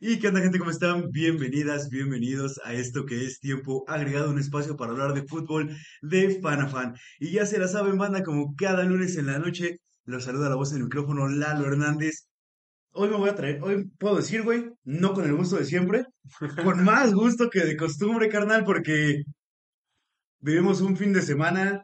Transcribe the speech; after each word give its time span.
¿Y 0.00 0.20
qué 0.20 0.28
onda 0.28 0.40
gente? 0.40 0.60
¿Cómo 0.60 0.70
están? 0.70 1.10
Bienvenidas, 1.10 1.88
bienvenidos 1.88 2.60
a 2.64 2.72
esto 2.72 3.04
que 3.04 3.24
es 3.24 3.40
tiempo 3.40 3.84
agregado, 3.88 4.30
un 4.30 4.38
espacio 4.38 4.76
para 4.76 4.92
hablar 4.92 5.12
de 5.12 5.26
fútbol 5.26 5.76
de 6.02 6.38
fan 6.40 6.60
a 6.60 6.68
fan. 6.68 6.94
Y 7.18 7.32
ya 7.32 7.44
se 7.46 7.58
la 7.58 7.66
saben, 7.66 7.98
banda, 7.98 8.22
como 8.22 8.54
cada 8.54 8.84
lunes 8.84 9.16
en 9.16 9.26
la 9.26 9.40
noche, 9.40 9.80
los 10.04 10.22
saluda 10.22 10.48
la 10.48 10.54
voz 10.54 10.70
del 10.70 10.84
micrófono 10.84 11.28
Lalo 11.28 11.66
Hernández. 11.66 12.28
Hoy 12.92 13.08
me 13.10 13.16
voy 13.16 13.28
a 13.28 13.34
traer, 13.34 13.60
hoy 13.60 13.90
puedo 13.98 14.18
decir, 14.18 14.44
güey, 14.44 14.70
no 14.84 15.14
con 15.14 15.24
el 15.24 15.34
gusto 15.34 15.56
de 15.56 15.64
siempre, 15.64 16.04
con 16.62 16.84
más 16.84 17.12
gusto 17.12 17.50
que 17.50 17.64
de 17.64 17.76
costumbre, 17.76 18.28
carnal, 18.28 18.64
porque 18.64 19.24
vivimos 20.38 20.80
un 20.80 20.96
fin 20.96 21.12
de 21.12 21.22
semana 21.22 21.82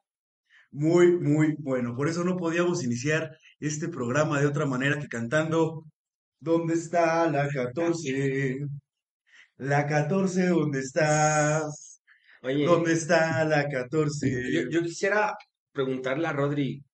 muy, 0.70 1.19
muy 1.19 1.56
bueno. 1.58 1.96
Por 1.96 2.08
eso 2.08 2.22
no 2.22 2.36
podíamos 2.36 2.84
iniciar 2.84 3.36
este 3.58 3.89
programa 3.89 4.39
de 4.39 4.46
otra 4.46 4.67
manera 4.67 5.00
que 5.00 5.08
cantando 5.08 5.84
¿Dónde 6.45 6.75
está 6.75 7.31
la 7.31 7.48
14? 7.48 8.59
La 9.56 9.87
14, 9.87 10.48
¿dónde 10.48 10.81
está? 10.81 11.62
Oye, 12.42 12.67
¿Dónde 12.67 12.92
está 12.92 13.45
la 13.45 13.67
14? 13.69 14.53
yo, 14.53 14.61
yo 14.70 14.83
quisiera 14.83 15.34
preguntarle 15.73 16.27
a 16.28 16.33
Rodri. 16.33 16.84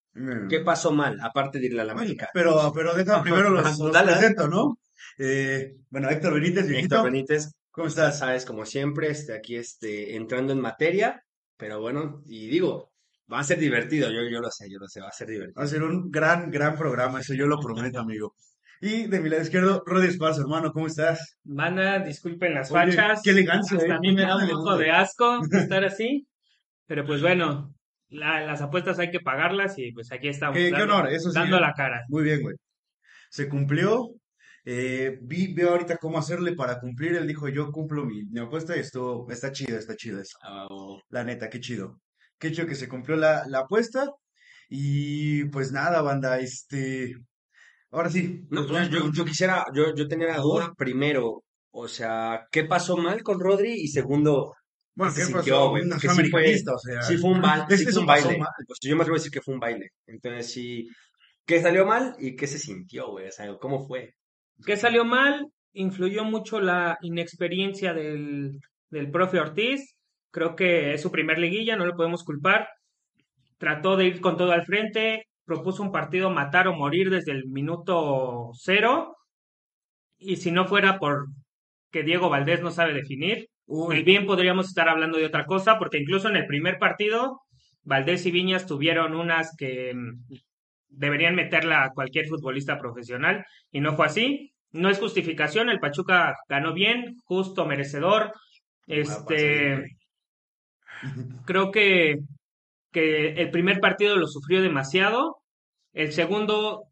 ¿qué 0.49 0.61
pasó 0.61 0.93
mal, 0.93 1.19
aparte 1.21 1.59
de 1.59 1.67
irle 1.67 1.81
a 1.83 1.85
la 1.85 1.93
América? 1.93 2.29
Pero, 2.35 2.73
pero 2.75 2.95
deja 2.95 3.23
primero 3.23 3.51
los, 3.51 3.65
los 3.79 3.93
Dale, 3.93 4.13
dale. 4.13 4.13
presento, 4.19 4.49
¿no? 4.49 4.79
Eh, 5.19 5.75
bueno, 5.89 6.11
Héctor 6.11 6.35
Benítez, 6.35 6.69
viejito. 6.69 6.97
Héctor 6.97 7.11
Benítez, 7.13 7.51
¿Cómo 7.71 7.87
estás? 7.89 8.19
sabes, 8.19 8.45
como 8.45 8.65
siempre, 8.67 9.09
este, 9.11 9.33
aquí 9.35 9.57
este, 9.57 10.15
entrando 10.17 10.53
en 10.53 10.61
materia, 10.61 11.23
pero 11.57 11.81
bueno, 11.81 12.23
y 12.27 12.49
digo, 12.49 12.93
va 13.33 13.41
a 13.41 13.45
ser 13.45 13.59
divertido, 13.59 14.11
yo, 14.11 14.29
yo 14.31 14.41
lo 14.41 14.51
sé, 14.51 14.69
yo 14.71 14.79
lo 14.79 14.87
sé, 14.89 15.01
va 15.01 15.09
a 15.09 15.13
ser 15.13 15.29
Va 15.29 15.33
divertido. 15.33 15.63
a 15.63 15.67
ser 15.67 15.83
un 15.83 16.11
gran, 16.11 16.51
gran 16.51 16.77
programa, 16.77 17.21
eso 17.21 17.35
yo 17.35 17.47
lo 17.47 17.59
prometo, 17.61 18.01
amigo. 18.01 18.35
Y 18.81 19.07
de 19.09 19.21
mi 19.21 19.29
lado 19.29 19.43
izquierdo, 19.43 19.83
Rodri 19.85 20.09
Esparza, 20.09 20.41
hermano, 20.41 20.73
¿cómo 20.73 20.87
estás? 20.87 21.37
Banda, 21.45 21.99
disculpen 21.99 22.55
las 22.55 22.71
Oye, 22.73 22.93
fachas. 22.93 23.21
qué 23.23 23.31
elegancia, 23.31 23.77
Hasta 23.77 23.93
eh. 23.93 23.97
a 23.97 24.01
mí 24.01 24.13
me 24.15 24.23
da 24.23 24.37
un 24.37 24.47
Qué 24.47 24.53
poco 24.53 24.77
de 24.79 24.91
asco 24.91 25.41
estar 25.53 25.85
así. 25.85 26.27
Pero 26.87 27.05
pues 27.05 27.21
bueno, 27.21 27.75
la- 28.09 28.41
las 28.47 28.63
apuestas 28.63 28.99
hay 28.99 29.11
que 29.11 29.21
pagarlas 29.21 29.75
y 29.79 29.93
pues 29.93 30.11
aquí 30.13 30.29
estamos. 30.29 30.57
Qué, 30.57 30.65
qué 30.67 30.71
dando, 30.79 30.95
honor, 30.97 31.13
eso 31.13 31.31
sí. 31.31 31.39
dando 31.39 31.59
¿eh? 31.59 31.61
la 31.61 31.75
cara. 31.75 32.01
Muy 32.09 32.23
bien, 32.25 32.41
güey. 32.43 32.57
Se 33.29 33.49
cumplió. 33.49 34.09
Eh, 34.65 35.19
vi, 35.23 35.53
veo 35.55 35.71
ahorita 35.71 35.97
cómo 35.99 36.19
hacerle 36.19 36.55
para 36.55 36.81
cumplir. 36.81 37.17
Él 37.17 37.27
dijo, 37.27 37.49
yo 37.49 37.71
cumplo 37.73 38.05
mi, 38.07 38.25
mi 38.27 38.41
apuesta 38.41 38.77
y 38.77 38.81
esto 38.81 39.27
está 39.31 39.53
chido, 39.53 39.79
está 39.79 39.95
chido 39.95 40.21
eso. 40.21 40.37
Ah, 40.43 40.67
oh, 40.71 41.01
La 41.11 41.23
neta, 41.25 41.49
qué 41.51 41.61
chido. 41.61 42.01
Qué 42.39 42.51
chido 42.51 42.67
que 42.67 42.75
se 42.75 42.89
cumplió 42.89 43.17
la, 43.17 43.45
la 43.47 43.61
apuesta. 43.61 44.07
Y 44.71 45.45
pues 45.47 45.71
nada, 45.73 46.01
banda, 46.03 46.39
este... 46.39 47.15
Ahora 47.91 48.09
sí. 48.11 48.47
No, 48.51 48.63
nos 48.67 48.91
yo, 48.91 49.11
yo, 49.13 49.25
quisiera, 49.25 49.65
yo, 49.75 49.95
yo 49.95 50.07
tenía 50.09 50.29
la 50.29 50.39
duda 50.39 50.73
primero, 50.77 51.43
o 51.73 51.89
sea, 51.89 52.47
¿qué 52.53 52.65
pasó 52.65 52.97
mal 52.97 53.23
con 53.23 53.41
Rodri? 53.41 53.73
Y 53.73 53.89
segundo, 53.89 54.55
Bueno, 54.95 55.13
¿qué 55.15 55.23
sintió, 55.23 55.55
pasó? 55.55 55.71
güey? 55.71 55.83
Un 55.85 55.91
Porque 55.91 56.09
sí 56.09 56.31
fue- 56.31 56.55
o 56.75 56.79
sea... 56.79 57.03
sí 57.03 57.17
fue 57.17 57.31
un, 57.31 57.41
ba- 57.41 57.67
Es 57.69 57.79
sí 57.81 57.87
que 57.87 57.93
fue 57.93 58.01
un 58.01 58.07
baile. 58.07 58.39
mal. 58.39 58.49
Pues 58.67 58.79
yo 58.83 58.97
me 58.97 59.03
atrevo 59.03 59.17
a 59.17 59.19
decir 59.19 59.33
que 59.33 59.41
fue 59.41 59.55
un 59.55 59.61
baile. 59.61 59.89
Entonces 60.07 60.53
sí, 60.53 60.89
¿qué 61.47 61.61
salió 61.61 61.85
mal 61.87 62.15
y 62.19 62.37
qué 62.37 62.47
se 62.47 62.59
sintió, 62.59 63.11
güey? 63.11 63.27
O 63.29 63.33
sea, 63.33 63.53
¿cómo 63.59 63.87
fue? 63.87 64.15
¿Qué 64.65 64.77
salió 64.77 65.05
mal? 65.05 65.47
Influyó 65.73 66.25
mucho 66.25 66.61
la 66.61 66.97
inexperiencia 67.03 67.93
del, 67.95 68.59
del 68.91 69.11
profe 69.11 69.39
Ortiz. 69.41 69.95
Creo 70.33 70.55
que 70.55 70.95
es 70.95 71.03
su 71.03 71.11
primer 71.11 71.39
liguilla, 71.39 71.77
no 71.77 71.87
lo 71.87 71.97
podemos 71.97 72.23
culpar. 72.25 72.69
Trató 73.59 73.97
de 73.97 74.07
ir 74.07 74.21
con 74.21 74.37
todo 74.37 74.53
al 74.53 74.65
frente, 74.65 75.25
propuso 75.51 75.83
un 75.83 75.91
partido 75.91 76.31
matar 76.31 76.69
o 76.69 76.77
morir 76.77 77.11
desde 77.11 77.33
el 77.33 77.49
minuto 77.49 78.53
cero. 78.55 79.17
Y 80.17 80.37
si 80.37 80.53
no 80.53 80.67
fuera 80.67 81.01
por 81.01 81.27
que 81.91 82.05
Diego 82.05 82.31
Valdés 82.31 82.63
no 82.63 82.71
sabe 82.71 82.95
definir, 82.95 83.49
Uy, 83.67 83.97
Muy 83.97 84.03
bien 84.03 84.27
podríamos 84.27 84.69
estar 84.69 84.89
hablando 84.89 85.19
de 85.19 85.27
otra 85.27 85.47
cosa, 85.47 85.79
porque 85.79 85.99
incluso 85.99 86.29
en 86.29 86.37
el 86.37 86.47
primer 86.47 86.79
partido, 86.79 87.41
Valdés 87.83 88.27
y 88.27 88.33
Viñas 88.33 88.67
tuvieron 88.67 89.15
unas 89.15 89.55
que 89.57 89.93
mm, 89.95 90.25
deberían 90.89 91.37
meterla 91.37 91.85
a 91.85 91.91
cualquier 91.91 92.27
futbolista 92.27 92.79
profesional, 92.79 93.45
y 93.73 93.81
no 93.81 93.95
fue 93.95 94.07
así. 94.07 94.53
No 94.73 94.89
es 94.89 94.99
justificación, 94.99 95.69
el 95.69 95.81
Pachuca 95.81 96.37
ganó 96.49 96.73
bien, 96.73 97.17
justo, 97.25 97.67
merecedor. 97.67 98.33
Este, 98.87 99.97
creo 101.45 101.71
que, 101.71 102.19
que 102.93 103.35
el 103.35 103.51
primer 103.51 103.81
partido 103.81 104.17
lo 104.17 104.27
sufrió 104.27 104.63
demasiado. 104.63 105.40
El 105.93 106.13
segundo, 106.13 106.85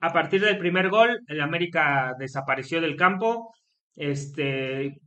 a 0.00 0.12
partir 0.12 0.40
del 0.40 0.58
primer 0.58 0.88
gol, 0.88 1.20
el 1.26 1.40
América 1.40 2.14
desapareció 2.18 2.80
del 2.80 2.96
campo. 2.96 3.54
Este, 3.96 5.00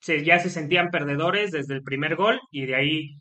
se, 0.00 0.24
ya 0.24 0.38
se 0.38 0.50
sentían 0.50 0.90
perdedores 0.90 1.50
desde 1.50 1.74
el 1.74 1.82
primer 1.82 2.16
gol 2.16 2.40
y 2.50 2.66
de 2.66 2.74
ahí 2.74 3.20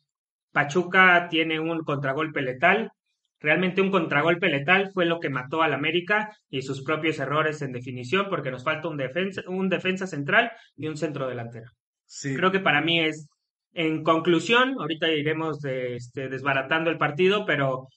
Pachuca 0.52 1.28
tiene 1.30 1.60
un 1.60 1.84
contragolpe 1.84 2.42
letal. 2.42 2.92
Realmente 3.40 3.82
un 3.82 3.92
contragolpe 3.92 4.50
letal 4.50 4.90
fue 4.94 5.06
lo 5.06 5.20
que 5.20 5.30
mató 5.30 5.62
al 5.62 5.74
América 5.74 6.36
y 6.50 6.62
sus 6.62 6.84
propios 6.84 7.20
errores 7.20 7.62
en 7.62 7.72
definición 7.72 8.28
porque 8.30 8.52
nos 8.52 8.64
falta 8.64 8.90
un 8.90 8.98
defensa, 8.98 9.42
un 9.48 9.70
defensa 9.70 10.08
central 10.08 10.52
y 10.76 10.88
un 10.88 10.98
centro 10.98 11.28
delantero. 11.28 11.72
sí. 12.06 12.36
Creo 12.36 12.52
que 12.52 12.60
para 12.60 12.82
mí 12.82 13.00
es, 13.00 13.30
en 13.74 14.04
conclusión, 14.04 14.76
ahorita 14.80 15.10
iremos 15.10 15.62
de, 15.62 15.96
este, 15.96 16.28
desbaratando 16.28 16.90
el 16.90 16.98
partido, 16.98 17.46
pero 17.46 17.88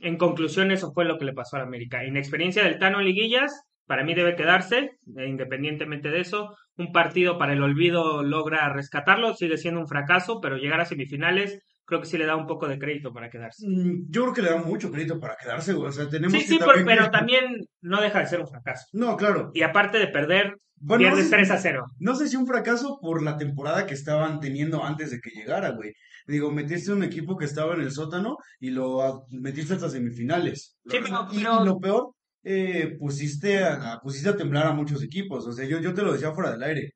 en 0.00 0.16
conclusión 0.16 0.70
eso 0.70 0.92
fue 0.92 1.04
lo 1.04 1.18
que 1.18 1.24
le 1.24 1.32
pasó 1.32 1.56
al 1.56 1.62
América. 1.62 2.04
Inexperiencia 2.04 2.64
del 2.64 2.78
Tano 2.78 2.98
en 3.00 3.06
liguillas, 3.06 3.52
para 3.86 4.04
mí 4.04 4.14
debe 4.14 4.36
quedarse, 4.36 4.90
eh, 5.18 5.26
independientemente 5.28 6.10
de 6.10 6.20
eso. 6.20 6.54
Un 6.76 6.92
partido 6.92 7.38
para 7.38 7.52
el 7.52 7.62
olvido 7.62 8.22
logra 8.22 8.72
rescatarlo, 8.72 9.34
sigue 9.34 9.58
siendo 9.58 9.80
un 9.80 9.88
fracaso, 9.88 10.40
pero 10.40 10.56
llegar 10.56 10.80
a 10.80 10.84
semifinales 10.86 11.60
creo 11.84 12.00
que 12.00 12.06
sí 12.06 12.16
le 12.16 12.24
da 12.26 12.36
un 12.36 12.46
poco 12.46 12.68
de 12.68 12.78
crédito 12.78 13.12
para 13.12 13.28
quedarse. 13.28 13.66
Mm, 13.68 14.06
Yo 14.08 14.22
creo 14.22 14.34
que 14.34 14.42
le 14.42 14.50
da 14.50 14.56
mucho 14.56 14.90
crédito 14.90 15.20
para 15.20 15.36
quedarse, 15.36 15.74
güey. 15.74 15.88
O 15.88 15.92
sea, 15.92 16.08
tenemos 16.08 16.32
Sí, 16.32 16.38
que 16.38 16.46
sí, 16.54 16.58
también... 16.58 16.86
pero 16.86 17.10
también 17.10 17.44
no 17.82 18.00
deja 18.00 18.20
de 18.20 18.26
ser 18.26 18.40
un 18.40 18.46
fracaso. 18.48 18.86
No, 18.92 19.16
claro. 19.16 19.50
Y 19.52 19.62
aparte 19.62 19.98
de 19.98 20.06
perder, 20.06 20.54
Bueno, 20.76 21.02
no 21.04 21.10
pierdes 21.10 21.28
sé- 21.28 21.36
3 21.36 21.50
a 21.50 21.58
0. 21.58 21.84
No 21.98 22.14
sé 22.14 22.28
si 22.28 22.36
un 22.36 22.46
fracaso 22.46 22.98
por 23.02 23.22
la 23.22 23.36
temporada 23.36 23.84
que 23.86 23.92
estaban 23.94 24.40
teniendo 24.40 24.82
antes 24.82 25.10
de 25.10 25.20
que 25.20 25.30
llegara, 25.30 25.70
güey. 25.70 25.92
Digo, 26.26 26.50
metiste 26.50 26.92
un 26.92 27.02
equipo 27.02 27.36
que 27.36 27.44
estaba 27.46 27.74
en 27.74 27.80
el 27.82 27.90
sótano 27.92 28.36
y 28.60 28.70
lo 28.70 29.26
metiste 29.30 29.74
hasta 29.74 29.90
semifinales. 29.90 30.76
Sí, 30.86 30.98
pero- 31.02 31.28
y, 31.32 31.36
pero- 31.38 31.62
y 31.62 31.66
lo 31.66 31.78
peor, 31.78 32.12
eh, 32.44 32.96
pusiste 32.98 33.62
a, 33.64 33.98
pusiste 34.02 34.28
a 34.30 34.36
temblar 34.36 34.66
a 34.66 34.72
muchos 34.72 35.02
equipos. 35.02 35.46
O 35.46 35.52
sea, 35.52 35.64
yo, 35.66 35.80
yo 35.80 35.94
te 35.94 36.02
lo 36.02 36.12
decía 36.12 36.32
fuera 36.32 36.52
del 36.52 36.62
aire. 36.62 36.90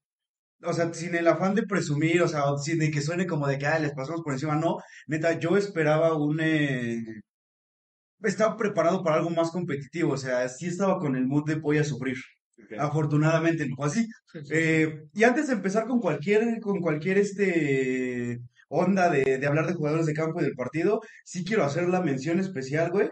O 0.65 0.73
sea, 0.73 0.93
sin 0.95 1.15
el 1.15 1.29
afán 1.29 1.55
de 1.55 1.65
presumir, 1.65 2.23
o 2.23 2.29
sea, 2.29 2.43
sin 2.63 2.79
de 2.79 2.91
que 2.91 3.03
suene 3.03 3.27
como 3.27 3.47
de 3.47 3.59
que 3.59 3.67
"Ay, 3.67 3.83
les 3.83 3.93
pasamos 3.95 4.23
por 4.23 4.33
encima, 4.33 4.57
no. 4.57 4.79
Neta, 5.07 5.39
yo 5.39 5.57
esperaba 5.57 6.15
un... 6.17 6.41
eh, 6.41 6.97
Estaba 8.23 8.57
preparado 8.57 9.03
para 9.05 9.17
algo 9.17 9.31
más 9.31 9.51
competitivo, 9.51 10.13
o 10.13 10.17
sea, 10.17 10.49
sí 10.49 10.67
estaba 10.67 10.99
con 10.99 11.15
el 11.17 11.27
mood 11.27 11.45
de 11.47 11.57
voy 11.57 11.79
a 11.79 11.85
sufrir. 11.85 12.17
Afortunadamente 12.79 13.69
no 13.69 13.77
fue 13.77 13.87
así. 13.87 14.07
Eh, 14.51 15.03
y 15.13 15.23
antes 15.25 15.47
de 15.49 15.53
empezar 15.55 15.87
con 15.87 16.01
cualquier, 16.01 16.59
con 16.61 16.81
cualquier 16.81 17.19
este 17.19 18.39
onda 18.69 19.11
de, 19.11 19.39
de 19.39 19.47
hablar 19.47 19.67
de 19.67 19.75
jugadores 19.75 20.07
de 20.07 20.15
campo 20.15 20.41
y 20.41 20.45
del 20.45 20.55
partido, 20.55 21.01
sí 21.25 21.45
quiero 21.45 21.65
hacer 21.65 21.89
la 21.89 22.03
mención 22.03 22.41
especial, 22.41 22.91
güey. 22.91 23.11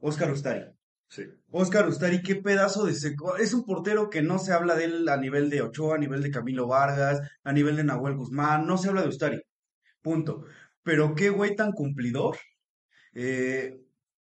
Oscar 0.00 0.32
Ustari. 0.32 0.64
Sí. 1.08 1.24
Oscar 1.50 1.86
Ustari, 1.88 2.22
qué 2.22 2.36
pedazo 2.36 2.84
de 2.86 2.94
seco. 2.94 3.36
Es 3.36 3.52
un 3.54 3.64
portero 3.64 4.08
que 4.08 4.22
no 4.22 4.38
se 4.38 4.52
habla 4.52 4.74
de 4.74 4.84
él 4.84 5.08
a 5.08 5.16
nivel 5.18 5.50
de 5.50 5.62
Ochoa, 5.62 5.96
a 5.96 5.98
nivel 5.98 6.22
de 6.22 6.30
Camilo 6.30 6.66
Vargas, 6.66 7.20
a 7.44 7.52
nivel 7.52 7.76
de 7.76 7.84
Nahuel 7.84 8.16
Guzmán, 8.16 8.66
no 8.66 8.78
se 8.78 8.88
habla 8.88 9.02
de 9.02 9.08
Ustari. 9.08 9.40
Punto. 10.00 10.46
Pero 10.82 11.14
qué 11.14 11.30
güey 11.30 11.54
tan 11.54 11.72
cumplidor. 11.72 12.38
Eh, 13.14 13.78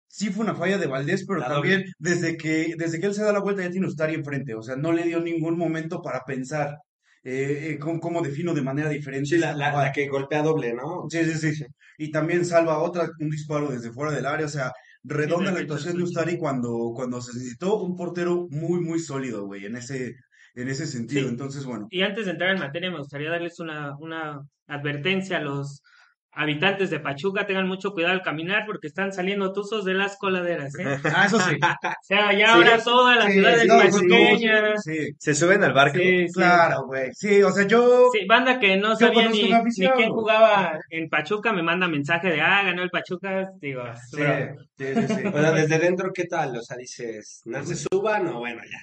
sí 0.08 0.30
fue 0.30 0.44
una 0.44 0.54
falla 0.54 0.76
de 0.78 0.86
Valdés, 0.86 1.24
pero 1.26 1.38
La 1.38 1.48
también 1.48 1.84
desde 1.98 2.36
que, 2.36 2.74
desde 2.76 3.00
que 3.00 3.06
él 3.06 3.14
se 3.14 3.22
da 3.22 3.32
la 3.32 3.40
vuelta 3.40 3.62
ya 3.62 3.70
tiene 3.70 3.86
Ustari 3.86 4.14
enfrente. 4.14 4.54
O 4.54 4.62
sea, 4.62 4.76
no 4.76 4.92
le 4.92 5.04
dio 5.04 5.20
ningún 5.20 5.56
momento 5.56 6.02
para 6.02 6.24
pensar 6.24 6.78
eh, 7.24 7.70
eh, 7.70 7.78
cómo, 7.78 8.00
cómo 8.00 8.22
defino 8.22 8.52
de 8.54 8.62
manera 8.62 8.88
diferente. 8.88 9.28
Sí, 9.28 9.38
la, 9.38 9.92
que 9.94 10.08
golpea 10.08 10.42
doble, 10.42 10.74
¿no? 10.74 11.06
Sí, 11.08 11.24
sí, 11.24 11.54
sí. 11.54 11.64
Y 11.98 12.10
también 12.10 12.44
salva 12.44 12.78
otra, 12.78 13.08
un 13.20 13.30
disparo 13.30 13.68
desde 13.70 13.92
fuera 13.92 14.12
del 14.12 14.26
área. 14.26 14.46
O 14.46 14.48
sea, 14.48 14.72
redonda 15.04 15.50
Sí, 15.50 15.54
la 15.54 15.60
actuación 15.60 15.96
de. 15.96 16.02
Ustari 16.02 16.38
cuando, 16.38 16.92
cuando 16.94 17.20
se 17.20 17.32
necesitó 17.34 17.82
un 17.82 17.96
portero 17.96 18.46
muy, 18.50 18.80
muy 18.80 18.98
sólido, 18.98 19.46
güey, 19.46 19.66
en 19.66 19.76
ese, 19.76 20.14
en 20.54 20.68
ese 20.68 20.86
sentido. 20.86 21.22
Sí. 21.22 21.28
Entonces, 21.28 21.64
bueno. 21.64 21.86
Y 21.90 22.02
antes 22.02 22.26
de 22.26 22.32
entrar 22.32 22.50
en 22.50 22.60
materia, 22.60 22.90
me 22.90 22.98
gustaría 22.98 23.30
darles 23.30 23.60
una, 23.60 23.96
una 23.98 24.40
advertencia 24.66 25.38
a 25.38 25.42
los 25.42 25.82
habitantes 26.32 26.90
de 26.90 27.00
Pachuca. 27.00 27.46
Tengan 27.46 27.68
mucho 27.68 27.92
cuidado 27.92 28.14
al 28.14 28.22
caminar 28.22 28.64
porque 28.66 28.86
están 28.86 29.12
saliendo 29.12 29.52
tuzos 29.52 29.84
de 29.84 29.94
las 29.94 30.16
coladeras, 30.16 30.74
¿eh? 30.78 30.84
Ah, 31.16 31.26
eso 31.26 31.38
sí. 31.40 31.56
O 31.62 31.90
sea, 32.02 32.32
ya 32.32 32.46
Sí, 32.46 32.52
ahora 32.52 32.78
toda 32.82 33.16
la 33.16 33.26
Sí, 33.26 33.32
ciudad 33.32 33.54
es 33.54 33.66
no, 33.66 33.74
pues, 33.76 33.94
pachuqueña. 33.94 34.76
sí, 34.78 34.98
Se 35.18 35.34
suben 35.34 35.62
al 35.62 35.72
barco. 35.72 35.98
Sí, 35.98 36.26
sí. 36.28 36.32
claro, 36.34 36.86
güey. 36.86 37.10
Sí, 37.12 37.42
o 37.42 37.50
sea, 37.50 37.66
yo. 37.66 38.08
Sí, 38.12 38.26
banda 38.26 38.58
que 38.58 38.76
no 38.76 38.96
sabía 38.96 39.28
ni, 39.28 39.50
quién 39.74 40.10
jugaba 40.10 40.78
en 40.90 41.08
Pachuca, 41.08 41.52
me 41.52 41.62
manda 41.62 41.86
mensaje 41.88 42.28
de, 42.28 42.40
ah, 42.40 42.62
ganó 42.64 42.82
el 42.82 42.90
Pachuca. 42.90 43.50
Digo, 43.60 43.82
Sí, 44.10 44.16
bro, 44.16 44.56
sí, 44.76 44.84
sí, 44.94 45.06
sí. 45.14 45.26
O 45.26 45.40
sea, 45.40 45.52
desde 45.52 45.78
dentro, 45.78 46.10
¿qué 46.12 46.24
tal? 46.24 46.56
O 46.56 46.62
sea, 46.62 46.76
dices, 46.76 47.42
¿no 47.44 47.62
se 47.64 47.76
suban 47.76 48.26
o 48.28 48.38
bueno, 48.38 48.62
ya? 48.64 48.78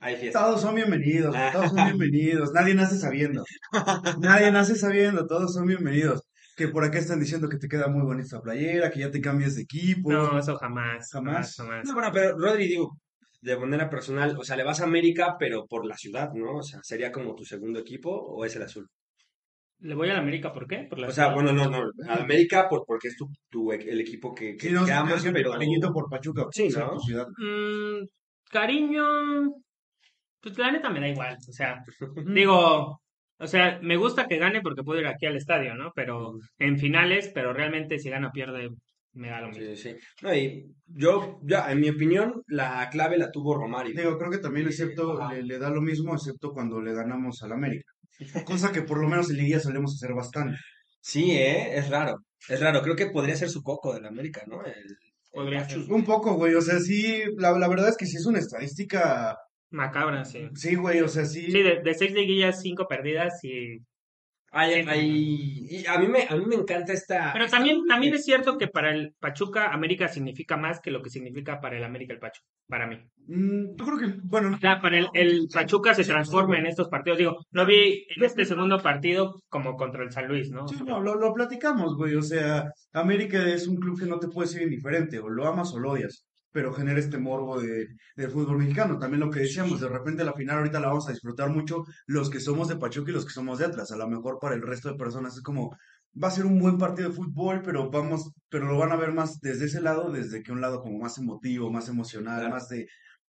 Hay 0.00 0.16
fiesta. 0.16 0.40
Todos 0.40 0.60
son 0.62 0.76
bienvenidos, 0.76 1.34
güey, 1.34 1.52
todos 1.52 1.68
son 1.70 1.84
bienvenidos. 1.86 2.52
Nadie 2.52 2.74
nace 2.74 2.96
sabiendo. 2.98 3.44
Nadie 4.20 4.52
nace 4.52 4.76
sabiendo, 4.76 5.26
todos 5.26 5.52
son 5.52 5.66
bienvenidos. 5.66 6.22
Que 6.58 6.68
por 6.68 6.84
acá 6.84 6.98
están 6.98 7.20
diciendo 7.20 7.48
que 7.48 7.56
te 7.56 7.68
queda 7.68 7.86
muy 7.88 8.02
bonita 8.02 8.26
esa 8.26 8.42
playera, 8.42 8.90
que 8.90 9.00
ya 9.00 9.10
te 9.10 9.20
cambies 9.20 9.54
de 9.56 9.62
equipo. 9.62 10.12
no, 10.12 10.38
eso 10.38 10.56
jamás, 10.56 11.08
Jamás. 11.12 11.54
jamás, 11.54 11.56
jamás. 11.56 11.84
No, 11.86 11.94
bueno, 11.94 12.10
pero 12.12 12.36
Rodri, 12.36 12.66
digo, 12.68 12.98
de 13.40 13.56
manera 13.56 13.88
personal, 13.88 14.36
o 14.36 14.42
sea, 14.44 14.56
le 14.56 14.64
vas 14.64 14.80
a 14.80 14.84
América, 14.84 15.36
pero 15.38 15.66
por 15.66 15.86
la 15.86 15.96
ciudad, 15.96 16.30
¿no? 16.34 16.56
O 16.56 16.62
sea, 16.62 16.80
¿sería 16.82 17.12
como 17.12 17.34
tu 17.36 17.44
segundo 17.44 17.78
equipo 17.78 18.10
o 18.10 18.44
es 18.44 18.56
el 18.56 18.62
azul? 18.62 18.86
Le 19.80 19.94
voy 19.94 20.10
a 20.10 20.14
la 20.14 20.18
América, 20.18 20.52
¿por 20.52 20.66
qué? 20.66 20.86
Por 20.90 20.98
la 20.98 21.06
O 21.06 21.12
sea, 21.12 21.26
ciudad. 21.26 21.34
bueno, 21.36 21.52
no, 21.52 21.70
no, 21.70 21.90
a 22.08 22.14
América 22.16 22.68
por, 22.68 22.84
porque 22.84 23.06
es 23.08 23.16
tu, 23.16 23.28
tu 23.48 23.70
el 23.72 24.00
equipo 24.00 24.34
que, 24.34 24.56
que, 24.56 24.68
Sí, 24.68 24.74
no, 24.74 24.84
que 24.84 24.90
amas, 24.92 25.24
pero... 25.32 25.52
cariñito 25.52 25.92
por 25.92 26.10
Pachuca, 26.10 26.46
Sí, 26.50 26.68
¿no? 26.70 26.94
tu 26.94 27.00
ciudad. 27.02 27.28
Mm, 27.38 28.04
cariño, 28.50 29.04
pues 30.40 30.58
la 30.58 30.72
neta 30.72 30.90
me 30.90 30.98
da 31.00 31.08
igual, 31.08 31.36
o 31.48 31.52
sea, 31.52 31.84
digo, 32.34 33.00
o 33.38 33.46
sea, 33.46 33.78
me 33.82 33.96
gusta 33.96 34.26
que 34.26 34.38
gane 34.38 34.60
porque 34.60 34.82
puedo 34.82 35.00
ir 35.00 35.06
aquí 35.06 35.26
al 35.26 35.36
estadio, 35.36 35.74
¿no? 35.74 35.92
Pero 35.94 36.34
en 36.58 36.78
finales, 36.78 37.30
pero 37.34 37.52
realmente 37.52 37.98
si 37.98 38.10
gana 38.10 38.28
o 38.28 38.32
pierde, 38.32 38.70
me 39.12 39.28
da 39.30 39.40
lo 39.40 39.48
mismo. 39.48 39.64
Sí, 39.74 39.76
sí. 39.76 39.96
No, 40.22 40.34
y 40.34 40.64
yo, 40.86 41.40
ya, 41.42 41.70
en 41.70 41.80
mi 41.80 41.88
opinión, 41.88 42.42
la 42.46 42.88
clave 42.90 43.18
la 43.18 43.30
tuvo 43.30 43.56
Romario. 43.56 43.94
Digo, 43.94 44.18
creo 44.18 44.30
que 44.30 44.38
también 44.38 44.66
excepto, 44.66 45.28
le, 45.30 45.42
le 45.42 45.58
da 45.58 45.70
lo 45.70 45.80
mismo, 45.80 46.14
excepto 46.14 46.52
cuando 46.52 46.80
le 46.80 46.92
ganamos 46.94 47.42
al 47.42 47.52
América. 47.52 47.90
Cosa 48.44 48.72
que 48.72 48.82
por 48.82 49.00
lo 49.00 49.08
menos 49.08 49.30
en 49.30 49.36
Liguilla 49.36 49.60
solemos 49.60 49.94
hacer 49.94 50.14
bastante. 50.14 50.58
Sí, 51.00 51.32
¿eh? 51.32 51.76
Es 51.78 51.88
raro. 51.90 52.16
Es 52.48 52.60
raro. 52.60 52.82
Creo 52.82 52.96
que 52.96 53.06
podría 53.10 53.36
ser 53.36 53.48
su 53.50 53.62
coco 53.62 53.94
del 53.94 54.06
América, 54.06 54.42
¿no? 54.46 54.64
El, 54.64 54.72
el 54.74 54.96
Podría 55.30 55.60
Pachus. 55.60 55.86
ser. 55.86 55.92
Un 55.94 56.04
poco, 56.04 56.34
güey, 56.34 56.54
o 56.54 56.62
sea, 56.62 56.78
sí, 56.80 57.22
la, 57.36 57.52
la 57.58 57.68
verdad 57.68 57.88
es 57.90 57.96
que 57.96 58.06
sí 58.06 58.16
es 58.16 58.26
una 58.26 58.38
estadística, 58.38 59.36
Macabra, 59.70 60.24
sí. 60.24 60.48
sí, 60.54 60.74
güey, 60.76 61.00
o 61.00 61.08
sea, 61.08 61.24
sí. 61.26 61.50
Sí, 61.50 61.62
de, 61.62 61.80
de 61.82 61.94
seis 61.94 62.12
liguillas, 62.12 62.60
cinco 62.62 62.86
perdidas 62.88 63.42
y... 63.44 63.78
Ay, 64.50 64.82
Sí. 64.82 64.88
ay, 64.88 65.66
y 65.68 65.86
a 65.86 65.98
mí 65.98 66.08
me, 66.08 66.22
a 66.26 66.34
mí 66.34 66.46
me 66.46 66.54
encanta 66.54 66.94
esta... 66.94 67.34
Pero 67.34 67.48
también, 67.48 67.84
también 67.86 68.14
es 68.14 68.24
cierto 68.24 68.56
que 68.56 68.66
para 68.68 68.90
el 68.94 69.14
Pachuca, 69.20 69.72
América 69.74 70.08
significa 70.08 70.56
más 70.56 70.80
que 70.80 70.90
lo 70.90 71.02
que 71.02 71.10
significa 71.10 71.60
para 71.60 71.76
el 71.76 71.84
América 71.84 72.14
el 72.14 72.18
Pachuca, 72.18 72.46
para 72.66 72.86
mí. 72.86 72.96
Mm, 73.26 73.76
yo 73.76 73.84
creo 73.84 73.98
que, 73.98 74.20
bueno, 74.22 74.54
O 74.54 74.58
sea, 74.58 74.80
para 74.80 74.96
el, 74.98 75.08
el 75.12 75.48
Pachuca 75.52 75.92
se 75.92 76.04
transforma 76.04 76.58
en 76.58 76.64
estos 76.64 76.88
partidos. 76.88 77.18
Digo, 77.18 77.36
no 77.50 77.66
vi 77.66 78.06
en 78.16 78.24
este 78.24 78.46
segundo 78.46 78.78
partido 78.80 79.34
como 79.50 79.76
contra 79.76 80.02
el 80.02 80.12
San 80.12 80.26
Luis, 80.28 80.50
¿no? 80.50 80.66
Sí, 80.66 80.76
no, 80.82 80.98
lo, 81.02 81.14
lo 81.16 81.34
platicamos, 81.34 81.94
güey. 81.98 82.14
O 82.14 82.22
sea, 82.22 82.72
América 82.94 83.46
es 83.46 83.68
un 83.68 83.76
club 83.76 84.00
que 84.00 84.06
no 84.06 84.18
te 84.18 84.28
puede 84.28 84.48
ser 84.48 84.62
indiferente, 84.62 85.18
o 85.18 85.28
lo 85.28 85.46
amas 85.46 85.74
o 85.74 85.78
lo 85.78 85.90
odias, 85.90 86.24
pero 86.52 86.72
genera 86.72 86.98
este 86.98 87.18
morbo 87.18 87.60
de, 87.60 87.88
del 88.16 88.30
fútbol 88.30 88.58
mexicano. 88.58 88.98
También 88.98 89.20
lo 89.20 89.30
que 89.30 89.40
decíamos, 89.40 89.80
de 89.80 89.88
repente 89.88 90.24
la 90.24 90.32
final 90.32 90.58
ahorita 90.58 90.80
la 90.80 90.88
vamos 90.88 91.08
a 91.08 91.12
disfrutar 91.12 91.50
mucho 91.50 91.84
los 92.06 92.30
que 92.30 92.40
somos 92.40 92.68
de 92.68 92.76
Pachuca 92.76 93.10
y 93.10 93.14
los 93.14 93.24
que 93.26 93.32
somos 93.32 93.58
de 93.58 93.66
Atlas. 93.66 93.90
A 93.92 93.96
lo 93.96 94.08
mejor 94.08 94.38
para 94.40 94.54
el 94.54 94.62
resto 94.62 94.90
de 94.90 94.96
personas 94.98 95.36
es 95.36 95.42
como, 95.42 95.76
va 96.22 96.28
a 96.28 96.30
ser 96.32 96.46
un 96.46 96.58
buen 96.58 96.78
partido 96.78 97.08
de 97.10 97.14
fútbol, 97.14 97.62
pero 97.62 97.90
vamos, 97.90 98.32
pero 98.48 98.66
lo 98.66 98.78
van 98.78 98.92
a 98.92 98.96
ver 98.96 99.12
más 99.12 99.40
desde 99.40 99.66
ese 99.66 99.80
lado, 99.80 100.10
desde 100.10 100.42
que 100.42 100.52
un 100.52 100.60
lado 100.60 100.80
como 100.82 100.98
más 100.98 101.18
emotivo, 101.18 101.70
más 101.70 101.88
emocional, 101.88 102.38
Claro. 102.40 102.54
más 102.54 102.68
de, 102.68 102.88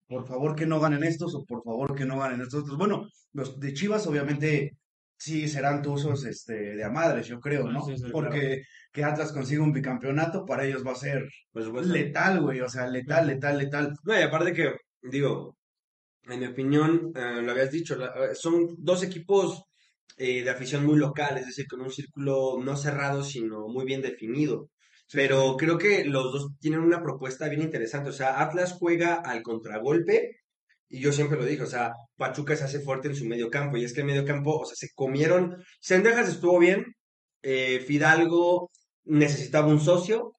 por 0.07 0.27
favor 0.27 0.55
que 0.55 0.65
no 0.65 0.79
ganen 0.79 1.03
estos 1.03 1.33
o 1.35 1.45
por 1.45 1.63
favor 1.63 1.95
que 1.95 2.05
no 2.05 2.19
ganen 2.19 2.41
estos 2.41 2.63
otros. 2.63 2.77
Bueno, 2.77 3.07
los 3.33 3.59
de 3.59 3.73
Chivas 3.73 4.05
obviamente 4.07 4.77
sí 5.17 5.47
serán 5.47 5.81
tuzos 5.81 6.25
este, 6.25 6.53
de 6.75 6.83
a 6.83 6.89
madres, 6.89 7.27
yo 7.27 7.39
creo, 7.39 7.69
¿no? 7.71 7.81
Sí, 7.85 7.97
sí, 7.97 8.03
Porque 8.11 8.63
que 8.91 9.03
Atlas 9.03 9.31
consiga 9.33 9.63
un 9.63 9.73
bicampeonato 9.73 10.45
para 10.45 10.65
ellos 10.65 10.85
va 10.85 10.91
a 10.93 10.95
ser 10.95 11.23
supuesto. 11.53 11.93
letal, 11.93 12.41
güey, 12.41 12.61
o 12.61 12.69
sea, 12.69 12.87
letal, 12.87 13.27
letal, 13.27 13.57
letal. 13.57 13.93
No, 14.03 14.19
y 14.19 14.23
aparte 14.23 14.53
que, 14.53 14.73
digo, 15.01 15.57
en 16.23 16.39
mi 16.39 16.45
opinión, 16.47 17.11
eh, 17.15 17.41
lo 17.41 17.51
habías 17.51 17.71
dicho, 17.71 17.95
la- 17.95 18.13
eh, 18.31 18.35
son 18.35 18.75
dos 18.79 19.03
equipos 19.03 19.63
eh, 20.17 20.43
de 20.43 20.49
afición 20.49 20.85
muy 20.85 20.97
local, 20.97 21.37
es 21.37 21.45
decir, 21.47 21.67
con 21.67 21.81
un 21.81 21.91
círculo 21.91 22.57
no 22.63 22.77
cerrado, 22.77 23.23
sino 23.23 23.67
muy 23.67 23.85
bien 23.85 24.01
definido. 24.01 24.69
Pero 25.11 25.55
creo 25.57 25.77
que 25.77 26.05
los 26.05 26.31
dos 26.33 26.47
tienen 26.59 26.79
una 26.81 27.01
propuesta 27.03 27.47
bien 27.49 27.61
interesante. 27.61 28.09
O 28.09 28.13
sea, 28.13 28.41
Atlas 28.41 28.73
juega 28.79 29.15
al 29.15 29.43
contragolpe, 29.43 30.37
y 30.89 30.99
yo 31.01 31.11
siempre 31.11 31.37
lo 31.37 31.45
dije, 31.45 31.63
o 31.63 31.67
sea, 31.67 31.93
Pachuca 32.17 32.55
se 32.55 32.63
hace 32.65 32.79
fuerte 32.79 33.07
en 33.07 33.15
su 33.15 33.25
medio 33.25 33.49
campo, 33.49 33.77
y 33.77 33.83
es 33.85 33.93
que 33.93 34.01
el 34.01 34.07
medio 34.07 34.25
campo, 34.25 34.57
o 34.59 34.65
sea, 34.65 34.75
se 34.75 34.89
comieron. 34.95 35.57
Sendejas 35.79 36.29
estuvo 36.29 36.59
bien, 36.59 36.85
eh, 37.41 37.79
Fidalgo 37.85 38.71
necesitaba 39.05 39.67
un 39.67 39.79
socio, 39.79 40.33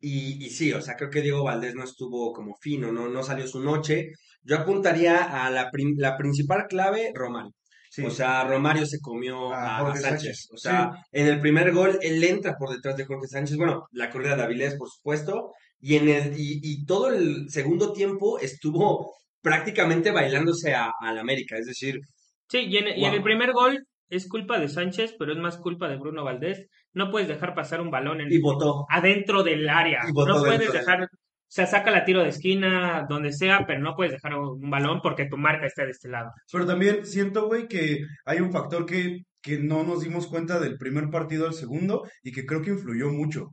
y, 0.00 0.44
y 0.44 0.50
sí, 0.50 0.72
o 0.72 0.80
sea, 0.82 0.94
creo 0.96 1.10
que 1.10 1.22
Diego 1.22 1.44
Valdés 1.44 1.74
no 1.74 1.84
estuvo 1.84 2.32
como 2.32 2.54
fino, 2.60 2.92
no, 2.92 3.08
no 3.08 3.22
salió 3.22 3.46
su 3.48 3.60
noche. 3.60 4.12
Yo 4.42 4.56
apuntaría 4.56 5.24
a 5.44 5.50
la, 5.50 5.70
la 5.96 6.16
principal 6.16 6.66
clave, 6.68 7.10
Romario. 7.14 7.52
Sí. 7.90 8.04
O 8.04 8.10
sea, 8.10 8.44
Romario 8.44 8.84
se 8.86 9.00
comió 9.00 9.52
A 9.54 9.78
Jorge 9.80 10.00
Sánchez. 10.00 10.22
Sánchez. 10.22 10.48
O 10.52 10.56
sea, 10.58 10.90
Sí. 10.94 11.00
en 11.12 11.26
el 11.28 11.40
primer 11.40 11.72
gol, 11.72 11.98
él 12.02 12.22
entra 12.24 12.54
por 12.58 12.70
detrás 12.70 12.96
de 12.96 13.06
Jorge 13.06 13.26
Sánchez. 13.26 13.56
Bueno, 13.56 13.86
la 13.92 14.10
corrida 14.10 14.36
de 14.36 14.42
Avilés, 14.42 14.76
por 14.76 14.88
supuesto. 14.90 15.52
Y, 15.80 15.96
en 15.96 16.08
el, 16.08 16.38
y, 16.38 16.60
y 16.62 16.84
todo 16.84 17.08
el 17.08 17.48
segundo 17.50 17.92
tiempo 17.92 18.38
estuvo 18.38 19.14
prácticamente 19.40 20.10
bailándose 20.10 20.74
a, 20.74 20.92
al 21.00 21.18
América. 21.18 21.56
Es 21.56 21.66
decir, 21.66 22.00
Sí, 22.48 22.58
y 22.58 22.76
en, 22.76 22.88
y 22.96 23.04
en 23.04 23.14
el 23.14 23.22
primer 23.22 23.52
gol 23.52 23.86
es 24.08 24.28
culpa 24.28 24.58
de 24.58 24.68
Sánchez, 24.68 25.16
pero 25.18 25.32
es 25.32 25.38
más 25.38 25.58
culpa 25.58 25.88
de 25.88 25.96
Bruno 25.96 26.24
Valdés. 26.24 26.66
No 26.92 27.10
puedes 27.10 27.28
dejar 27.28 27.54
pasar 27.54 27.80
un 27.80 27.90
balón 27.90 28.20
en, 28.20 28.32
y 28.32 28.40
adentro 28.88 29.42
del 29.42 29.68
área. 29.68 30.02
Y 30.08 30.12
botó 30.12 30.34
No 30.34 30.40
puedes 30.40 30.72
dejar, 30.72 31.02
o 31.02 31.08
sea, 31.48 31.66
saca 31.66 31.90
la 31.90 32.04
tiro 32.04 32.22
de 32.22 32.28
esquina, 32.28 33.04
donde 33.08 33.32
sea, 33.32 33.64
pero 33.66 33.80
no 33.80 33.94
puedes 33.96 34.12
dejar 34.12 34.34
un 34.38 34.70
balón 34.70 35.00
porque 35.02 35.26
tu 35.26 35.36
marca 35.36 35.66
está 35.66 35.84
de 35.84 35.90
este 35.90 36.08
lado. 36.08 36.30
Pero 36.50 36.66
también 36.66 37.04
siento, 37.04 37.46
güey, 37.46 37.66
que 37.66 37.98
hay 38.24 38.40
un 38.40 38.52
factor 38.52 38.86
que, 38.86 39.22
que 39.42 39.58
no 39.58 39.82
nos 39.82 40.02
dimos 40.02 40.28
cuenta 40.28 40.60
del 40.60 40.78
primer 40.78 41.10
partido 41.10 41.46
al 41.46 41.54
segundo 41.54 42.04
y 42.22 42.30
que 42.32 42.46
creo 42.46 42.62
que 42.62 42.70
influyó 42.70 43.10
mucho. 43.10 43.48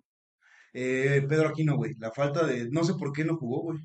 Eh, 0.71 1.23
Pedro 1.27 1.49
Aquino, 1.49 1.75
güey, 1.75 1.93
la 1.99 2.11
falta 2.11 2.45
de, 2.45 2.67
no 2.69 2.83
sé 2.83 2.93
por 2.93 3.11
qué 3.11 3.25
no 3.25 3.37
jugó, 3.37 3.61
güey. 3.63 3.79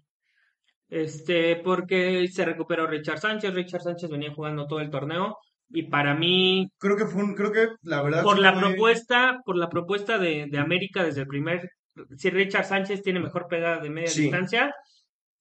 Este, 0.88 1.57
porque 1.57 2.26
se 2.28 2.45
recuperó 2.45 2.87
Richard 2.87 3.18
Sánchez. 3.21 3.52
Richard 3.54 3.83
Sánchez 3.83 4.11
venía 4.11 4.33
jugando 4.35 4.66
todo 4.66 4.80
el 4.80 4.90
torneo. 4.90 5.37
Y 5.71 5.83
para 5.85 6.14
mí, 6.14 6.71
Creo 6.78 6.97
que 6.97 7.04
fue 7.04 7.23
un, 7.23 7.35
creo 7.35 7.52
que 7.52 7.66
la 7.83 8.00
verdad 8.02 8.23
por 8.23 8.38
la 8.38 8.52
fue- 8.54 8.62
propuesta, 8.62 9.38
por 9.45 9.57
la 9.57 9.68
propuesta 9.68 10.16
de, 10.18 10.47
de 10.50 10.59
América 10.59 11.04
desde 11.04 11.21
el 11.23 11.26
primer, 11.26 11.68
si 12.16 12.30
Richard 12.30 12.64
Sánchez 12.64 13.02
tiene 13.02 13.21
mejor 13.21 13.47
pegada 13.49 13.78
de 13.80 13.90
media 13.90 14.09
Sí. 14.09 14.23
distancia 14.23 14.73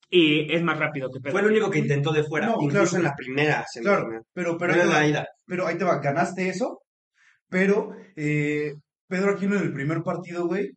y 0.09 0.53
es 0.53 0.61
más 0.63 0.77
rápido 0.79 1.09
que 1.09 1.19
Pedro. 1.21 1.31
Fue 1.31 1.41
el 1.41 1.47
único 1.47 1.69
que 1.71 1.79
intentó 1.79 2.11
de 2.11 2.23
fuera. 2.25 2.47
No, 2.47 2.57
incluso 2.61 2.89
claro. 2.91 2.97
en 2.97 3.03
la 3.03 3.15
primera 3.15 3.65
Claro, 3.81 4.07
pero, 4.33 4.57
pero, 4.57 4.57
Pero 4.57 4.73
ahí 4.73 4.79
en 4.81 4.87
te 4.87 4.93
va, 4.93 4.99
la 4.99 5.07
ida. 5.07 5.27
pero 5.45 5.67
ahí 5.67 5.77
te 5.77 5.85
va, 5.85 5.99
ganaste 5.99 6.49
eso, 6.49 6.81
pero 7.49 7.91
eh, 8.17 8.73
Pedro 9.07 9.31
Aquino 9.31 9.55
en 9.55 9.63
el 9.63 9.73
primer 9.73 10.01
partido, 10.03 10.45
güey, 10.47 10.71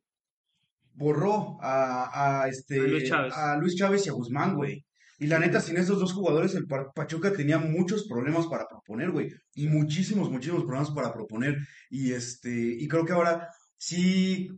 borró 1.00 1.56
a, 1.62 2.42
a, 2.42 2.48
este, 2.48 2.78
A 2.78 3.56
Luis 3.56 3.74
Chávez. 3.74 4.06
y 4.06 4.10
a 4.10 4.12
Guzmán, 4.12 4.54
güey. 4.54 4.84
Y 5.18 5.26
la 5.26 5.38
neta, 5.38 5.60
sin 5.60 5.76
esos 5.78 5.98
dos 5.98 6.12
jugadores, 6.12 6.54
el 6.54 6.66
Pa- 6.66 6.92
Pachuca 6.94 7.32
tenía 7.32 7.58
muchos 7.58 8.06
problemas 8.06 8.46
para 8.46 8.66
proponer, 8.68 9.10
güey. 9.10 9.28
Y 9.54 9.66
muchísimos, 9.68 10.30
muchísimos 10.30 10.64
problemas 10.64 10.90
para 10.90 11.12
proponer. 11.12 11.56
Y 11.88 12.12
este, 12.12 12.50
y 12.52 12.86
creo 12.86 13.04
que 13.04 13.12
ahora 13.12 13.48
sí 13.76 14.48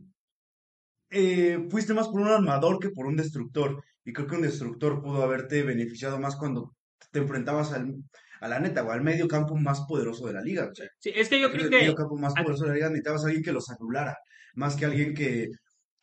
eh, 1.09 1.67
fuiste 1.69 1.93
más 1.93 2.07
por 2.07 2.21
un 2.21 2.27
armador 2.27 2.79
que 2.79 2.89
por 2.89 3.05
un 3.05 3.15
destructor. 3.15 3.81
Y 4.05 4.13
creo 4.13 4.27
que 4.27 4.35
un 4.35 4.41
destructor 4.41 5.01
pudo 5.01 5.23
haberte 5.23 5.63
beneficiado 5.63 6.19
más 6.19 6.35
cuando 6.35 6.75
te 7.11 7.19
enfrentabas 7.19 7.71
al, 7.73 7.93
a 8.41 8.47
la 8.47 8.59
neta, 8.59 8.83
o 8.83 8.91
al 8.91 9.01
medio 9.01 9.27
campo 9.27 9.55
más 9.55 9.81
poderoso 9.87 10.27
de 10.27 10.33
la 10.33 10.41
liga. 10.41 10.69
Sí, 10.99 11.11
es 11.15 11.29
que 11.29 11.39
yo 11.39 11.51
creo 11.51 11.65
el 11.65 11.69
que 11.69 11.77
medio 11.77 11.95
campo 11.95 12.17
más 12.17 12.33
poderoso 12.33 12.63
de 12.63 12.69
la 12.69 12.75
liga 12.75 12.87
necesitabas 12.89 13.23
a 13.23 13.27
alguien 13.27 13.43
que 13.43 13.51
los 13.53 13.69
anulara, 13.69 14.17
más 14.55 14.75
que 14.75 14.85
alguien 14.85 15.13
que, 15.13 15.47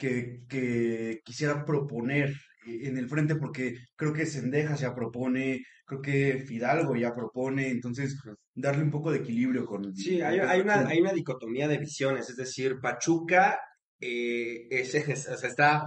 que, 0.00 0.40
que 0.49 1.21
quisiera 1.25 1.64
proponer 1.64 2.35
en 2.66 2.99
el 2.99 3.09
frente, 3.09 3.37
porque 3.37 3.75
creo 3.97 4.12
que 4.12 4.26
Sendejas 4.26 4.80
ya 4.80 4.95
propone, 4.95 5.62
creo 5.87 6.00
que 6.02 6.38
Fidalgo 6.47 6.95
ya 6.97 7.12
propone, 7.14 7.69
entonces 7.71 8.16
darle 8.54 8.83
un 8.85 8.90
poco 8.90 9.11
de 9.12 9.19
equilibrio 9.19 9.64
con... 9.66 9.95
Sí, 9.95 10.21
hay, 10.23 10.38
hay 10.40 10.61
una, 10.61 10.87
hay 10.88 11.00
una 11.00 11.12
dicotomía 11.12 11.69
de 11.69 11.78
visiones, 11.78 12.28
es 12.30 12.37
decir, 12.37 12.78
Pachuca 12.80 13.59
eh, 14.00 14.66
es, 14.71 14.95
es- 14.95 15.28
o 15.28 15.37
sea, 15.37 15.49
está 15.49 15.85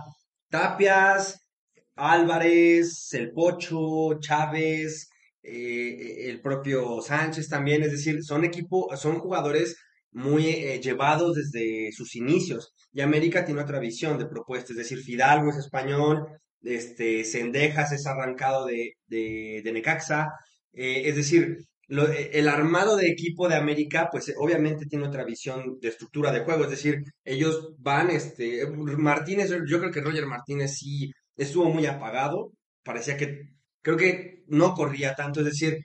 Tapias, 0.49 1.47
Álvarez, 1.95 3.13
El 3.13 3.31
Pocho, 3.31 4.19
Chávez, 4.19 5.09
eh, 5.41 6.29
el 6.29 6.41
propio 6.41 7.01
Sánchez 7.01 7.47
también, 7.49 7.83
es 7.83 7.91
decir, 7.91 8.23
son 8.23 8.43
equipo, 8.45 8.95
son 8.97 9.19
jugadores 9.19 9.75
muy 10.13 10.47
eh, 10.47 10.79
llevados 10.81 11.35
desde 11.35 11.91
sus 11.91 12.15
inicios. 12.15 12.73
Y 12.91 13.01
América 13.01 13.45
tiene 13.45 13.61
otra 13.61 13.79
visión 13.79 14.17
de 14.17 14.25
propuesta, 14.25 14.73
es 14.73 14.77
decir, 14.77 14.99
Fidalgo 14.99 15.49
es 15.49 15.57
español, 15.57 16.27
este, 16.61 17.23
Cendejas 17.25 17.91
es 17.91 18.05
arrancado 18.05 18.65
de, 18.65 18.93
de, 19.07 19.71
Necaxa, 19.73 20.29
eh, 20.73 21.03
es 21.05 21.15
decir, 21.15 21.57
eh, 21.89 22.29
el 22.33 22.47
armado 22.47 22.95
de 22.95 23.07
equipo 23.07 23.49
de 23.49 23.55
América, 23.55 24.09
pues 24.11 24.33
obviamente 24.37 24.85
tiene 24.85 25.07
otra 25.07 25.25
visión 25.25 25.79
de 25.81 25.89
estructura 25.89 26.31
de 26.31 26.41
juego, 26.41 26.63
es 26.63 26.69
decir, 26.69 27.03
ellos 27.23 27.73
van, 27.77 28.09
este, 28.09 28.65
Martínez, 28.67 29.49
yo 29.67 29.79
creo 29.79 29.91
que 29.91 30.01
Roger 30.01 30.25
Martínez 30.25 30.77
sí 30.77 31.11
estuvo 31.35 31.69
muy 31.69 31.85
apagado, 31.85 32.53
parecía 32.83 33.17
que, 33.17 33.49
creo 33.81 33.97
que 33.97 34.43
no 34.47 34.73
corría 34.73 35.15
tanto, 35.15 35.41
es 35.41 35.47
decir, 35.47 35.79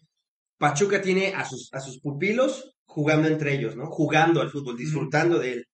Pachuca 0.58 1.00
tiene 1.00 1.34
a 1.34 1.44
sus, 1.44 1.70
a 1.72 1.80
sus 1.80 2.00
pupilos 2.00 2.74
jugando 2.88 3.28
entre 3.28 3.54
ellos, 3.54 3.76
¿no? 3.76 3.86
Jugando 3.86 4.40
al 4.40 4.50
fútbol, 4.50 4.76
disfrutando 4.76 5.38
de 5.38 5.52
él, 5.52 5.64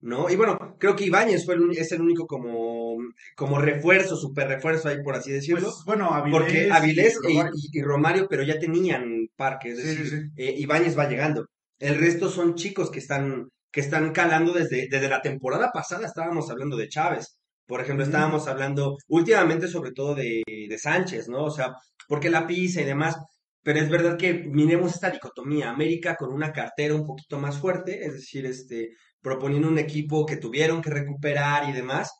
¿no? 0.00 0.28
Y 0.30 0.36
bueno, 0.36 0.76
creo 0.78 0.94
que 0.96 1.04
Ibáñez 1.06 1.44
fue 1.46 1.54
el 1.54 1.62
es 1.78 1.92
el 1.92 2.02
único 2.02 2.26
como, 2.26 2.96
como 3.36 3.58
refuerzo, 3.58 4.16
super 4.16 4.48
refuerzo 4.48 4.88
ahí, 4.88 5.02
por 5.02 5.14
así 5.14 5.32
decirlo. 5.32 5.70
Pues, 5.70 5.84
bueno, 5.86 6.10
Avilés 6.12 6.38
Porque 6.40 6.68
Avilés 6.70 7.14
y, 7.22 7.28
Romario. 7.38 7.52
y- 7.56 7.78
y 7.78 7.82
Romario, 7.82 8.26
pero 8.28 8.42
ya 8.42 8.58
tenían 8.58 9.04
parque, 9.36 9.70
es 9.70 9.78
decir, 9.78 10.06
sí, 10.08 10.16
sí. 10.18 10.22
eh, 10.36 10.54
Ibáñez 10.58 10.98
va 10.98 11.08
llegando. 11.08 11.46
El 11.78 11.98
resto 11.98 12.28
son 12.30 12.54
chicos 12.54 12.90
que 12.90 12.98
están, 13.00 13.48
que 13.72 13.80
están 13.80 14.12
calando 14.12 14.52
desde, 14.52 14.88
desde 14.90 15.08
la 15.08 15.20
temporada 15.22 15.70
pasada. 15.72 16.06
Estábamos 16.06 16.50
hablando 16.50 16.76
de 16.76 16.88
Chávez, 16.88 17.38
por 17.66 17.80
ejemplo, 17.80 18.04
estábamos 18.04 18.46
hablando 18.48 18.96
últimamente 19.08 19.68
sobre 19.68 19.92
todo 19.92 20.14
de, 20.14 20.42
de 20.68 20.78
Sánchez, 20.78 21.28
¿no? 21.28 21.44
O 21.44 21.50
sea, 21.50 21.72
porque 22.08 22.30
la 22.30 22.46
pisa 22.46 22.80
y 22.82 22.84
demás. 22.84 23.16
Pero 23.64 23.80
es 23.80 23.88
verdad 23.90 24.16
que 24.16 24.34
miremos 24.34 24.94
esta 24.94 25.10
dicotomía. 25.10 25.70
América 25.70 26.14
con 26.16 26.32
una 26.32 26.52
cartera 26.52 26.94
un 26.94 27.06
poquito 27.06 27.38
más 27.40 27.58
fuerte, 27.58 28.04
es 28.06 28.12
decir, 28.12 28.46
este, 28.46 28.90
proponiendo 29.20 29.68
un 29.68 29.78
equipo 29.78 30.26
que 30.26 30.36
tuvieron 30.36 30.80
que 30.82 30.90
recuperar 30.90 31.68
y 31.68 31.72
demás 31.72 32.12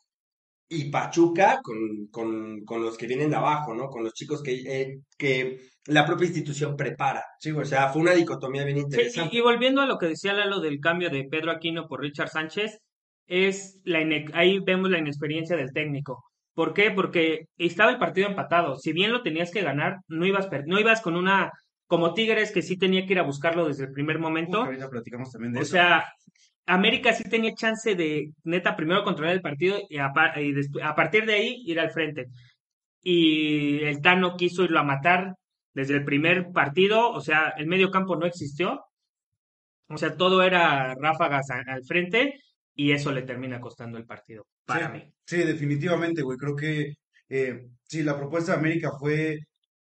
y 0.67 0.89
Pachuca 0.89 1.59
con, 1.63 2.07
con, 2.11 2.65
con 2.65 2.81
los 2.83 2.97
que 2.97 3.05
vienen 3.07 3.29
de 3.29 3.35
abajo, 3.35 3.75
¿no? 3.75 3.87
Con 3.89 4.03
los 4.03 4.13
chicos 4.13 4.41
que, 4.41 4.53
eh, 4.65 4.97
que 5.17 5.59
la 5.85 6.05
propia 6.05 6.25
institución 6.25 6.75
prepara. 6.75 7.23
Sí. 7.39 7.51
O 7.51 7.63
sea, 7.63 7.89
fue 7.89 8.01
una 8.01 8.13
dicotomía 8.13 8.63
bien 8.65 8.77
Sí, 8.77 8.83
interesante. 8.83 9.35
y, 9.35 9.37
y 9.37 9.41
volviendo 9.41 9.81
a 9.81 9.85
lo 9.85 9.99
que 9.99 10.07
decía 10.07 10.33
Lalo 10.33 10.59
del 10.59 10.79
cambio 10.79 11.11
de 11.11 11.25
Pedro 11.29 11.51
Aquino 11.51 11.87
por 11.87 12.01
Richard 12.01 12.29
Sánchez, 12.29 12.79
es 13.27 13.79
la 13.83 13.99
ahí 14.33 14.59
vemos 14.59 14.89
la 14.89 14.97
inexperiencia 14.99 15.55
del 15.55 15.71
técnico. 15.71 16.23
¿Por 16.55 16.73
qué? 16.73 16.89
Porque 16.89 17.49
estaba 17.57 17.91
el 17.91 17.99
partido 17.99 18.29
empatado. 18.29 18.77
Si 18.77 18.93
bien 18.93 19.11
lo 19.11 19.21
tenías 19.21 19.51
que 19.51 19.61
ganar, 19.61 19.97
no 20.07 20.25
ibas, 20.25 20.49
no 20.65 20.79
ibas 20.79 21.01
con 21.01 21.17
una, 21.17 21.51
como 21.85 22.13
Tigres 22.13 22.51
que 22.51 22.61
sí 22.61 22.77
tenía 22.77 23.05
que 23.05 23.13
ir 23.13 23.19
a 23.19 23.23
buscarlo 23.23 23.67
desde 23.67 23.83
el 23.83 23.91
primer 23.91 24.19
momento. 24.19 24.63
ahorita 24.63 24.89
platicamos 24.89 25.31
también 25.31 25.51
de 25.53 25.59
O 25.59 25.61
eso. 25.63 25.73
sea, 25.73 26.05
América 26.65 27.11
sí 27.13 27.25
tenía 27.25 27.53
chance 27.53 27.93
de, 27.93 28.31
neta, 28.45 28.75
primero 28.77 29.03
controlar 29.03 29.33
el 29.33 29.41
partido 29.41 29.79
y, 29.89 29.97
a, 29.97 30.13
y 30.37 30.53
a 30.81 30.95
partir 30.95 31.25
de 31.25 31.33
ahí 31.33 31.61
ir 31.65 31.77
al 31.79 31.91
frente. 31.91 32.27
Y 33.01 33.83
el 33.83 34.01
Tano 34.01 34.37
quiso 34.37 34.63
irlo 34.63 34.79
a 34.79 34.83
matar 34.83 35.35
desde 35.73 35.95
el 35.95 36.05
primer 36.05 36.51
partido, 36.53 37.11
o 37.11 37.19
sea, 37.19 37.49
el 37.57 37.67
medio 37.67 37.91
campo 37.91 38.15
no 38.15 38.25
existió. 38.25 38.81
O 39.89 39.97
sea, 39.97 40.15
todo 40.15 40.41
era 40.41 40.95
ráfagas 40.95 41.49
al 41.51 41.83
frente 41.83 42.39
y 42.75 42.91
eso 42.91 43.11
le 43.11 43.23
termina 43.23 43.59
costando 43.61 43.97
el 43.97 44.05
partido, 44.05 44.47
para 44.65 44.87
Sí, 44.87 44.93
mí. 44.93 45.13
sí, 45.25 45.37
definitivamente, 45.37 46.21
güey. 46.21 46.37
Creo 46.37 46.55
que 46.55 46.93
eh, 47.29 47.67
sí, 47.83 48.03
la 48.03 48.17
propuesta 48.17 48.53
de 48.53 48.59
América 48.59 48.91
fue 48.99 49.39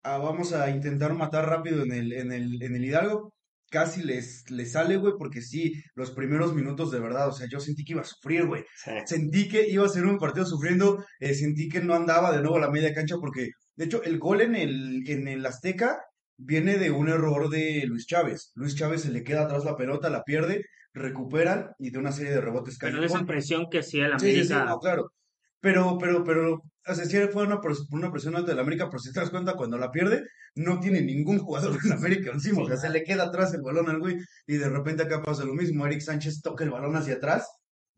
ah, 0.04 0.18
vamos 0.20 0.54
a 0.54 0.70
intentar 0.70 1.14
matar 1.14 1.48
rápido 1.50 1.84
en 1.84 1.92
el, 1.94 2.14
en 2.14 2.32
el, 2.32 2.62
en 2.64 2.76
el 2.76 2.86
Hidalgo. 2.86 3.34
Casi 3.72 4.04
les, 4.04 4.50
les 4.52 4.72
sale, 4.74 4.98
güey, 4.98 5.14
porque 5.18 5.42
sí, 5.42 5.74
los 5.96 6.12
primeros 6.12 6.54
minutos 6.56 6.92
de 6.92 7.00
verdad, 7.00 7.28
o 7.30 7.34
sea, 7.34 7.48
yo 7.50 7.60
sentí 7.60 7.84
que 7.84 7.94
iba 7.94 8.02
a 8.02 8.06
sufrir, 8.06 8.46
güey. 8.48 8.64
Sí. 8.76 8.92
Sentí 9.06 9.50
que 9.50 9.68
iba 9.70 9.86
a 9.86 9.90
ser 9.90 10.06
un 10.06 10.20
partido 10.20 10.46
sufriendo, 10.46 11.04
eh, 11.20 11.34
sentí 11.34 11.68
que 11.70 11.82
no 11.82 11.96
andaba 11.96 12.32
de 12.32 12.42
nuevo 12.42 12.58
a 12.58 12.62
la 12.62 12.72
media 12.72 12.94
cancha 12.94 13.18
porque, 13.20 13.50
de 13.76 13.86
hecho, 13.86 14.04
el 14.04 14.20
gol 14.20 14.42
en 14.42 14.56
el, 14.56 15.04
en 15.10 15.28
el 15.28 15.46
Azteca 15.46 16.00
viene 16.38 16.78
de 16.78 16.92
un 16.92 17.10
error 17.10 17.50
de 17.50 17.84
Luis 17.88 18.06
Chávez. 18.08 18.52
Luis 18.56 18.76
Chávez 18.76 19.02
se 19.02 19.12
le 19.12 19.24
queda 19.24 19.44
atrás 19.44 19.66
la 19.66 19.76
pelota, 19.78 20.10
la 20.10 20.24
pierde, 20.24 20.64
recuperan 20.96 21.72
y 21.78 21.92
de 21.92 22.00
una 22.00 22.12
serie 22.12 22.32
de 22.32 22.42
rebotes 22.42 22.78
cae 22.78 22.90
Pero 22.90 23.02
de 23.02 23.08
esa 23.08 23.26
presión 23.26 23.68
que 23.70 23.80
hacía 23.80 24.08
el 24.08 24.20
Sí, 24.20 24.34
sí, 24.34 24.46
sí, 24.46 24.54
América. 24.54 24.66
no, 24.66 24.80
claro. 24.80 25.12
Pero, 25.60 25.98
pero, 26.00 26.24
pero, 26.24 26.54
o 26.88 26.94
sea, 26.96 27.06
sí 27.06 27.18
fue 27.34 27.44
una, 27.44 27.60
una 27.92 28.12
presión 28.12 28.36
alta 28.36 28.52
del 28.52 28.60
América, 28.60 28.88
pero 28.90 29.00
si 29.00 29.12
te 29.12 29.20
das 29.20 29.30
cuenta, 29.32 29.56
cuando 29.56 29.78
la 29.78 29.92
pierde, 29.92 30.24
no 30.56 30.80
tiene 30.80 31.02
ningún 31.02 31.40
jugador 31.40 31.82
del 31.82 31.92
América 31.92 32.32
encima, 32.32 32.62
o 32.64 32.68
sea, 32.68 32.78
se 32.78 32.90
le 32.90 33.04
queda 33.04 33.26
atrás 33.26 33.54
el 33.54 33.62
balón 33.62 33.90
al 33.90 34.00
güey, 34.00 34.18
y 34.48 34.58
de 34.58 34.70
repente 34.70 35.04
acá 35.04 35.22
pasa 35.22 35.44
lo 35.44 35.54
mismo, 35.54 35.86
Eric 35.86 36.02
Sánchez 36.02 36.42
toca 36.42 36.64
el 36.64 36.70
balón 36.70 36.96
hacia 36.96 37.16
atrás, 37.16 37.48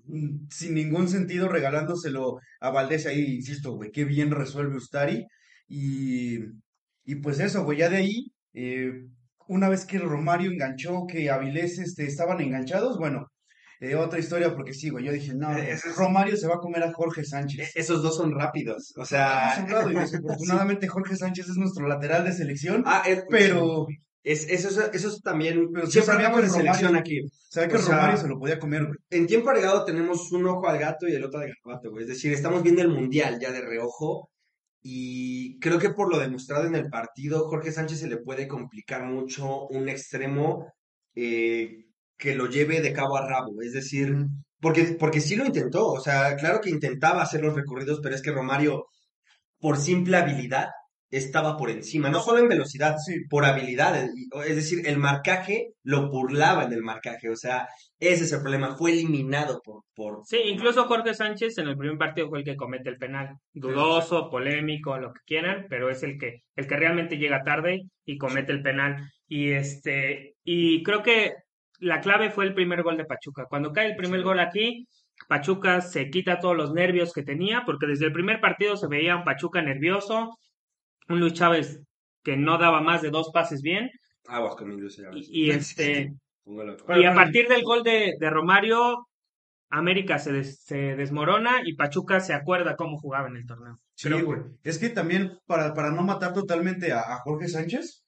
mm, 0.05 0.47
sin 0.49 0.75
ningún 0.75 1.07
sentido, 1.09 1.49
regalándoselo 1.49 2.39
a 2.61 2.69
Valdés 2.71 3.05
ahí, 3.05 3.35
insisto, 3.35 3.73
güey, 3.73 3.91
qué 3.91 4.05
bien 4.05 4.31
resuelve 4.31 4.77
Ustari, 4.77 5.25
y, 5.67 6.39
y 7.03 7.15
pues 7.21 7.39
eso, 7.41 7.63
güey, 7.65 7.79
ya 7.79 7.89
de 7.89 7.97
ahí, 7.97 8.31
eh, 8.53 8.93
una 9.47 9.69
vez 9.69 9.85
que 9.85 9.99
Romario 9.99 10.51
enganchó, 10.51 11.05
que 11.07 11.29
Avilés, 11.29 11.79
este, 11.79 12.05
estaban 12.05 12.39
enganchados, 12.41 12.97
bueno, 12.97 13.27
eh, 13.79 13.95
otra 13.95 14.17
historia, 14.19 14.55
porque 14.55 14.73
sí, 14.73 14.89
güey, 14.89 15.05
yo 15.05 15.11
dije, 15.11 15.33
no, 15.35 15.55
Eh, 15.55 15.77
Romario 15.95 16.35
se 16.35 16.47
va 16.47 16.55
a 16.55 16.59
comer 16.59 16.81
a 16.83 16.91
Jorge 16.93 17.23
Sánchez. 17.23 17.75
E- 17.75 17.79
Esos 17.79 18.01
dos 18.01 18.17
son 18.17 18.33
rápidos. 18.33 18.93
O 18.97 19.05
sea, 19.05 19.65
y 19.89 19.93
desafortunadamente 19.93 20.87
Jorge 20.87 21.15
Sánchez 21.15 21.47
es 21.49 21.57
nuestro 21.57 21.87
lateral 21.87 22.23
de 22.25 22.33
selección, 22.33 22.83
ah, 22.87 23.03
es- 23.05 23.23
pero 23.29 23.85
es, 24.23 24.47
eso, 24.49 24.69
es- 24.69 24.89
eso 24.93 25.07
es 25.09 25.21
también. 25.21 25.69
Pero 25.71 25.85
siempre 25.87 26.15
hablamos 26.15 26.41
de 26.41 26.49
selección 26.49 26.95
aquí. 26.95 27.21
sabe 27.49 27.67
que 27.69 27.75
o 27.75 27.79
sea, 27.79 27.95
Romario 27.97 28.17
se 28.17 28.27
lo 28.27 28.39
podía 28.39 28.57
comer, 28.59 28.85
güey. 28.85 28.97
En 29.11 29.27
tiempo 29.27 29.49
agregado 29.51 29.85
tenemos 29.85 30.31
un 30.31 30.47
ojo 30.47 30.67
al 30.67 30.79
gato 30.79 31.07
y 31.07 31.13
el 31.13 31.23
otro 31.23 31.39
al 31.39 31.47
garabato, 31.63 31.91
güey. 31.91 32.03
Es 32.03 32.09
decir, 32.09 32.33
estamos 32.33 32.63
viendo 32.63 32.81
el 32.81 32.89
mundial 32.89 33.39
ya 33.39 33.51
de 33.51 33.61
reojo. 33.61 34.29
Y 34.89 35.59
creo 35.59 35.79
que 35.79 35.89
por 35.89 36.09
lo 36.09 36.17
demostrado 36.17 36.65
en 36.65 36.73
el 36.73 36.89
partido, 36.89 37.49
Jorge 37.49 37.73
Sánchez 37.73 37.99
se 37.99 38.07
le 38.07 38.19
puede 38.19 38.47
complicar 38.47 39.03
mucho 39.03 39.67
un 39.67 39.89
extremo 39.89 40.71
eh, 41.13 41.87
que 42.17 42.33
lo 42.33 42.45
lleve 42.47 42.79
de 42.79 42.93
cabo 42.93 43.17
a 43.17 43.27
rabo. 43.27 43.61
Es 43.61 43.73
decir, 43.73 44.15
porque, 44.61 44.95
porque 44.97 45.19
sí 45.19 45.35
lo 45.35 45.45
intentó. 45.45 45.87
O 45.91 45.99
sea, 45.99 46.37
claro 46.37 46.61
que 46.61 46.69
intentaba 46.69 47.21
hacer 47.21 47.41
los 47.41 47.53
recorridos, 47.53 47.99
pero 48.01 48.15
es 48.15 48.21
que 48.21 48.31
Romario, 48.31 48.85
por 49.59 49.77
simple 49.77 50.15
habilidad, 50.15 50.69
estaba 51.09 51.55
por 51.57 51.69
encima. 51.69 52.09
No 52.09 52.19
solo 52.19 52.39
en 52.39 52.49
velocidad, 52.49 52.97
Sí. 52.97 53.21
por 53.29 53.45
habilidad. 53.45 54.07
y- 54.13 54.27
Es 54.49 54.55
decir, 54.55 54.87
el 54.87 54.97
marcaje 54.97 55.69
lo 55.83 56.09
burlaba 56.09 56.63
en 56.65 56.73
el 56.73 56.81
marcaje. 56.81 57.29
O 57.29 57.35
sea, 57.35 57.67
ese 57.99 58.25
es 58.25 58.33
el 58.33 58.41
problema. 58.41 58.75
Fue 58.75 58.91
eliminado 58.91 59.61
por, 59.63 59.83
por, 59.95 60.21
Sí, 60.25 60.37
incluso 60.45 60.85
Jorge 60.85 61.13
Sánchez 61.13 61.57
en 61.59 61.67
el 61.69 61.77
primer 61.77 61.97
partido 61.97 62.29
fue 62.29 62.39
el 62.39 62.45
que 62.45 62.55
comete 62.55 62.89
el 62.89 62.97
penal. 62.97 63.35
Dudoso, 63.53 64.29
polémico, 64.29 64.97
lo 64.97 65.13
que 65.13 65.19
quieran, 65.25 65.65
pero 65.69 65.89
es 65.89 66.03
el 66.03 66.17
que, 66.17 66.41
el 66.55 66.67
que 66.67 66.75
realmente 66.75 67.17
llega 67.17 67.43
tarde 67.43 67.83
y 68.05 68.17
comete 68.17 68.51
el 68.51 68.61
penal. 68.61 69.09
Y 69.27 69.51
este, 69.51 70.35
y 70.43 70.83
creo 70.83 71.03
que 71.03 71.33
la 71.79 72.01
clave 72.01 72.31
fue 72.31 72.45
el 72.45 72.53
primer 72.53 72.83
gol 72.83 72.97
de 72.97 73.05
Pachuca. 73.05 73.45
Cuando 73.49 73.71
cae 73.71 73.87
el 73.87 73.95
primer 73.95 74.23
gol 74.23 74.39
aquí, 74.39 74.87
Pachuca 75.27 75.81
se 75.81 76.09
quita 76.09 76.39
todos 76.39 76.55
los 76.55 76.73
nervios 76.73 77.13
que 77.13 77.23
tenía, 77.23 77.63
porque 77.65 77.87
desde 77.87 78.05
el 78.05 78.13
primer 78.13 78.39
partido 78.39 78.77
se 78.77 78.87
veía 78.87 79.15
un 79.15 79.23
Pachuca 79.23 79.61
nervioso, 79.61 80.37
un 81.09 81.19
Luis 81.19 81.33
Chávez 81.33 81.79
que 82.23 82.37
no 82.37 82.57
daba 82.57 82.81
más 82.81 83.01
de 83.01 83.09
dos 83.09 83.29
pases 83.33 83.61
bien, 83.61 83.89
aguas 84.27 84.55
con 84.55 84.69
mi 84.69 84.79
Luis 84.79 84.97
Chávez. 84.97 85.27
y, 85.29 85.45
y 85.47 85.51
este, 85.51 86.13
y 86.45 87.03
a 87.05 87.13
partir 87.13 87.47
del 87.47 87.63
gol 87.63 87.83
de, 87.83 88.15
de 88.19 88.29
Romario, 88.29 89.07
América 89.69 90.17
se, 90.19 90.31
des- 90.31 90.61
se 90.63 90.95
desmorona 90.95 91.61
y 91.65 91.75
Pachuca 91.75 92.19
se 92.19 92.33
acuerda 92.33 92.75
cómo 92.75 92.97
jugaba 92.97 93.27
en 93.27 93.37
el 93.37 93.45
torneo. 93.45 93.79
Sí, 93.95 94.09
güey. 94.21 94.41
Es 94.63 94.77
que 94.77 94.89
también, 94.89 95.37
para, 95.45 95.73
para 95.73 95.91
no 95.91 96.03
matar 96.03 96.33
totalmente 96.33 96.91
a, 96.91 96.99
a 96.99 97.17
Jorge 97.19 97.47
Sánchez, 97.47 98.03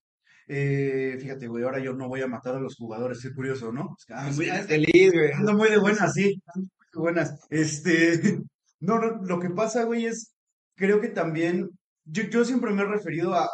eh, 0.47 1.17
fíjate, 1.19 1.47
güey, 1.47 1.63
ahora 1.63 1.79
yo 1.79 1.93
no 1.93 2.07
voy 2.07 2.21
a 2.21 2.27
matar 2.27 2.55
a 2.55 2.59
los 2.59 2.75
jugadores, 2.75 3.21
qué 3.21 3.33
curioso, 3.33 3.71
¿no? 3.71 3.95
Es 3.97 4.05
que, 4.05 4.13
ah, 4.13 4.23
Muy 4.33 4.45
sí, 4.45 4.51
feliz, 4.67 5.11
güey. 5.13 5.31
Ando 5.33 5.53
muy 5.53 5.69
de 5.69 5.77
buenas, 5.79 6.13
sí. 6.13 6.41
ando 6.55 6.67
muy 6.77 6.87
de 6.93 6.99
buenas. 6.99 7.39
Este, 7.49 8.39
no, 8.79 8.99
no, 8.99 9.21
lo 9.23 9.39
que 9.39 9.49
pasa, 9.49 9.83
güey, 9.83 10.05
es, 10.05 10.33
creo 10.75 11.01
que 11.01 11.09
también, 11.09 11.69
yo, 12.05 12.23
yo 12.23 12.45
siempre 12.45 12.71
me 12.73 12.81
he 12.83 12.85
referido 12.85 13.33
a, 13.35 13.47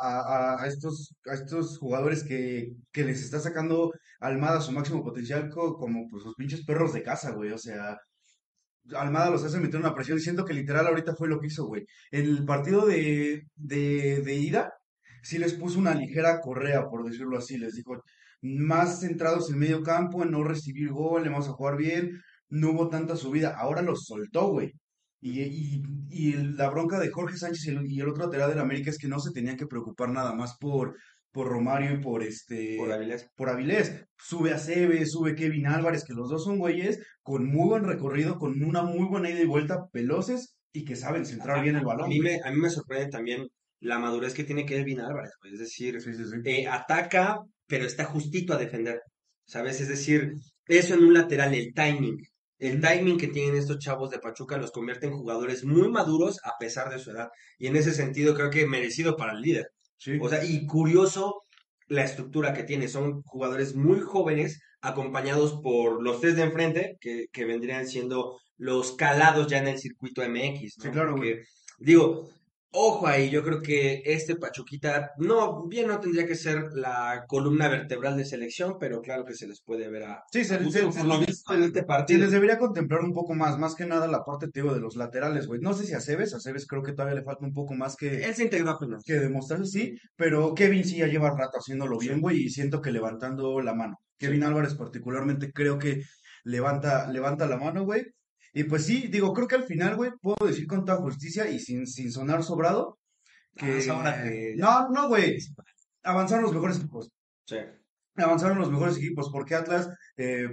a, 0.62 0.68
estos, 0.68 1.16
a 1.26 1.34
estos 1.34 1.78
jugadores 1.80 2.24
que, 2.24 2.70
que 2.92 3.04
les 3.04 3.22
está 3.22 3.40
sacando 3.40 3.92
Almada 4.20 4.62
su 4.62 4.72
máximo 4.72 5.04
potencial 5.04 5.50
co- 5.50 5.76
como 5.78 6.08
pues 6.10 6.24
los 6.26 6.36
pinches 6.36 6.66
perros 6.66 6.94
de 6.94 7.04
casa, 7.04 7.32
güey. 7.32 7.52
O 7.52 7.58
sea, 7.58 7.98
Almada 8.96 9.32
los 9.32 9.44
hace 9.44 9.60
meter 9.60 9.80
una 9.80 9.96
presión, 9.96 10.20
siento 10.20 10.46
que 10.46 10.54
literal 10.54 10.86
ahorita 10.88 11.16
fue 11.16 11.28
lo 11.28 11.40
que 11.40 11.48
hizo, 11.48 11.66
güey. 11.66 11.86
El 12.12 12.46
partido 12.46 12.86
de, 12.86 13.44
de, 13.56 14.22
de 14.22 14.36
ida, 14.36 14.74
sí 15.24 15.38
les 15.40 15.54
puso 15.56 15.80
una 15.80 15.96
ligera 15.96 16.40
correa, 16.42 16.86
por 16.88 17.04
decirlo 17.06 17.38
así, 17.38 17.58
les 17.58 17.74
dijo, 17.76 18.04
más 18.42 19.00
centrados 19.02 19.50
en 19.52 19.58
medio 19.60 19.82
campo, 19.84 20.22
en 20.24 20.32
no 20.32 20.44
recibir 20.44 20.92
gol, 20.92 21.24
vamos 21.28 21.48
a 21.50 21.54
jugar 21.54 21.78
bien, 21.78 22.22
no 22.50 22.72
hubo 22.72 22.90
tanta 22.90 23.16
subida, 23.16 23.56
ahora 23.58 23.82
los 23.82 24.06
soltó, 24.06 24.50
güey. 24.50 24.74
Y, 25.28 25.42
y, 25.42 25.84
y 26.10 26.34
la 26.34 26.70
bronca 26.70 27.00
de 27.00 27.10
Jorge 27.10 27.38
Sánchez 27.38 27.66
y 27.66 27.70
el, 27.72 27.92
y 27.92 28.00
el 28.00 28.10
otro 28.10 28.26
lateral 28.26 28.50
del 28.50 28.60
América 28.60 28.90
es 28.92 28.98
que 29.00 29.08
no 29.08 29.20
se 29.20 29.32
tenían 29.32 29.58
que 29.58 29.66
preocupar 29.68 30.10
nada 30.10 30.34
más 30.36 30.56
por, 30.60 30.96
por 31.32 31.48
Romario 31.48 31.94
y 31.96 31.98
por 32.02 32.22
este 32.24 32.76
Por 32.78 32.92
Avilés. 32.92 33.30
por 33.36 33.50
Avilés. 33.50 34.06
Sube 34.18 34.54
a 34.54 34.60
Cebe, 34.60 35.06
sube 35.06 35.36
Kevin 35.36 35.68
Álvarez, 35.68 36.04
que 36.06 36.14
los 36.14 36.30
dos 36.30 36.44
son 36.46 36.60
güeyes 36.60 37.00
con 37.24 37.46
muy 37.48 37.68
buen 37.68 37.84
recorrido, 37.86 38.38
con 38.38 38.62
una 38.64 38.84
muy 38.84 39.08
buena 39.08 39.30
ida 39.30 39.42
y 39.42 39.46
vuelta, 39.46 39.86
veloces 39.94 40.56
y 40.72 40.86
que 40.86 40.96
saben 40.96 41.26
centrar 41.26 41.64
bien 41.64 41.76
el 41.78 41.82
A 41.84 41.86
balón. 41.86 42.10
mí 42.10 42.20
güey. 42.20 42.38
me, 42.38 42.40
a 42.48 42.52
mí 42.52 42.58
me 42.60 42.70
sorprende 42.70 43.08
también 43.10 43.48
la 43.80 43.98
madurez 44.00 44.34
que 44.34 44.44
tiene 44.44 44.66
Kevin 44.66 45.00
Álvarez. 45.02 45.32
Es 45.52 45.60
decir, 45.60 46.00
Sí, 46.02 46.14
sí, 46.14 46.24
sí. 46.26 46.38
eh, 46.44 46.68
ataca, 46.68 47.40
pero 47.68 47.86
está 47.86 48.06
justito 48.06 48.54
a 48.54 48.58
defender, 48.58 49.00
¿sabes? 49.46 49.82
Es 49.82 49.88
decir, 49.90 50.34
eso 50.68 50.94
en 50.96 51.04
un 51.04 51.14
lateral, 51.14 51.54
el 51.54 51.74
timing. 51.74 52.18
El 52.58 52.80
timing 52.80 53.18
que 53.18 53.28
tienen 53.28 53.56
estos 53.56 53.80
chavos 53.80 54.10
de 54.10 54.20
Pachuca 54.20 54.58
los 54.58 54.72
convierte 54.72 55.08
en 55.08 55.18
jugadores 55.18 55.64
muy 55.66 55.90
maduros 55.90 56.40
a 56.44 56.54
pesar 56.60 56.90
de 56.90 57.00
su 57.00 57.12
edad. 57.12 57.30
Y 57.58 57.68
en 57.68 57.76
ese 57.76 57.92
sentido 57.92 58.34
creo 58.34 58.50
que 58.50 58.66
merecido 58.66 59.18
para 59.18 59.34
el 59.34 59.42
líder. 59.42 59.68
Sí. 59.98 60.18
O 60.22 60.30
sea, 60.30 60.44
y 60.44 60.66
curioso 60.66 61.44
la 61.88 62.04
estructura 62.04 62.54
que 62.54 62.64
tiene. 62.64 62.88
Son 62.88 63.22
jugadores 63.24 63.76
muy 63.76 64.00
jóvenes 64.00 64.62
acompañados 64.82 65.60
por 65.62 66.02
los 66.02 66.22
tres 66.22 66.36
de 66.36 66.44
enfrente, 66.44 66.98
que, 67.00 67.26
que 67.32 67.46
vendrían 67.46 67.88
siendo 67.88 68.40
los 68.58 68.94
calados 68.94 69.48
ya 69.48 69.58
en 69.58 69.68
el 69.68 69.80
circuito 69.80 70.22
MX, 70.22 70.78
¿no? 70.78 70.84
Sí, 70.84 70.90
claro, 70.92 71.12
Porque, 71.12 71.44
digo, 71.80 72.30
ojo 72.76 73.08
ahí, 73.08 73.30
yo 73.30 73.44
creo 73.44 73.62
que 73.62 74.02
este 74.06 74.36
Pachuquita, 74.36 75.12
no, 75.18 75.66
bien 75.68 75.88
no 75.88 76.00
tendría 76.00 76.26
que 76.28 76.36
ser 76.36 76.64
la 76.74 77.24
columna 77.28 77.68
vertebral 77.70 78.18
de 78.18 78.26
selección, 78.26 78.78
pero 78.80 79.02
claro 79.02 79.26
que 79.26 79.34
se 79.34 79.48
les 79.48 79.62
puede 79.62 79.90
ver 79.90 80.04
a... 80.04 80.24
Sí, 80.32 80.44
se, 80.44 80.58
se- 80.72 80.84
por 80.84 81.06
lo 81.06 81.20
se- 81.20 81.26
visto 81.26 81.54
en 81.54 81.64
este 81.64 81.80
se 81.80 81.86
partido. 81.86 82.20
les 82.20 82.32
debería 82.32 82.58
contemplar 82.60 83.02
un 83.02 83.14
poco 83.14 83.34
más, 83.34 83.58
más 83.58 83.76
que 83.76 83.86
nada 83.86 84.08
la 84.08 84.24
parte, 84.24 84.48
te 84.50 84.62
digo, 84.62 84.74
de 84.74 84.82
los 84.82 84.96
laterales, 84.96 85.48
güey. 85.48 85.62
No 85.62 85.74
sé 85.74 85.86
si 85.86 85.94
a 85.94 86.02
Cebes, 86.02 86.34
a 86.34 86.40
Cebes 86.40 86.68
creo 86.68 86.84
que 86.84 86.92
todavía 86.94 87.16
le 87.16 87.24
falta 87.24 87.46
un 87.46 87.54
poco 87.54 87.74
más 87.74 87.96
que, 87.96 88.24
Él 88.26 88.36
se 88.36 88.44
integró 88.44 88.78
que 89.06 89.14
demostrarse, 89.14 89.66
sí, 89.66 89.96
pero 90.16 90.54
Kevin 90.54 90.84
sí 90.84 90.98
ya 90.98 91.08
lleva 91.08 91.30
rato 91.30 91.58
haciéndolo 91.60 91.98
bien, 91.98 92.22
güey, 92.22 92.44
y 92.44 92.50
siento 92.50 92.82
que 92.82 92.92
levantando 92.92 93.62
la 93.62 93.74
mano. 93.74 93.98
Kevin 94.18 94.44
Álvarez 94.44 94.76
particularmente 94.76 95.52
creo 95.52 95.78
que 95.80 96.02
levanta, 96.44 97.10
levanta 97.12 97.48
la 97.48 97.58
mano, 97.58 97.84
güey. 97.86 98.04
Y 98.58 98.64
pues 98.64 98.86
sí, 98.86 99.08
digo, 99.12 99.34
creo 99.34 99.48
que 99.50 99.56
al 99.56 99.66
final, 99.66 99.98
güey, 99.98 100.12
puedo 100.22 100.48
decir 100.48 100.66
con 100.66 100.86
toda 100.86 100.98
justicia 101.00 101.50
y 101.50 101.60
sin, 101.60 101.86
sin 101.86 102.10
sonar 102.10 102.42
sobrado, 102.42 102.98
que... 103.58 103.82
No, 104.56 104.88
no, 104.90 105.10
güey, 105.10 105.38
avanzaron 106.04 106.46
los 106.46 106.54
mejores 106.54 106.78
equipos. 106.78 107.12
Sí. 107.46 107.58
avanzaron 108.16 108.58
los 108.58 108.72
mejores 108.72 108.96
equipos, 108.98 109.30
porque 109.30 109.56
Atlas, 109.56 109.90
eh, 110.16 110.48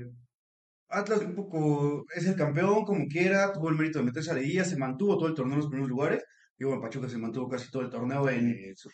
Atlas 0.89 1.21
un 1.21 1.37
poco 1.37 2.05
es 2.15 2.27
el 2.27 2.35
campeón, 2.35 2.85
como 2.85 3.07
quiera, 3.07 3.53
tuvo 3.53 3.69
el 3.69 3.77
mérito 3.77 4.01
de 4.01 4.07
meterse 4.07 4.33
a 4.33 4.35
la 4.35 4.41
liguilla, 4.41 4.65
se 4.65 4.77
mantuvo 4.77 5.17
todo 5.17 5.29
el 5.29 5.35
torneo 5.35 5.55
en 5.55 5.61
los 5.61 5.69
primeros 5.69 5.89
lugares, 5.89 6.25
y 6.59 6.65
bueno, 6.65 6.83
Pachuca 6.83 7.09
se 7.09 7.19
mantuvo 7.19 7.49
casi 7.49 7.71
todo 7.71 7.83
el 7.83 7.91
torneo 7.91 8.29
en, 8.29 8.51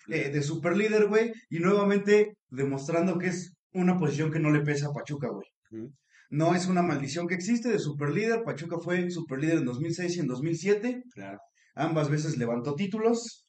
Eh, 0.09 0.29
de 0.31 0.43
super 0.43 0.77
líder, 0.77 1.07
güey, 1.07 1.33
y 1.49 1.61
nuevamente 1.61 2.37
demostrando 2.51 3.19
que 3.19 3.29
es 3.29 3.55
una 3.73 3.99
posición 3.99 4.31
que 4.31 4.39
no 4.39 4.51
le 4.51 4.61
pesa 4.61 4.89
a 4.89 4.93
Pachuca, 4.93 5.29
güey. 5.29 5.49
Ujú. 5.71 5.93
No 6.31 6.55
es 6.55 6.67
una 6.67 6.83
maldición 6.83 7.27
que 7.27 7.35
existe 7.35 7.71
de 7.71 7.79
super 7.79 8.11
líder, 8.11 8.43
Pachuca 8.45 8.77
fue 8.79 9.11
super 9.11 9.39
líder 9.39 9.59
en 9.59 9.65
2006 9.65 10.17
y 10.17 10.21
en 10.21 10.27
2007, 10.27 11.03
Claro. 11.15 11.39
ambas 11.75 12.11
veces 12.11 12.37
levantó 12.37 12.75
títulos. 12.75 13.47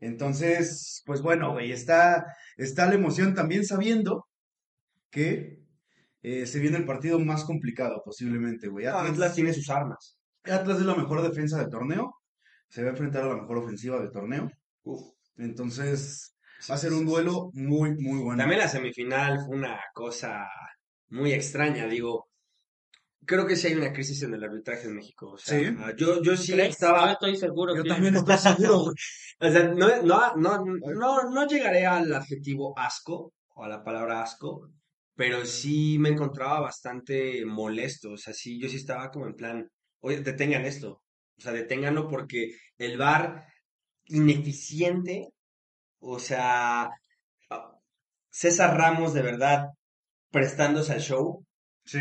Entonces, 0.00 1.02
pues 1.06 1.20
bueno, 1.22 1.52
güey, 1.52 1.72
está, 1.72 2.24
está 2.56 2.86
la 2.86 2.94
emoción 2.94 3.34
también 3.34 3.64
sabiendo 3.64 4.26
que 5.10 5.60
eh, 6.22 6.46
se 6.46 6.58
viene 6.58 6.78
el 6.78 6.84
partido 6.86 7.18
más 7.18 7.44
complicado 7.44 8.02
posiblemente, 8.04 8.68
güey. 8.68 8.86
No, 8.86 8.92
Atlas, 8.92 9.10
Atlas 9.12 9.34
tiene 9.34 9.52
sus 9.52 9.70
armas. 9.70 10.18
Atlas 10.44 10.78
es 10.80 10.86
la 10.86 10.94
mejor 10.96 11.22
defensa 11.22 11.58
del 11.58 11.68
torneo, 11.70 12.14
se 12.68 12.82
va 12.82 12.88
a 12.88 12.92
enfrentar 12.92 13.24
a 13.24 13.28
la 13.28 13.36
mejor 13.42 13.58
ofensiva 13.58 14.00
del 14.00 14.10
torneo. 14.10 14.50
Uf. 14.84 15.00
Entonces, 15.36 16.34
Sí, 16.60 16.70
va 16.72 16.76
a 16.76 16.78
ser 16.78 16.92
un 16.92 17.06
duelo 17.06 17.50
muy, 17.54 17.96
muy 17.96 18.20
bueno. 18.20 18.38
También 18.38 18.60
la 18.60 18.68
semifinal 18.68 19.38
fue 19.46 19.56
una 19.56 19.78
cosa 19.94 20.46
muy 21.10 21.32
extraña, 21.32 21.86
digo. 21.86 22.28
Creo 23.26 23.46
que 23.46 23.54
sí 23.56 23.66
hay 23.68 23.74
una 23.74 23.92
crisis 23.92 24.22
en 24.22 24.34
el 24.34 24.42
arbitraje 24.42 24.86
en 24.86 24.94
México. 24.96 25.32
O 25.32 25.38
sea, 25.38 25.58
Sí. 25.58 25.76
yo, 25.98 26.22
yo 26.22 26.36
sí 26.36 26.52
¿Crees? 26.52 26.68
Yo 26.68 26.72
estaba. 26.72 27.12
estoy 27.12 27.36
seguro 27.36 27.76
Yo 27.76 27.82
que- 27.82 27.88
también 27.90 28.16
estoy 28.16 28.38
seguro. 28.38 28.92
O 29.42 29.50
sea, 29.50 29.64
no, 29.68 30.02
no, 30.02 30.36
no, 30.36 30.64
no, 30.94 31.30
no 31.30 31.46
llegaré 31.46 31.86
al 31.86 32.12
adjetivo 32.12 32.78
asco 32.78 33.32
o 33.54 33.64
a 33.64 33.68
la 33.68 33.82
palabra 33.82 34.22
asco, 34.22 34.68
pero 35.14 35.46
sí 35.46 35.98
me 35.98 36.10
encontraba 36.10 36.60
bastante 36.60 37.44
molesto. 37.46 38.12
O 38.12 38.16
sea, 38.18 38.34
sí, 38.34 38.60
yo 38.60 38.68
sí 38.68 38.76
estaba 38.76 39.10
como 39.10 39.26
en 39.26 39.34
plan, 39.34 39.70
oye, 40.00 40.20
detengan 40.20 40.64
esto. 40.66 41.02
O 41.38 41.40
sea, 41.42 41.52
deténganlo 41.52 42.06
porque 42.08 42.50
el 42.78 42.98
VAR 42.98 43.46
ineficiente, 44.06 45.28
o 46.00 46.18
sea, 46.18 46.90
ah, 47.50 47.72
César 48.30 48.76
Ramos 48.76 49.14
de 49.14 49.22
verdad 49.22 49.66
prestándose 50.30 50.92
al 50.92 51.00
show, 51.00 51.44
Sí, 51.84 51.98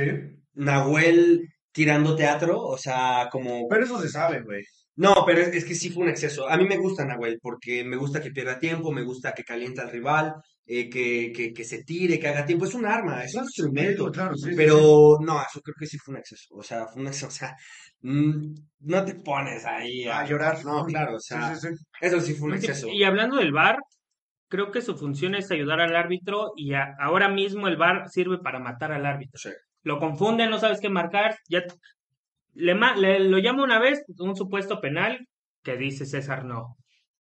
Nahuel 0.53 1.47
tirando 1.71 2.15
teatro, 2.15 2.59
o 2.61 2.77
sea, 2.77 3.29
como 3.31 3.67
pero 3.67 3.85
eso 3.85 4.01
se 4.01 4.09
sabe, 4.09 4.41
güey. 4.41 4.63
no, 4.95 5.23
pero 5.25 5.41
es, 5.41 5.49
es 5.49 5.65
que 5.65 5.75
sí 5.75 5.89
fue 5.89 6.03
un 6.03 6.09
exceso. 6.09 6.47
A 6.49 6.57
mí 6.57 6.65
me 6.67 6.77
gusta 6.77 7.05
Nahuel 7.05 7.39
porque 7.41 7.83
me 7.83 7.95
gusta 7.95 8.21
que 8.21 8.31
pierda 8.31 8.59
tiempo, 8.59 8.91
me 8.91 9.03
gusta 9.03 9.33
que 9.33 9.43
caliente 9.43 9.81
al 9.81 9.91
rival, 9.91 10.33
eh, 10.65 10.89
que, 10.89 11.31
que, 11.35 11.53
que 11.53 11.63
se 11.63 11.83
tire, 11.83 12.19
que 12.19 12.27
haga 12.27 12.45
tiempo. 12.45 12.65
Es 12.65 12.73
un 12.73 12.85
arma, 12.85 13.23
es 13.23 13.33
un 13.35 13.43
instrumento. 13.43 14.11
Claro, 14.11 14.35
sí, 14.35 14.49
sí, 14.49 14.49
sí. 14.51 14.55
Pero 14.57 15.17
no, 15.21 15.41
eso 15.41 15.61
creo 15.61 15.75
que 15.79 15.87
sí 15.87 15.97
fue 15.97 16.13
un 16.15 16.19
exceso. 16.19 16.47
O 16.55 16.63
sea, 16.63 16.85
fue 16.87 17.01
un 17.01 17.07
exceso. 17.07 17.27
O 17.27 17.31
sea, 17.31 17.55
mm, 18.01 18.53
no 18.81 19.05
te 19.05 19.15
pones 19.15 19.65
ahí 19.65 20.05
A 20.07 20.25
llorar. 20.25 20.63
No, 20.65 20.85
claro, 20.85 21.15
o 21.15 21.19
Sí, 21.19 21.27
sea, 21.29 21.55
sí, 21.55 21.67
sí. 21.69 21.83
eso 22.01 22.21
sí 22.21 22.33
fue 22.33 22.49
un 22.49 22.55
exceso. 22.55 22.87
Y 22.89 23.03
hablando 23.03 23.37
del 23.37 23.51
VAR, 23.53 23.77
creo 24.49 24.71
que 24.71 24.81
su 24.81 24.97
función 24.97 25.35
es 25.35 25.51
ayudar 25.51 25.81
al 25.81 25.95
árbitro 25.95 26.53
y 26.57 26.73
a- 26.73 26.95
ahora 26.99 27.29
mismo 27.29 27.67
el 27.67 27.77
VAR 27.77 28.09
sirve 28.09 28.39
para 28.39 28.59
matar 28.59 28.91
al 28.91 29.05
árbitro. 29.05 29.37
Sí. 29.39 29.49
Lo 29.83 29.99
confunden, 29.99 30.49
no 30.49 30.59
sabes 30.59 30.81
qué 30.81 30.89
marcar, 30.89 31.37
ya 31.49 31.63
le, 32.53 32.73
le- 32.97 33.19
lo 33.29 33.37
llama 33.39 33.63
una 33.63 33.79
vez 33.79 34.03
un 34.17 34.35
supuesto 34.35 34.81
penal 34.81 35.27
que 35.63 35.77
dice 35.77 36.05
César 36.05 36.45
no. 36.45 36.77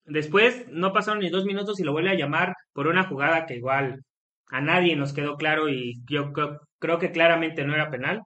Después 0.05 0.67
no 0.69 0.93
pasaron 0.93 1.19
ni 1.21 1.29
dos 1.29 1.45
minutos 1.45 1.79
y 1.79 1.83
lo 1.83 1.91
vuelve 1.91 2.11
a 2.11 2.15
llamar 2.15 2.53
por 2.73 2.87
una 2.87 3.03
jugada 3.05 3.45
que 3.45 3.55
igual 3.55 4.03
a 4.47 4.61
nadie 4.61 4.95
nos 4.95 5.13
quedó 5.13 5.35
claro 5.37 5.69
y 5.69 5.95
yo 6.09 6.31
creo, 6.33 6.61
creo 6.79 6.99
que 6.99 7.11
claramente 7.11 7.65
no 7.65 7.73
era 7.75 7.91
penal. 7.91 8.21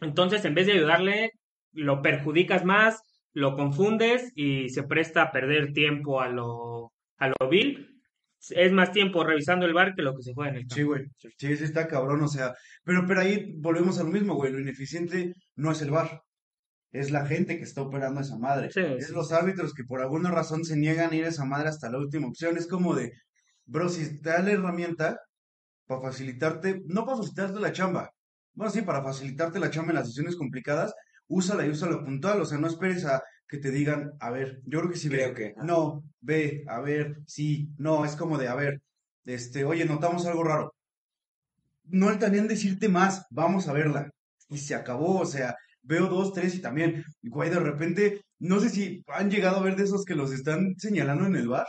Entonces, 0.00 0.44
en 0.44 0.54
vez 0.54 0.66
de 0.66 0.72
ayudarle, 0.74 1.30
lo 1.72 2.02
perjudicas 2.02 2.64
más, 2.64 3.00
lo 3.32 3.54
confundes 3.56 4.32
y 4.34 4.68
se 4.70 4.82
presta 4.82 5.22
a 5.22 5.32
perder 5.32 5.72
tiempo 5.72 6.20
a 6.20 6.28
lo, 6.28 6.92
a 7.22 7.28
lo 7.28 7.48
vil. 7.48 7.88
Es 8.50 8.72
más 8.72 8.90
tiempo 8.90 9.22
revisando 9.22 9.66
el 9.66 9.72
bar 9.72 9.94
que 9.94 10.02
lo 10.02 10.16
que 10.16 10.22
se 10.22 10.34
juega 10.34 10.50
en 10.50 10.56
el 10.56 10.62
campo. 10.62 10.74
Sí, 10.74 10.82
güey. 10.82 11.04
Sí, 11.38 11.56
sí 11.56 11.64
está 11.64 11.86
cabrón, 11.86 12.22
o 12.22 12.28
sea. 12.28 12.54
Pero, 12.82 13.06
pero 13.06 13.20
ahí 13.20 13.54
volvemos 13.58 14.00
a 14.00 14.02
lo 14.02 14.10
mismo, 14.10 14.34
güey. 14.34 14.52
Lo 14.52 14.58
ineficiente 14.58 15.32
no 15.54 15.70
es 15.70 15.80
el 15.82 15.92
VAR. 15.92 16.20
Es 16.90 17.12
la 17.12 17.24
gente 17.24 17.56
que 17.56 17.62
está 17.62 17.82
operando 17.82 18.20
esa 18.20 18.36
madre. 18.36 18.70
Sí, 18.72 18.80
es 18.80 19.06
sí, 19.06 19.12
los 19.12 19.32
árbitros 19.32 19.72
que 19.72 19.84
por 19.84 20.00
alguna 20.00 20.32
razón 20.32 20.64
se 20.64 20.76
niegan 20.76 21.12
a 21.12 21.16
ir 21.16 21.24
a 21.24 21.28
esa 21.28 21.44
madre 21.44 21.68
hasta 21.68 21.88
la 21.88 21.98
última 21.98 22.26
opción. 22.26 22.56
Es 22.56 22.66
como 22.66 22.94
de, 22.96 23.12
bro, 23.64 23.88
si 23.88 24.20
te 24.20 24.30
da 24.30 24.42
la 24.42 24.50
herramienta 24.50 25.20
para 25.86 26.02
facilitarte, 26.02 26.80
no 26.86 27.04
para 27.06 27.18
facilitarte 27.18 27.60
la 27.60 27.72
chamba. 27.72 28.10
Bueno, 28.54 28.72
sí, 28.72 28.82
para 28.82 29.02
facilitarte 29.04 29.60
la 29.60 29.70
chamba 29.70 29.92
en 29.92 29.96
las 29.96 30.06
decisiones 30.06 30.36
complicadas, 30.36 30.92
úsala 31.28 31.64
y 31.64 31.70
úsala 31.70 32.04
puntual. 32.04 32.40
O 32.40 32.44
sea, 32.44 32.58
no 32.58 32.66
esperes 32.66 33.04
a 33.06 33.22
que 33.52 33.58
te 33.58 33.70
digan, 33.70 34.12
a 34.18 34.30
ver, 34.30 34.62
yo 34.64 34.78
creo 34.80 34.90
que 34.90 34.98
sí 34.98 35.10
ve. 35.10 35.18
Creo 35.18 35.34
que. 35.34 35.54
No, 35.62 36.02
ve, 36.22 36.64
a 36.68 36.80
ver, 36.80 37.18
sí, 37.26 37.68
no, 37.76 38.06
es 38.06 38.16
como 38.16 38.38
de, 38.38 38.48
a 38.48 38.54
ver, 38.54 38.80
este, 39.26 39.66
oye, 39.66 39.84
notamos 39.84 40.24
algo 40.24 40.42
raro. 40.42 40.74
No 41.84 42.08
altarían 42.08 42.48
decirte 42.48 42.88
más, 42.88 43.26
vamos 43.30 43.68
a 43.68 43.74
verla. 43.74 44.10
Y 44.48 44.56
se 44.56 44.74
acabó, 44.74 45.20
o 45.20 45.26
sea, 45.26 45.54
veo 45.82 46.06
dos, 46.06 46.32
tres 46.32 46.54
y 46.54 46.62
también, 46.62 47.04
güey, 47.22 47.50
de 47.50 47.60
repente, 47.60 48.22
no 48.38 48.58
sé 48.58 48.70
si 48.70 49.04
han 49.08 49.30
llegado 49.30 49.58
a 49.58 49.62
ver 49.62 49.76
de 49.76 49.84
esos 49.84 50.06
que 50.06 50.14
los 50.14 50.32
están 50.32 50.74
señalando 50.78 51.26
en 51.26 51.36
el 51.36 51.48
bar. 51.48 51.66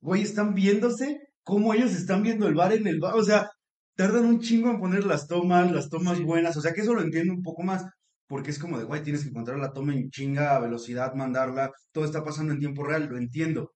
Güey, 0.00 0.22
están 0.22 0.54
viéndose 0.54 1.18
cómo 1.42 1.74
ellos 1.74 1.94
están 1.94 2.22
viendo 2.22 2.46
el 2.46 2.54
bar 2.54 2.72
en 2.72 2.86
el 2.86 3.00
bar, 3.00 3.14
o 3.16 3.24
sea, 3.24 3.50
tardan 3.96 4.26
un 4.26 4.40
chingo 4.40 4.70
en 4.70 4.78
poner 4.78 5.04
las 5.04 5.26
tomas, 5.26 5.72
las 5.72 5.88
tomas 5.90 6.22
buenas, 6.22 6.56
o 6.56 6.60
sea, 6.60 6.72
que 6.72 6.82
eso 6.82 6.94
lo 6.94 7.02
entiendo 7.02 7.34
un 7.34 7.42
poco 7.42 7.64
más. 7.64 7.84
Porque 8.28 8.50
es 8.50 8.58
como 8.58 8.78
de, 8.78 8.84
güey, 8.84 9.02
tienes 9.02 9.22
que 9.24 9.30
encontrar 9.30 9.58
la 9.58 9.72
toma 9.72 9.94
en 9.94 10.10
chinga, 10.10 10.54
a 10.54 10.60
velocidad, 10.60 11.14
mandarla, 11.14 11.70
todo 11.92 12.04
está 12.04 12.22
pasando 12.22 12.52
en 12.52 12.60
tiempo 12.60 12.84
real, 12.84 13.06
lo 13.06 13.16
entiendo. 13.18 13.72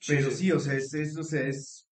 Sí, 0.00 0.14
Pero 0.16 0.30
sí. 0.30 0.36
sí, 0.36 0.52
o 0.52 0.60
sea, 0.60 0.74
es, 0.74 0.94
es, 0.94 1.16
o 1.18 1.24
sea, 1.24 1.42
es, 1.42 1.86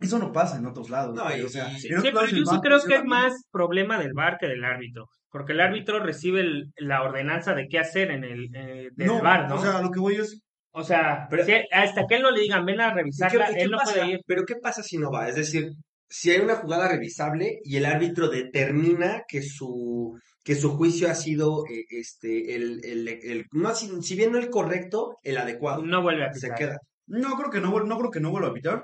Eso 0.00 0.18
no 0.20 0.30
pasa 0.32 0.56
en 0.58 0.66
otros 0.66 0.90
lados. 0.90 1.14
No, 1.16 1.36
y- 1.36 1.42
o 1.42 1.48
sea, 1.48 1.70
Sí, 1.76 1.88
pero 1.90 2.20
VAR 2.22 2.60
creo 2.60 2.80
que 2.84 2.94
es 2.94 3.04
más 3.04 3.32
problema 3.50 3.98
del 3.98 4.12
VAR 4.14 4.38
que 4.38 4.46
del 4.46 4.64
árbitro, 4.64 5.06
porque 5.30 5.52
el 5.54 5.60
árbitro 5.60 5.98
recibe 6.00 6.40
el- 6.40 6.72
la 6.76 7.02
ordenanza 7.02 7.52
de 7.54 7.66
qué 7.68 7.78
hacer 7.80 8.10
en 8.12 8.22
el 8.22 8.48
eh, 8.54 8.90
del 8.94 9.06
No, 9.08 9.20
VAR, 9.20 9.48
¿no? 9.48 9.56
o 9.56 9.60
sea, 9.60 9.82
lo 9.82 9.90
que 9.90 9.98
voy 9.98 10.14
es. 10.16 10.40
O 10.70 10.84
sea, 10.84 11.26
Pero- 11.28 11.44
si- 11.44 11.52
hasta 11.72 12.06
que 12.08 12.14
él 12.16 12.22
no 12.22 12.30
le 12.30 12.42
digan, 12.42 12.64
ven 12.64 12.80
a 12.80 12.86
¿Y 12.86 12.90
qué- 12.90 12.94
revisarla, 12.94 13.48
qué 13.52 13.62
él 13.62 13.70
no 13.72 13.78
pasa? 13.78 13.92
puede 13.94 14.10
ir. 14.12 14.20
Pero 14.24 14.44
¿qué 14.46 14.54
pasa 14.62 14.82
si 14.84 14.98
no 14.98 15.10
va? 15.10 15.28
Es 15.28 15.34
decir, 15.34 15.72
si 16.08 16.30
hay 16.30 16.40
una 16.42 16.54
jugada 16.56 16.86
revisable 16.88 17.58
y 17.64 17.76
el 17.76 17.84
árbitro 17.84 18.28
determina 18.28 19.22
que 19.26 19.42
su 19.42 20.16
que 20.48 20.54
su 20.54 20.70
juicio 20.78 21.10
ha 21.10 21.14
sido 21.14 21.66
eh, 21.66 21.84
este 21.90 22.56
el, 22.56 22.82
el, 22.82 23.06
el- 23.06 23.46
no 23.52 23.74
si, 23.74 24.00
si 24.02 24.16
bien 24.16 24.32
no 24.32 24.38
el 24.38 24.48
correcto, 24.48 25.18
el 25.22 25.36
adecuado. 25.36 25.82
No 25.84 26.00
vuelve 26.00 26.24
a 26.24 26.32
se 26.32 26.46
pitar. 26.46 26.58
queda. 26.58 26.78
No 27.06 27.36
creo 27.36 27.50
que 27.50 27.60
no, 27.60 27.70
vuel- 27.70 27.86
no 27.86 27.98
creo 27.98 28.10
que 28.10 28.20
no 28.20 28.30
vuelva 28.30 28.48
a 28.48 28.54
pitar. 28.54 28.82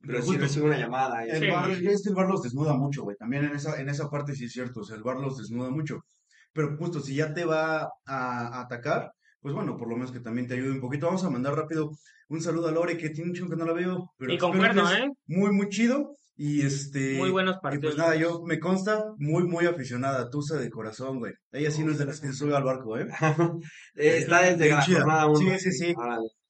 Pero 0.00 0.22
si 0.22 0.28
justo, 0.28 0.40
recibe 0.42 0.64
una 0.66 0.78
llamada. 0.78 1.26
y- 1.26 1.28
El 1.28 1.36
Sí. 1.36 1.40
Que 1.42 2.08
el 2.08 2.14
VAR 2.14 2.28
los 2.30 2.42
desnuda 2.42 2.72
mucho, 2.72 3.02
güey. 3.02 3.14
También 3.18 3.44
en 3.44 3.54
esa, 3.56 3.78
en 3.78 3.90
esa 3.90 4.08
parte 4.08 4.34
sí 4.34 4.46
es 4.46 4.52
cierto. 4.52 4.80
O 4.80 4.84
sea, 4.84 4.96
el 4.96 5.02
VAR 5.02 5.18
los 5.18 5.36
desnuda 5.36 5.68
mucho. 5.68 6.00
Pero 6.54 6.74
justo, 6.78 7.00
si 7.00 7.14
ya 7.14 7.34
te 7.34 7.44
va 7.44 7.82
a, 7.82 7.88
a 8.06 8.60
atacar, 8.62 9.10
pues 9.40 9.54
bueno, 9.54 9.76
por 9.76 9.86
lo 9.88 9.96
menos 9.96 10.12
que 10.12 10.20
también 10.20 10.46
te 10.48 10.54
ayude 10.54 10.70
un 10.72 10.80
poquito. 10.80 11.04
Vamos 11.08 11.24
a 11.24 11.30
mandar 11.30 11.54
rápido 11.54 11.90
un 12.30 12.40
saludo 12.40 12.68
a 12.68 12.72
Lore, 12.72 12.96
que 12.96 13.10
tiene 13.10 13.28
mucho 13.32 13.46
que 13.50 13.56
no 13.56 13.66
la 13.66 13.74
veo. 13.74 14.10
Pero 14.16 14.32
Y 14.32 14.38
concuerdo, 14.38 14.90
¿eh? 14.90 15.10
Muy, 15.26 15.52
muy 15.52 15.68
chido. 15.68 16.16
Y 16.42 16.62
este. 16.62 17.18
Muy 17.18 17.30
buenos 17.30 17.56
Y 17.56 17.60
partidos. 17.60 17.94
pues 17.94 17.98
nada, 17.98 18.16
yo 18.16 18.40
me 18.46 18.58
consta 18.58 19.04
muy, 19.18 19.44
muy 19.44 19.66
aficionada, 19.66 20.30
Tusa 20.30 20.56
de 20.56 20.70
corazón, 20.70 21.18
güey. 21.18 21.34
Ella 21.52 21.70
sí 21.70 21.84
no 21.84 21.92
es 21.92 21.98
de 21.98 22.06
las 22.06 22.18
que 22.18 22.28
se 22.28 22.32
sube 22.32 22.56
al 22.56 22.64
barco, 22.64 22.96
¿eh? 22.96 23.06
Eh, 23.94 24.16
está 24.18 24.40
desde 24.44 24.70
la 24.70 24.80
chida. 24.80 25.00
jornada 25.00 25.26
uno. 25.26 25.38
Sí, 25.38 25.58
sí, 25.58 25.72
sí. 25.72 25.94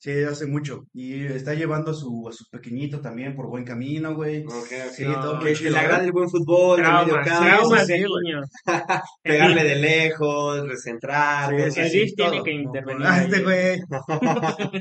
Sí, 0.00 0.22
hace 0.22 0.46
mucho. 0.46 0.86
Y 0.94 1.26
está 1.26 1.52
llevando 1.52 1.90
a 1.90 1.94
su, 1.94 2.26
a 2.26 2.32
su 2.32 2.46
pequeñito 2.48 3.02
también 3.02 3.36
por 3.36 3.48
buen 3.48 3.64
camino, 3.64 4.14
güey. 4.14 4.44
Ok, 4.46 4.54
ok. 4.54 4.92
Sí, 4.94 5.04
No, 5.04 5.20
todo 5.20 5.38
Que, 5.40 5.52
que 5.52 5.70
le 5.70 5.76
¿eh? 5.76 5.78
agrade 5.78 6.06
el 6.06 6.12
buen 6.12 6.30
fútbol, 6.30 6.78
el 6.80 6.84
Traumas, 6.86 7.06
medio 7.06 7.22
campo, 7.22 7.44
traumas 7.44 7.86
sí, 7.86 8.04
pegarle 9.22 9.62
de 9.62 9.76
lejos, 9.76 10.66
recentrar. 10.66 11.50
Sí, 11.50 11.70
sí, 11.70 11.80
El 11.80 11.86
así. 11.86 12.14
Tiene 12.14 12.32
todo. 12.32 12.44
que 12.44 12.50
intervenir 12.50 13.06
ah, 13.06 13.22
este 13.22 13.42
güey. 13.42 13.80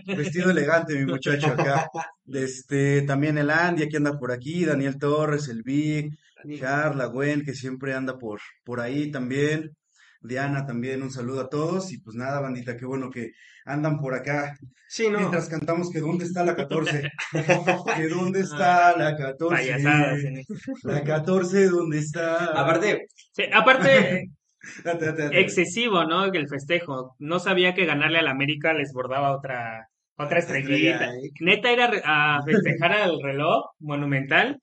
Vestido 0.17 0.51
elegante, 0.51 0.95
mi 0.95 1.05
muchacho 1.05 1.47
acá. 1.47 1.89
Este, 2.25 3.01
también 3.01 3.37
el 3.37 3.49
Andy, 3.49 3.83
aquí 3.83 3.97
anda 3.97 4.17
por 4.17 4.31
aquí, 4.31 4.63
Daniel 4.63 4.97
Torres, 4.97 5.49
el 5.49 5.63
Big, 5.63 6.17
Charla, 6.57 7.07
Gwen, 7.07 7.43
que 7.43 7.53
siempre 7.53 7.93
anda 7.93 8.17
por, 8.17 8.39
por 8.63 8.79
ahí 8.79 9.11
también. 9.11 9.75
Diana 10.21 10.65
también, 10.65 11.01
un 11.03 11.11
saludo 11.11 11.41
a 11.41 11.49
todos. 11.49 11.91
Y 11.91 11.99
pues 11.99 12.15
nada, 12.15 12.39
bandita, 12.39 12.75
qué 12.77 12.85
bueno 12.85 13.09
que 13.09 13.31
andan 13.65 13.99
por 13.99 14.13
acá. 14.13 14.57
Sí, 14.87 15.07
no. 15.09 15.19
Mientras 15.19 15.47
cantamos 15.49 15.89
que 15.91 15.99
dónde 15.99 16.25
está 16.25 16.43
la 16.43 16.55
14. 16.55 17.09
que 17.95 18.07
dónde 18.09 18.39
está 18.41 18.97
la 18.97 19.15
14. 19.15 19.55
Payasadas. 19.55 20.23
en- 20.23 20.43
La 20.83 21.03
14, 21.03 21.67
¿dónde 21.69 21.99
está? 21.99 22.45
Aparte, 22.59 23.07
Sí, 23.33 23.43
aparte, 23.53 24.29
Date, 24.83 25.05
date, 25.05 25.21
date. 25.23 25.39
excesivo, 25.39 26.03
¿no? 26.03 26.25
El 26.25 26.49
festejo. 26.49 27.15
No 27.19 27.39
sabía 27.39 27.73
que 27.73 27.85
ganarle 27.85 28.19
al 28.19 28.27
América 28.27 28.73
les 28.73 28.91
bordaba 28.91 29.31
otra, 29.35 29.87
otra 30.17 30.39
estrellita. 30.39 31.05
¿eh? 31.15 31.29
Neta, 31.39 31.71
ir 31.71 31.79
a, 32.03 32.41
festejar 32.45 32.91
al 32.91 33.21
reloj 33.23 33.67
monumental. 33.79 34.59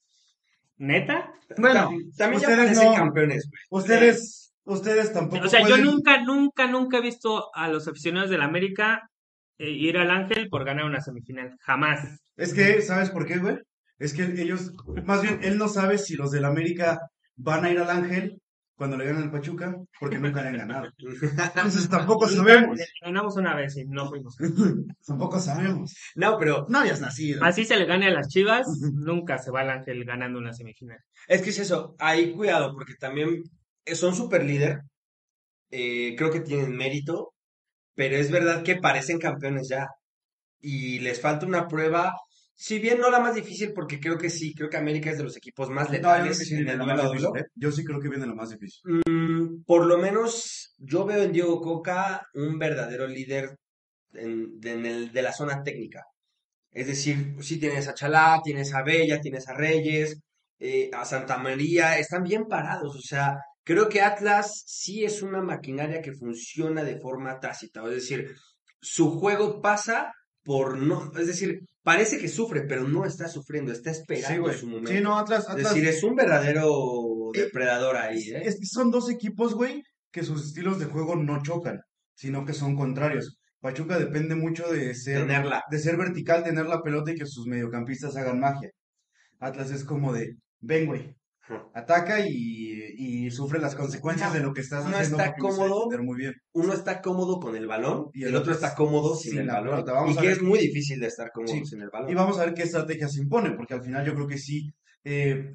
Neta. 0.79 1.33
Bueno, 1.57 1.91
tam- 1.91 2.17
también 2.17 2.43
ya 2.43 2.49
ustedes 2.49 2.67
parecen 2.67 2.85
no. 2.89 2.95
campeones, 2.95 3.49
güey. 3.49 3.83
Ustedes, 3.83 4.46
ustedes 4.67 5.13
tampoco 5.13 5.47
O 5.47 5.49
sea, 5.49 5.67
yo 5.67 5.79
nunca, 5.79 6.23
nunca, 6.23 6.67
nunca 6.67 6.99
he 6.99 7.03
visto 7.03 7.55
a 7.55 7.69
los 7.69 7.89
aficionados 7.89 8.31
del 8.31 8.43
América 8.43 9.09
eh, 9.59 9.71
ir 9.71 9.97
al 9.97 10.11
Ángel 10.11 10.49
por 10.49 10.65
ganar 10.65 10.85
una 10.85 11.01
semifinal. 11.01 11.57
Jamás. 11.61 12.21
Es 12.37 12.53
que, 12.53 12.83
¿sabes 12.83 13.11
por 13.11 13.27
qué, 13.27 13.39
güey? 13.39 13.59
Es 13.99 14.13
que 14.13 14.25
ellos, 14.25 14.73
más 15.05 15.23
bien, 15.23 15.41
él 15.43 15.57
no 15.57 15.69
sabe 15.69 15.97
si 15.97 16.17
los 16.17 16.31
del 16.31 16.45
América 16.45 17.01
van 17.37 17.65
a 17.65 17.71
ir 17.71 17.79
al 17.79 17.89
Ángel 17.89 18.41
cuando 18.77 18.99
le 18.99 19.07
ganan 19.07 19.23
al 19.23 19.31
Pachuca, 19.31 19.75
porque 19.99 20.19
nunca 20.19 20.43
le 20.43 20.49
han 20.49 20.59
ganado. 20.59 20.89
Entonces 20.99 21.89
tampoco 21.89 22.29
sabemos. 22.29 22.79
Ganamos 23.01 23.37
una 23.37 23.57
vez 23.57 23.75
y 23.79 23.87
no 23.87 24.07
fuimos. 24.09 24.37
Tampoco 25.07 25.41
sabemos. 25.41 25.95
No, 26.15 26.37
pero 26.39 26.67
No 26.69 26.81
habías 26.81 27.01
nacido. 27.01 27.43
Así 27.43 27.65
se 27.65 27.77
le 27.77 27.87
gane 27.87 28.09
a 28.09 28.11
las 28.11 28.29
Chivas, 28.29 28.67
nunca 28.93 29.39
se 29.39 29.51
va 29.51 29.63
al 29.63 29.71
Ángel 29.71 30.05
ganando 30.05 30.39
una 30.39 30.53
semifinal. 30.53 30.99
es 31.27 31.41
que 31.41 31.51
es 31.51 31.59
eso, 31.59 31.97
ahí 31.99 32.33
cuidado, 32.33 32.75
porque 32.75 32.95
también 33.01 33.43
son 33.95 34.15
super 34.15 34.45
líder, 34.45 34.81
eh, 35.71 36.15
creo 36.17 36.31
que 36.31 36.41
tienen 36.41 36.77
mérito, 36.77 37.35
pero 37.95 38.17
es 38.17 38.31
verdad 38.31 38.63
que 38.65 38.77
parecen 38.77 39.19
campeones 39.19 39.69
ya. 39.71 39.87
Y 40.61 41.01
les 41.01 41.21
falta 41.21 41.47
una 41.47 41.69
prueba, 41.69 42.15
si 42.55 42.79
bien 42.81 43.01
no 43.01 43.11
la 43.11 43.21
más 43.21 43.35
difícil, 43.35 43.73
porque 43.75 44.01
creo 44.01 44.19
que 44.19 44.31
sí, 44.31 44.55
creo 44.55 44.71
que 44.71 44.77
América 44.79 45.11
es 45.11 45.19
de 45.19 45.25
los 45.25 45.37
equipos 45.37 45.71
más 45.71 45.89
No, 45.89 45.95
letales 45.95 46.39
sí 46.39 46.55
en 46.57 46.69
el 46.69 46.79
lo 46.79 46.87
duelo 46.87 47.37
¿eh? 47.37 47.45
Yo 47.55 47.73
sí 47.73 47.85
creo 47.85 48.01
que 48.01 48.09
viene 48.11 48.27
lo 48.27 48.35
más 48.37 48.51
difícil. 48.51 48.83
Mm, 48.85 49.63
por 49.65 49.87
lo 49.87 49.99
menos 49.99 50.75
yo 50.79 51.05
veo 51.05 51.23
en 51.23 51.33
Diego 51.33 51.61
Coca 51.61 52.27
un 52.35 52.59
verdadero 52.59 53.07
líder 53.07 53.57
en, 54.15 54.61
de, 54.61 54.73
en 54.75 54.87
el- 54.87 55.13
de 55.13 55.23
la 55.23 55.33
zona 55.33 55.63
técnica. 55.63 56.05
Es 56.73 56.87
decir, 56.89 57.37
sí 57.43 57.59
tienes 57.59 57.89
a 57.89 57.95
Chalá, 57.95 58.41
tienes 58.45 58.75
a 58.75 58.83
Bella, 58.83 59.21
tienes 59.21 59.49
a 59.49 59.55
Reyes, 59.55 60.21
eh, 60.59 60.91
a 60.93 61.05
Santa 61.05 61.39
María, 61.39 61.99
están 61.99 62.23
bien 62.25 62.47
parados. 62.47 62.95
O 62.97 63.01
sea, 63.01 63.37
creo 63.67 63.89
que 63.91 64.01
Atlas 64.01 64.63
sí 64.67 65.05
es 65.05 65.21
una 65.23 65.43
maquinaria 65.43 66.01
que 66.01 66.13
funciona 66.15 66.85
de 66.85 66.99
forma 67.01 67.39
tácita. 67.41 67.83
Es 67.85 67.91
decir, 67.97 68.35
su 68.81 69.11
juego 69.19 69.61
pasa 69.61 70.13
por 70.45 70.79
no, 70.79 71.11
es 71.19 71.27
decir, 71.27 71.59
parece 71.83 72.19
que 72.19 72.29
sufre, 72.29 72.63
pero 72.69 72.87
no 72.87 73.05
está 73.05 73.29
sufriendo, 73.29 73.73
está 73.73 73.91
esperando 73.91 74.53
su 74.53 74.69
momento. 74.69 74.93
Sí, 74.93 75.01
no, 75.01 75.19
Atlas, 75.19 75.45
Es 75.45 75.51
Atlas. 75.51 75.75
decir, 75.75 75.89
es 75.89 76.03
un 76.05 76.15
verdadero 76.15 76.71
Eh, 77.35 77.41
depredador 77.43 77.97
ahí, 77.97 78.21
¿eh? 78.31 78.43
Es 78.45 78.55
que 78.61 78.67
son 78.67 78.93
dos 78.93 79.11
equipos, 79.11 79.55
güey, 79.55 79.83
que 80.13 80.23
sus 80.23 80.47
estilos 80.47 80.79
de 80.79 80.85
juego 80.87 81.17
no 81.17 81.43
chocan, 81.43 81.81
sino 82.15 82.45
que 82.47 82.53
son 82.53 82.77
contrarios. 82.77 83.37
Pachuca 83.61 83.99
depende 83.99 84.37
mucho 84.37 84.71
de 84.73 84.95
ser, 84.95 85.23
Tenerla. 85.23 85.63
de 85.69 85.79
ser 85.81 85.97
vertical, 85.97 86.45
tener 86.45 86.67
la 86.67 86.81
pelota 86.83 87.11
y 87.11 87.17
que 87.17 87.27
sus 87.27 87.47
mediocampistas 87.49 88.15
hagan 88.17 88.39
magia. 88.39 88.71
Atlas 89.41 89.71
es 89.73 89.83
como 89.85 90.13
de, 90.13 90.35
ven, 90.61 90.87
güey. 90.87 91.17
Ataca 91.75 92.21
y, 92.27 92.95
y 92.97 93.31
sufre 93.31 93.59
las 93.61 93.75
consecuencias 93.75 94.33
de 94.33 94.41
lo 94.41 94.53
que 94.53 94.61
estás 94.63 94.85
Uno 94.85 94.97
haciendo. 94.97 95.19
está 95.19 95.35
cómodo. 95.37 95.85
defender 95.89 96.03
muy 96.03 96.17
bien. 96.17 96.35
uno 96.53 96.73
está 96.73 97.01
cómodo 97.01 97.39
con 97.41 97.55
el 97.57 97.67
balón 97.67 98.07
Y 98.13 98.25
el 98.25 98.35
otro 98.35 98.53
está 98.53 98.69
es 98.69 98.75
cómodo 98.75 99.15
sin, 99.15 99.33
sin 99.33 99.41
el 99.43 99.47
balón. 99.49 99.85
Vamos 99.85 100.15
y 100.15 100.19
a 100.19 100.21
que 100.23 100.27
ver. 100.29 100.37
es 100.37 100.43
muy 100.43 100.59
difícil 100.59 100.99
de 101.01 101.07
estar 101.07 101.31
cómodo 101.33 101.53
Sí. 101.53 101.65
sin 101.65 101.81
el 101.83 101.91
balón. 101.91 102.11
Y 102.11 102.15
vamos 102.15 102.39
a 102.39 102.45
ver 102.45 102.55
qué 102.55 102.63
estrategia 102.65 103.09
se 103.09 103.21
impone, 103.21 103.53
porque 103.53 103.75
al 103.75 103.83
final 103.83 104.05
yo 104.07 104.15
creo 104.15 104.27
que 104.27 104.39
sí. 104.39 104.71
eh, 105.05 105.55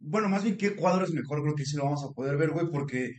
bueno, 0.00 0.28
más 0.28 0.44
bien 0.44 0.56
qué 0.56 0.76
cuadro 0.76 1.04
es 1.04 1.12
mejor, 1.12 1.42
creo 1.42 1.54
que 1.56 1.64
sí 1.64 1.76
lo 1.76 1.84
vamos 1.84 2.04
a 2.04 2.12
poder 2.14 2.36
ver, 2.36 2.50
güey, 2.50 2.66
porque 2.70 3.10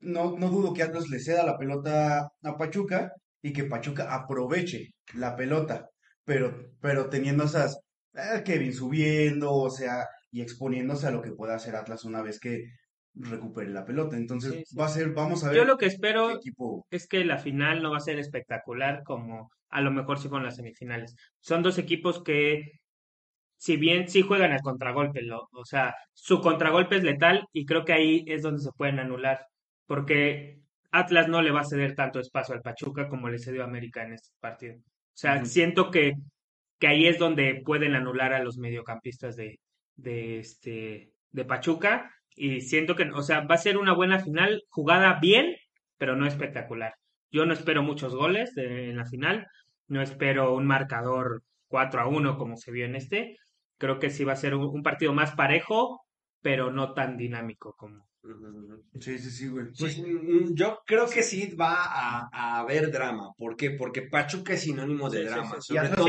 no, 0.00 0.36
no 0.38 0.48
dudo 0.50 0.72
que 0.74 0.82
Atlas 0.82 1.08
le 1.08 1.18
ceda 1.20 1.44
la 1.44 1.56
pelota 1.58 2.28
a 2.42 2.56
Pachuca 2.56 3.10
y 3.42 3.52
que 3.52 3.64
Pachuca 3.64 4.14
aproveche 4.14 4.94
la 5.14 5.36
pelota, 5.36 5.88
pero, 6.24 6.72
pero 6.80 7.08
teniendo 7.08 7.44
esas, 7.44 7.78
eh, 8.14 8.42
Kevin 8.44 8.72
subiendo, 8.72 9.52
o 9.52 9.70
sea, 9.70 10.06
y 10.34 10.42
exponiéndose 10.42 11.06
a 11.06 11.10
lo 11.12 11.22
que 11.22 11.30
pueda 11.30 11.54
hacer 11.54 11.76
Atlas 11.76 12.04
una 12.04 12.20
vez 12.22 12.40
que 12.40 12.64
recupere 13.14 13.70
la 13.70 13.84
pelota. 13.84 14.16
Entonces, 14.16 14.52
Sí, 14.52 14.62
sí. 14.66 14.76
va 14.76 14.86
a 14.86 14.88
ser, 14.88 15.10
vamos 15.12 15.44
a 15.44 15.48
ver 15.50 15.58
Yo 15.58 15.64
lo 15.64 15.76
que 15.78 15.86
espero 15.86 16.30
equipo. 16.32 16.84
es 16.90 17.06
que 17.06 17.24
la 17.24 17.38
final 17.38 17.82
no 17.82 17.92
va 17.92 17.98
a 17.98 18.00
ser 18.00 18.18
espectacular 18.18 19.02
como 19.04 19.50
a 19.70 19.80
lo 19.80 19.92
mejor 19.92 20.18
sí 20.18 20.28
fueron 20.28 20.44
las 20.46 20.56
semifinales. 20.56 21.14
Son 21.40 21.62
dos 21.62 21.78
equipos 21.78 22.22
que, 22.24 22.80
si 23.56 23.76
bien 23.76 24.08
sí 24.08 24.22
juegan 24.22 24.50
al 24.52 24.60
contragolpe, 24.60 25.22
lo- 25.22 25.48
o 25.52 25.64
sea, 25.64 25.94
su 26.12 26.40
contragolpe 26.40 26.96
es 26.96 27.04
letal 27.04 27.46
y 27.52 27.64
creo 27.64 27.84
que 27.84 27.92
ahí 27.92 28.24
es 28.26 28.42
donde 28.42 28.60
se 28.62 28.70
pueden 28.76 28.98
anular, 28.98 29.46
porque 29.86 30.60
Atlas 30.90 31.28
no 31.28 31.42
le 31.42 31.50
va 31.52 31.60
a 31.60 31.64
ceder 31.64 31.94
tanto 31.94 32.18
espacio 32.20 32.54
al 32.56 32.62
Pachuca 32.62 33.08
como 33.08 33.28
le 33.28 33.38
cedió 33.38 33.62
a 33.62 33.66
América 33.66 34.02
en 34.04 34.14
este 34.14 34.30
partido. 34.40 34.76
O 34.78 35.16
sea, 35.16 35.44
siento 35.44 35.90
que, 35.92 36.14
que 36.80 36.86
ahí 36.88 37.06
es 37.06 37.18
donde 37.18 37.62
pueden 37.64 37.94
anular 37.94 38.32
a 38.32 38.42
los 38.42 38.58
mediocampistas 38.58 39.36
de, 39.36 39.60
de, 39.96 40.38
este, 40.38 41.12
de 41.30 41.44
Pachuca 41.44 42.10
y 42.36 42.60
siento 42.62 42.96
que, 42.96 43.04
o 43.10 43.22
sea, 43.22 43.42
va 43.42 43.54
a 43.54 43.58
ser 43.58 43.78
una 43.78 43.94
buena 43.94 44.18
final, 44.18 44.62
jugada 44.68 45.18
bien, 45.20 45.54
pero 45.98 46.16
no 46.16 46.26
espectacular. 46.26 46.94
Yo 47.30 47.46
no 47.46 47.52
espero 47.52 47.82
muchos 47.82 48.14
goles 48.14 48.56
en 48.56 48.96
la 48.96 49.06
final, 49.06 49.46
no 49.88 50.02
espero 50.02 50.54
un 50.54 50.66
marcador 50.66 51.42
4 51.68 52.00
a 52.00 52.06
1 52.08 52.38
como 52.38 52.56
se 52.56 52.72
vio 52.72 52.84
en 52.84 52.96
este. 52.96 53.36
Creo 53.78 53.98
que 53.98 54.10
sí 54.10 54.24
va 54.24 54.32
a 54.32 54.36
ser 54.36 54.54
un 54.54 54.82
partido 54.82 55.12
más 55.12 55.32
parejo, 55.34 56.00
pero 56.40 56.70
no 56.70 56.94
tan 56.94 57.16
dinámico 57.16 57.74
como. 57.76 58.06
Sí, 59.00 59.18
sí, 59.18 59.30
sí, 59.30 59.48
güey. 59.48 59.66
Pues, 59.78 59.98
mm, 59.98 60.54
yo 60.54 60.78
creo 60.86 61.06
que 61.08 61.22
sí 61.22 61.54
va 61.60 61.74
a, 61.84 62.28
a 62.32 62.58
haber 62.60 62.90
drama. 62.90 63.32
¿Por 63.36 63.56
qué? 63.56 63.72
Porque 63.72 64.02
Pachuca 64.02 64.54
es 64.54 64.60
sinónimo 64.62 65.10
de 65.10 65.18
Sí, 65.18 65.24
drama. 65.24 65.56
sí. 65.60 65.74
Sobre, 65.74 65.88
todo, 65.90 66.08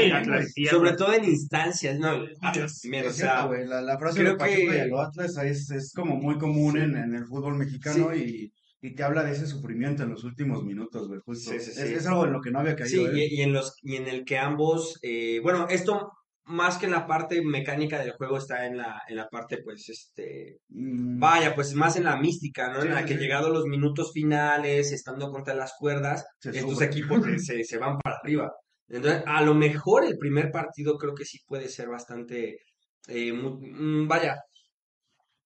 y 0.56 0.66
sobre 0.68 0.94
todo 0.94 1.14
en 1.14 1.26
instancias. 1.26 2.00
No, 2.00 2.24
Atlas 2.42 2.80
también, 2.82 3.08
o 3.08 3.12
sea, 3.12 3.46
güey, 3.46 3.66
La, 3.68 3.82
la 3.82 3.98
frase 3.98 4.20
creo 4.20 4.32
de 4.34 4.38
Pachuca 4.38 4.58
que- 4.58 4.64
y 4.78 4.80
el 4.80 4.98
Atlas 4.98 5.38
es, 5.40 5.72
es 5.72 5.94
como 5.94 6.16
muy 6.16 6.38
común 6.38 6.78
en, 6.78 6.96
en 6.96 7.16
el 7.16 7.26
fútbol 7.26 7.56
mexicano 7.56 8.16
y, 8.16 8.54
y 8.82 8.92
te 8.96 9.04
habla 9.04 9.24
de 9.24 9.32
ese 9.32 9.48
sufrimiento 9.48 10.04
en 10.04 10.12
los 10.12 10.24
últimos 10.24 10.64
minutos, 10.64 11.08
güey, 11.08 11.20
justo. 11.26 11.52
Sí, 11.52 11.60
sí, 11.60 11.72
Es, 11.72 11.76
sí. 11.88 11.94
es 11.96 12.06
algo 12.08 12.26
en 12.28 12.34
lo 12.34 12.42
que 12.42 12.52
no 12.52 12.60
había 12.60 12.76
caído, 12.76 13.10
¿eh? 13.12 13.28
y, 13.30 13.40
y 13.40 13.42
en 13.42 13.52
los 13.52 13.76
y 13.82 13.96
en 13.96 14.08
el 14.08 14.24
que 14.24 14.38
ambos, 14.38 15.00
eh, 15.02 15.40
bueno, 15.42 15.68
esto 15.70 16.12
más 16.46 16.78
que 16.78 16.86
en 16.86 16.92
la 16.92 17.08
parte 17.08 17.42
mecánica 17.44 18.00
del 18.00 18.12
juego, 18.14 18.38
está 18.38 18.66
en 18.66 18.78
la, 18.78 19.02
en 19.08 19.16
la 19.18 19.28
parte, 19.30 19.60
pues, 19.64 19.90
este, 19.90 20.60
Mm, 20.70 21.20
vaya, 21.20 21.56
pues 21.56 21.74
más 21.76 21.96
en 21.98 22.04
la 22.06 22.18
mística, 22.18 22.70
¿no? 22.72 22.82
Sí, 22.82 22.88
en 22.88 22.94
la 22.94 23.02
sí, 23.02 23.08
que 23.08 23.14
sí. 23.16 23.20
llegado 23.20 23.50
los 23.50 23.66
minutos 23.66 24.12
finales, 24.14 24.92
estando 24.92 25.30
contra 25.32 25.56
las 25.56 25.74
cuerdas, 25.80 26.26
Se 26.40 26.52
estos 26.52 26.74
sube. 26.76 26.86
equipos 26.86 27.22
se, 27.46 27.64
se- 27.64 27.78
van 27.78 27.98
para 28.00 28.18
arriba. 28.18 28.52
Entonces, 28.88 29.24
a 29.26 29.42
lo 29.42 29.54
mejor 29.56 30.06
el 30.06 30.18
primer 30.18 30.52
partido 30.52 30.98
creo 30.98 31.16
que 31.16 31.26
sí 31.26 31.40
puede 31.48 31.70
ser 31.70 31.90
bastante, 31.90 32.60
eh, 33.08 33.34
mu- 33.34 33.60
mm, 33.62 34.08
vaya, 34.08 34.36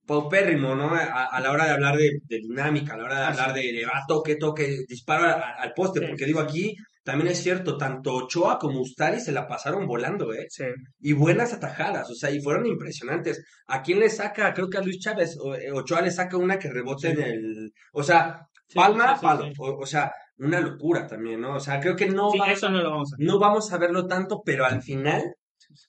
paupérrimo, 0.05 0.75
¿no? 0.75 0.93
A, 0.95 1.25
a 1.25 1.39
la 1.39 1.51
hora 1.51 1.65
de 1.65 1.71
hablar 1.71 1.95
de, 1.95 2.09
de 2.23 2.37
dinámica, 2.39 2.93
a 2.93 2.97
la 2.97 3.03
hora 3.05 3.19
de 3.19 3.25
Ah, 3.25 3.27
hablar 3.27 3.53
de, 3.53 3.61
de, 3.73 3.85
ah, 3.85 4.01
toque, 4.07 4.35
toque, 4.35 4.79
disparo 4.87 5.25
a- 5.25 5.53
al 5.61 5.73
poste, 5.73 6.01
porque 6.07 6.25
digo, 6.25 6.39
aquí 6.39 6.75
también 7.09 7.31
es 7.31 7.41
cierto, 7.41 7.75
tanto 7.77 8.13
Ochoa 8.15 8.59
como 8.59 8.79
Ustari 8.81 9.19
se 9.19 9.31
la 9.31 9.47
pasaron 9.47 9.87
volando, 9.87 10.31
¿eh? 10.33 10.45
Sí. 10.49 10.65
Y 10.99 11.13
buenas 11.13 11.53
atajadas, 11.53 12.09
o 12.09 12.15
sea, 12.15 12.29
y 12.31 12.39
fueron 12.41 12.65
impresionantes. 12.67 13.43
¿A 13.67 13.81
quién 13.81 13.99
le 13.99 14.09
saca? 14.09 14.53
Creo 14.53 14.69
que 14.69 14.77
a 14.77 14.81
Luis 14.81 14.99
Chávez, 14.99 15.37
eh, 15.59 15.71
Ochoa 15.71 16.01
le 16.01 16.11
saca 16.11 16.37
una 16.37 16.59
que 16.59 16.69
rebote 16.69 17.09
en 17.09 17.21
el... 17.21 17.73
O 17.93 18.03
sea, 18.03 18.45
Sí, 18.67 18.75
palma, 18.75 19.15
sí, 19.17 19.25
palo. 19.25 19.45
O, 19.57 19.79
o 19.81 19.85
sea, 19.87 20.11
una 20.37 20.59
locura 20.59 21.07
también, 21.07 21.41
¿no? 21.41 21.55
O 21.55 21.59
sea, 21.59 21.79
creo 21.79 21.95
que 21.95 22.07
no, 22.07 22.29
Sí, 22.29 22.37
va- 22.37 22.51
eso 22.51 22.69
no 22.69 22.81
lo 22.83 22.91
vamos 22.91 23.13
a 23.13 23.17
ver. 23.17 23.27
no 23.27 23.39
vamos 23.39 23.73
a 23.73 23.77
verlo 23.79 24.05
tanto, 24.05 24.41
pero 24.45 24.63
al 24.65 24.81
final 24.83 25.33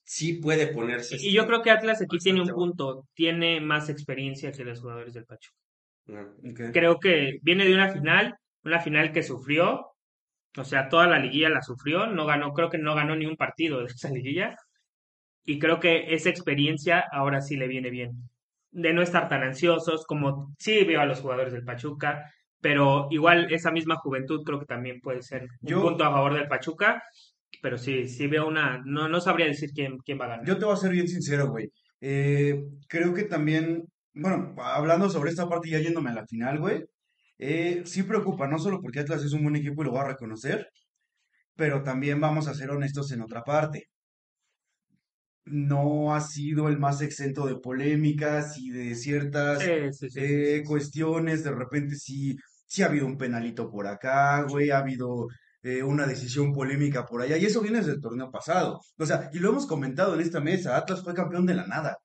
sí 0.04 0.34
puede 0.34 0.68
ponerse... 0.68 1.16
Y 1.20 1.32
yo 1.34 1.46
creo 1.46 1.60
que 1.62 1.70
Atlas 1.70 2.00
aquí 2.02 2.16
tiene 2.18 2.40
un 2.40 2.46
bueno. 2.48 2.56
punto, 2.56 3.06
tiene 3.14 3.60
más 3.60 3.88
experiencia 3.90 4.50
que 4.52 4.64
los 4.64 4.80
jugadores 4.80 5.12
del 5.12 5.26
Pachuca. 5.26 5.56
No. 6.06 6.22
ok. 6.22 6.72
Creo 6.72 6.98
que 6.98 7.38
viene 7.42 7.66
de 7.66 7.74
una 7.74 7.92
final, 7.92 8.34
una 8.64 8.80
final 8.80 9.12
que 9.12 9.22
sufrió, 9.22 9.86
o 10.56 10.64
sea, 10.64 10.88
toda 10.88 11.06
la 11.06 11.18
liguilla 11.18 11.48
la 11.48 11.62
sufrió, 11.62 12.06
no 12.06 12.26
ganó, 12.26 12.52
creo 12.52 12.68
que 12.70 12.78
no 12.78 12.94
ganó 12.94 13.14
ni 13.16 13.26
un 13.26 13.36
partido 13.36 13.80
de 13.80 13.86
esa 13.86 14.10
liguilla, 14.10 14.56
y 15.44 15.58
creo 15.58 15.80
que 15.80 16.14
esa 16.14 16.28
experiencia 16.30 17.04
ahora 17.12 17.40
sí 17.40 17.56
le 17.56 17.68
viene 17.68 17.90
bien, 17.90 18.12
de 18.72 18.92
no 18.92 19.02
estar 19.02 19.28
tan 19.28 19.42
ansiosos, 19.42 20.04
como 20.06 20.54
sí 20.58 20.84
veo 20.84 21.00
a 21.00 21.06
los 21.06 21.20
jugadores 21.20 21.52
del 21.52 21.64
Pachuca, 21.64 22.30
pero 22.60 23.08
igual 23.10 23.52
esa 23.52 23.70
misma 23.70 23.96
juventud 23.96 24.42
creo 24.44 24.60
que 24.60 24.66
también 24.66 25.00
puede 25.00 25.22
ser 25.22 25.42
un 25.42 25.68
Yo- 25.68 25.82
punto 25.82 26.04
a 26.04 26.10
favor 26.10 26.34
del 26.34 26.46
Pachuca, 26.48 27.02
pero 27.62 27.78
sí, 27.78 28.06
sí 28.08 28.26
veo 28.26 28.46
una, 28.46 28.80
no, 28.84 29.08
no 29.08 29.20
sabría 29.20 29.46
decir 29.46 29.70
quién, 29.74 29.98
quién 29.98 30.20
va 30.20 30.26
a 30.26 30.28
ganar. 30.28 30.46
Yo 30.46 30.58
te 30.58 30.64
voy 30.64 30.74
a 30.74 30.76
ser 30.76 30.92
bien 30.92 31.08
sincero, 31.08 31.48
güey. 31.48 31.70
Eh, 32.00 32.62
creo 32.88 33.12
que 33.12 33.24
también, 33.24 33.84
bueno, 34.14 34.54
hablando 34.62 35.08
sobre 35.10 35.30
esta 35.30 35.48
parte 35.48 35.68
y 35.68 35.72
ya 35.72 35.78
yéndome 35.80 36.10
a 36.10 36.14
la 36.14 36.26
final, 36.26 36.58
güey, 36.58 36.84
eh, 37.40 37.82
sí 37.86 38.02
preocupa, 38.02 38.46
no 38.46 38.58
solo 38.58 38.80
porque 38.82 39.00
Atlas 39.00 39.24
es 39.24 39.32
un 39.32 39.42
buen 39.42 39.56
equipo 39.56 39.80
y 39.80 39.86
lo 39.86 39.92
voy 39.92 40.00
a 40.00 40.08
reconocer, 40.08 40.68
pero 41.56 41.82
también 41.82 42.20
vamos 42.20 42.48
a 42.48 42.54
ser 42.54 42.70
honestos 42.70 43.10
en 43.12 43.22
otra 43.22 43.42
parte. 43.42 43.88
No 45.46 46.14
ha 46.14 46.20
sido 46.20 46.68
el 46.68 46.78
más 46.78 47.00
exento 47.00 47.46
de 47.46 47.56
polémicas 47.56 48.58
y 48.58 48.70
de 48.70 48.94
ciertas 48.94 49.62
Sí, 49.62 49.70
sí, 49.90 49.92
sí, 49.92 50.10
sí, 50.10 50.20
eh, 50.22 50.62
cuestiones, 50.66 51.42
de 51.42 51.52
repente 51.52 51.96
sí, 51.96 52.36
sí 52.66 52.82
ha 52.82 52.86
habido 52.86 53.06
un 53.06 53.16
penalito 53.16 53.70
por 53.70 53.86
acá, 53.86 54.42
güey, 54.42 54.70
ha 54.70 54.78
habido 54.78 55.26
eh, 55.62 55.82
una 55.82 56.06
decisión 56.06 56.52
polémica 56.52 57.06
por 57.06 57.22
allá, 57.22 57.38
y 57.38 57.46
eso 57.46 57.62
viene 57.62 57.78
desde 57.78 57.92
el 57.92 58.00
torneo 58.02 58.30
pasado. 58.30 58.80
O 58.98 59.06
sea, 59.06 59.30
y 59.32 59.38
lo 59.38 59.48
hemos 59.48 59.66
comentado 59.66 60.14
en 60.14 60.20
esta 60.20 60.40
mesa, 60.40 60.76
Atlas 60.76 61.02
fue 61.02 61.14
campeón 61.14 61.46
de 61.46 61.54
la 61.54 61.66
nada. 61.66 61.96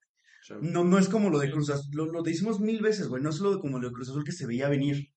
No, 0.62 0.84
no 0.84 0.98
es 0.98 1.10
como 1.10 1.30
lo 1.30 1.40
de 1.40 1.52
Cruz 1.52 1.70
Azul, 1.72 1.92
lo, 1.94 2.06
lo 2.06 2.22
decimos 2.22 2.60
mil 2.60 2.82
veces, 2.82 3.08
güey, 3.08 3.22
no 3.22 3.30
es 3.32 3.40
lo 3.40 3.60
como 3.60 3.80
lo 3.80 3.90
de 3.90 3.94
Cruz 3.94 4.10
Azul 4.10 4.24
que 4.24 4.32
se 4.32 4.46
veía 4.46 4.70
venir, 4.70 5.10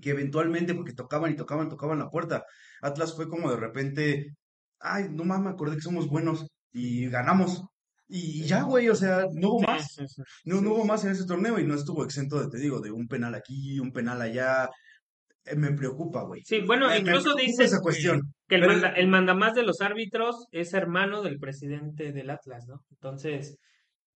que 0.00 0.10
eventualmente, 0.10 0.74
porque 0.74 0.92
tocaban 0.92 1.32
y 1.32 1.36
tocaban, 1.36 1.68
tocaban 1.68 1.98
la 1.98 2.08
puerta, 2.10 2.44
Atlas 2.82 3.14
fue 3.14 3.28
como 3.28 3.50
de 3.50 3.56
repente, 3.56 4.34
ay, 4.78 5.08
no 5.10 5.24
mames, 5.24 5.44
me 5.46 5.50
acordé 5.50 5.76
que 5.76 5.82
somos 5.82 6.08
buenos 6.08 6.46
y 6.72 7.08
ganamos. 7.08 7.62
Y 8.08 8.42
ya, 8.44 8.62
güey, 8.62 8.88
o 8.88 8.94
sea, 8.96 9.26
no 9.34 9.50
hubo 9.50 9.60
más. 9.60 9.96
No, 10.44 10.60
no 10.60 10.72
hubo 10.72 10.84
más 10.84 11.04
en 11.04 11.12
ese 11.12 11.26
torneo 11.26 11.58
y 11.60 11.64
no 11.64 11.74
estuvo 11.74 12.04
exento 12.04 12.40
de, 12.40 12.48
te 12.48 12.58
digo, 12.58 12.80
de 12.80 12.90
un 12.90 13.06
penal 13.06 13.34
aquí, 13.34 13.78
un 13.78 13.92
penal 13.92 14.20
allá. 14.20 14.68
Eh, 15.44 15.54
me 15.56 15.72
preocupa, 15.72 16.22
güey. 16.24 16.42
Sí, 16.44 16.60
bueno, 16.66 16.94
incluso 16.96 17.34
dicen 17.34 17.66
esa 17.66 17.76
que- 17.78 17.82
cuestión. 17.82 18.34
que 18.48 18.56
el, 18.56 18.60
Pero- 18.62 18.72
manda, 18.72 18.88
el 18.90 19.08
mandamás 19.08 19.54
de 19.54 19.62
los 19.62 19.80
árbitros 19.80 20.46
es 20.50 20.74
hermano 20.74 21.22
del 21.22 21.38
presidente 21.38 22.12
del 22.12 22.30
Atlas, 22.30 22.66
¿no? 22.66 22.82
Entonces, 22.90 23.56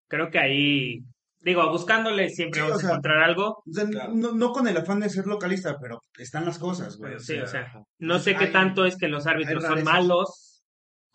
creo 0.09 0.29
que 0.31 0.39
ahí, 0.39 0.99
digo, 1.45 1.71
buscándole 1.71 2.29
siempre 2.31 2.61
Sí, 2.61 2.67
vamos 2.67 2.77
o 2.77 2.81
sea, 2.81 2.89
a 2.89 2.93
encontrar 2.93 3.19
algo. 3.23 3.63
O 3.67 3.73
sea, 3.73 3.87
Claro. 3.87 4.13
no, 4.15 4.33
no 4.33 4.53
con 4.53 4.67
el 4.67 4.77
afán 4.77 5.01
de 5.01 5.09
ser 5.11 5.27
localista, 5.27 5.77
pero 5.81 6.01
están 6.19 6.45
las 6.45 6.59
cosas, 6.59 6.97
güey. 6.97 7.15
o 7.15 7.21
Sí, 7.21 7.35
o 7.39 7.47
sea, 7.47 7.71
sea, 7.71 7.83
no 7.99 8.19
sé 8.19 8.35
qué 8.37 8.47
tanto 8.49 8.85
es 8.87 8.97
que 8.97 9.09
los 9.09 9.27
árbitros 9.27 9.63
son 9.63 9.85
malos 9.85 10.51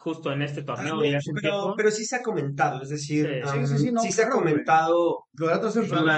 justo 0.01 0.31
en 0.31 0.41
este 0.41 0.63
torneo 0.63 1.03
y 1.03 1.13
pero, 1.41 1.73
pero 1.75 1.91
sí 1.91 2.05
se 2.05 2.15
ha 2.15 2.21
comentado, 2.23 2.81
es 2.83 2.87
decir, 2.87 3.27
Sí. 3.43 3.57
um, 3.59 3.65
Sí, 3.65 3.67
sí, 3.73 3.77
sí, 3.85 3.91
no, 3.91 4.01
sí 4.01 4.13
se 4.13 4.21
ha 4.21 4.25
claro, 4.27 4.39
comentado. 4.39 5.25
Durante- 5.33 5.67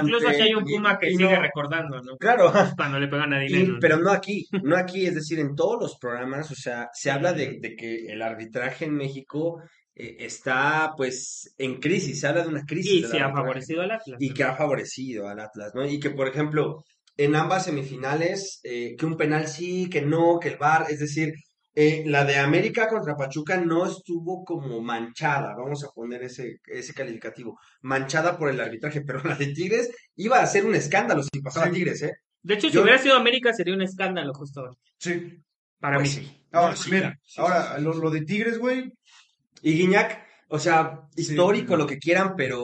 Incluso 0.04 0.28
aquí 0.30 0.41
hay 0.41 0.54
un 0.54 0.69
y- 0.69 0.74
Puma 0.76 1.00
que 1.00 1.10
y 1.10 1.15
sigue 1.15 1.34
no- 1.36 1.41
recordando, 1.41 2.02
¿no? 2.02 2.15
claro, 2.17 2.52
Cuando 2.78 3.00
le 3.00 3.08
pegan 3.08 3.34
a 3.34 3.43
Y- 3.43 3.47
dinero. 3.47 3.78
pero 3.82 3.97
no 3.97 4.12
aquí, 4.12 4.45
no 4.63 4.78
aquí, 4.78 5.08
es 5.08 5.15
decir, 5.15 5.39
en 5.39 5.56
todos 5.56 5.78
los 5.82 5.97
programas, 5.97 6.52
o 6.52 6.56
sea, 6.56 6.89
se 6.93 7.10
habla 7.10 7.34
de, 7.34 7.58
de 7.60 7.76
que 7.76 8.06
el 8.12 8.21
arbitraje 8.21 8.86
en 8.86 8.93
México 8.95 9.62
está 9.95 10.93
pues 10.97 11.54
en 11.58 11.80
crisis, 11.80 12.19
se 12.19 12.27
habla 12.27 12.43
de 12.43 12.49
una 12.49 12.65
crisis 12.65 12.91
Y 12.91 13.04
se 13.04 13.19
ha 13.19 13.32
favorecido 13.32 13.82
al 13.82 13.91
Atlas. 13.91 14.17
y 14.19 14.34
que 14.34 14.43
ha 14.43 14.56
favorecido 14.56 15.27
al 15.27 15.39
Atlas, 15.39 15.71
¿no? 15.75 15.86
Y 15.86 15.99
que, 15.99 16.10
por 16.12 16.27
ejemplo, 16.27 16.84
en 17.17 17.36
ambas 17.36 17.65
semifinales, 17.65 18.60
eh, 18.63 18.95
que 18.97 19.06
un 19.06 19.17
penal 19.17 19.47
sí, 19.47 19.89
que 19.89 20.01
no, 20.01 20.39
que 20.39 20.49
el 20.49 20.58
VAR, 20.58 20.88
es 20.89 20.99
decir, 20.99 21.34
eh, 21.73 22.04
la 22.06 22.25
de 22.25 22.38
América 22.38 22.88
contra 22.89 23.15
Pachuca 23.15 23.58
no 23.58 23.86
estuvo 23.86 24.43
como 24.43 24.82
manchada, 24.82 25.54
vamos 25.56 25.84
a 25.86 25.89
poner 25.93 26.23
ese, 26.23 26.58
ese 26.65 26.93
calificativo, 26.93 27.58
manchada 27.82 28.38
por 28.38 28.49
el 28.49 28.60
arbitraje, 28.60 29.01
pero 29.06 29.23
la 29.23 29.36
de 29.36 29.47
Tigres 29.54 29.89
iba 30.15 30.41
a 30.41 30.45
ser 30.47 30.65
un 30.65 30.75
escándalo 30.75 31.21
si 31.23 31.41
pasaba 31.41 31.67
Sí. 31.67 31.73
Tigres, 31.73 32.01
¿eh? 32.04 32.12
De 32.43 32.56
hecho, 32.56 32.67
si 32.69 32.73
Yo- 32.73 32.82
hubiera 32.84 32.97
sido 32.97 33.15
América 33.15 33.54
sería 33.54 33.73
un 33.75 33.82
escándalo 33.84 34.34
justo 34.34 34.62
ahora, 34.62 34.73
Sí. 34.97 35.38
para 35.80 35.97
Pues 35.97 36.17
mí. 36.17 36.23
sí. 36.25 36.38
Ahora, 36.54 36.75
No, 36.75 36.91
mira. 36.91 37.17
Sí, 37.23 37.39
ahora, 37.39 37.75
sí, 37.77 37.82
lo, 37.84 37.93
lo 37.93 38.10
de 38.10 38.21
Tigres, 38.25 38.58
güey, 38.58 38.91
Y 39.62 39.74
Guiñac, 39.74 40.26
o 40.50 40.60
sea, 40.60 41.08
histórico, 41.15 41.76
lo 41.78 41.88
que 41.88 41.97
quieran, 42.00 42.36
pero, 42.36 42.62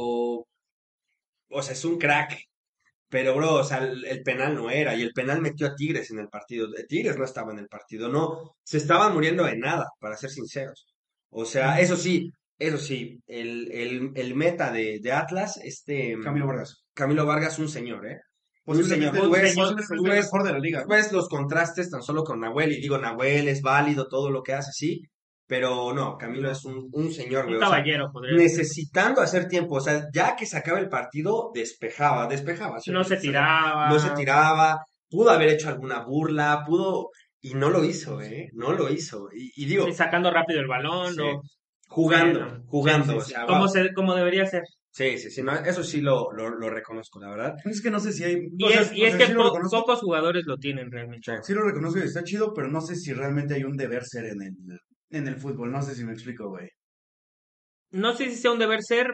o 1.50 1.62
sea, 1.62 1.74
es 1.74 1.86
un 1.86 1.98
crack. 1.98 2.38
Pero, 3.10 3.36
bro, 3.36 3.56
o 3.56 3.64
sea, 3.64 3.80
el, 3.80 4.06
el 4.06 4.24
penal 4.24 4.56
no 4.56 4.70
era, 4.70 4.96
y 4.96 5.02
el 5.02 5.14
penal 5.14 5.42
metió 5.42 5.68
a 5.68 5.76
Tigres 5.76 6.12
en 6.12 6.20
el 6.20 6.30
partido. 6.30 6.68
Eh, 6.78 6.86
Tigres 6.88 7.18
no 7.18 7.26
estaba 7.26 7.54
en 7.54 7.60
el 7.60 7.68
partido, 7.68 8.10
no, 8.10 8.56
se 8.64 8.78
estaban 8.78 9.14
muriendo 9.14 9.46
de 9.46 9.58
nada, 9.58 9.86
para 10.00 10.18
ser 10.18 10.30
sinceros. 10.30 10.88
O 11.30 11.46
sea, 11.46 11.80
eso 11.80 11.96
sí, 11.98 12.32
eso 12.60 12.78
sí, 12.78 13.20
el, 13.28 13.72
el, 13.72 14.12
el 14.16 14.36
meta 14.36 14.72
de, 14.72 15.00
de 15.02 15.12
Atlas, 15.14 15.58
este, 15.64 16.18
Camilo 16.24 16.48
Vargas. 16.48 16.84
Camilo 16.94 17.26
Vargas, 17.26 17.60
un 17.60 17.70
señor, 17.70 18.06
¿eh? 18.08 18.20
Un 18.66 18.76
Posiblemente, 18.76 19.20
señor, 19.20 19.24
tú 19.24 19.24
tú 19.28 19.32
ves, 19.32 19.56
tú 19.56 20.06
el 20.06 20.12
ves- 20.12 20.26
mejor 20.26 20.44
de 20.44 20.52
la 20.54 20.60
liga. 20.60 20.86
ves 20.90 21.12
los 21.14 21.30
contrastes 21.30 21.90
tan 21.90 22.02
solo 22.04 22.24
con 22.26 22.42
Nahuel, 22.42 22.74
y 22.74 22.82
digo, 22.82 22.98
Nahuel 22.98 23.48
es 23.48 23.62
válido, 23.62 24.08
todo 24.10 24.30
lo 24.32 24.44
que 24.44 24.54
hace, 24.54 24.72
sí, 24.74 25.02
pero 25.48 25.94
no, 25.94 26.18
Camilo 26.18 26.52
es 26.52 26.64
un, 26.66 26.90
un 26.92 27.12
señor, 27.12 27.46
güey. 27.46 27.56
Un 27.58 27.64
o 27.64 27.68
sea, 27.68 27.78
caballero, 27.78 28.12
decir. 28.22 28.38
necesitando 28.38 29.22
hacer 29.22 29.48
tiempo, 29.48 29.76
o 29.76 29.82
sea, 29.82 30.06
ya 30.14 30.36
que 30.36 30.46
se 30.46 30.58
acaba 30.58 30.80
el 30.80 30.90
partido, 30.90 31.52
despejaba, 31.54 32.28
despejaba. 32.28 32.80
¿sí? 32.80 32.92
No 32.92 33.04
se 33.04 33.16
O 33.16 33.20
tiraba. 33.20 33.90
No 33.90 33.98
se 34.00 34.10
tiraba, 34.12 34.78
pudo 35.10 35.32
haber 35.32 35.50
hecho 35.50 35.70
alguna 35.70 36.04
burla, 36.04 36.64
pudo, 36.68 37.10
y 37.42 37.54
no 37.54 37.70
lo 37.70 37.84
hizo, 37.86 38.22
¿eh? 38.22 38.50
No 38.54 38.74
lo 38.74 38.90
hizo. 38.90 39.30
Y, 39.34 39.52
y 39.56 39.66
digo, 39.66 39.86
Sí, 39.86 39.94
sacando 39.94 40.30
rápido 40.32 40.60
el 40.60 40.68
balón. 40.68 41.14
sí, 41.14 41.22
o- 41.22 41.42
jugando, 41.90 42.40
Bueno, 42.42 42.64
jugando, 42.68 43.14
sí, 43.14 43.18
o 43.18 43.22
sí, 43.22 43.32
sea, 43.32 43.46
como, 43.46 43.68
se, 43.70 43.94
como 43.94 44.14
debería 44.16 44.46
ser. 44.46 44.64
Sí, 44.92 45.18
sí, 45.20 45.30
sí, 45.30 45.44
no, 45.44 45.54
eso 45.54 45.84
sí 45.84 46.02
lo, 46.02 46.32
lo, 46.32 46.50
lo 46.50 46.70
reconozco, 46.70 47.20
la 47.20 47.30
verdad. 47.30 47.54
Es 47.66 47.82
que 47.84 47.92
no 47.92 48.00
sé 48.00 48.12
si 48.12 48.24
hay. 48.24 48.48
Y 48.58 48.66
o 48.66 48.70
sea, 48.70 48.82
es, 48.82 48.92
y 48.94 49.04
o 49.04 49.06
es 49.06 49.12
sea, 49.14 49.20
que 49.20 49.28
sí 49.28 49.34
po- 49.38 49.54
pocos 49.70 50.00
jugadores 50.02 50.44
lo 50.48 50.58
tienen 50.58 50.92
realmente. 50.92 51.32
sí 51.44 51.54
lo 51.54 51.64
reconozco 51.64 52.00
y 52.00 52.04
está 52.04 52.24
chido, 52.24 52.52
pero 52.54 52.68
no 52.68 52.82
sé 52.82 52.96
si 52.96 53.14
realmente 53.14 53.54
hay 53.54 53.64
un 53.64 53.78
deber 53.78 54.04
ser 54.04 54.26
en 54.26 54.42
el, 54.42 54.56
en 55.10 55.28
el 55.28 55.36
fútbol. 55.38 55.72
No 55.72 55.82
sé 55.82 55.96
si 55.96 56.04
me 56.04 56.14
explico, 56.14 56.50
güey. 56.50 56.70
No 57.92 58.14
sé 58.14 58.26
si 58.30 58.36
sea 58.36 58.52
un 58.52 58.60
deber 58.60 58.82
ser, 58.84 59.14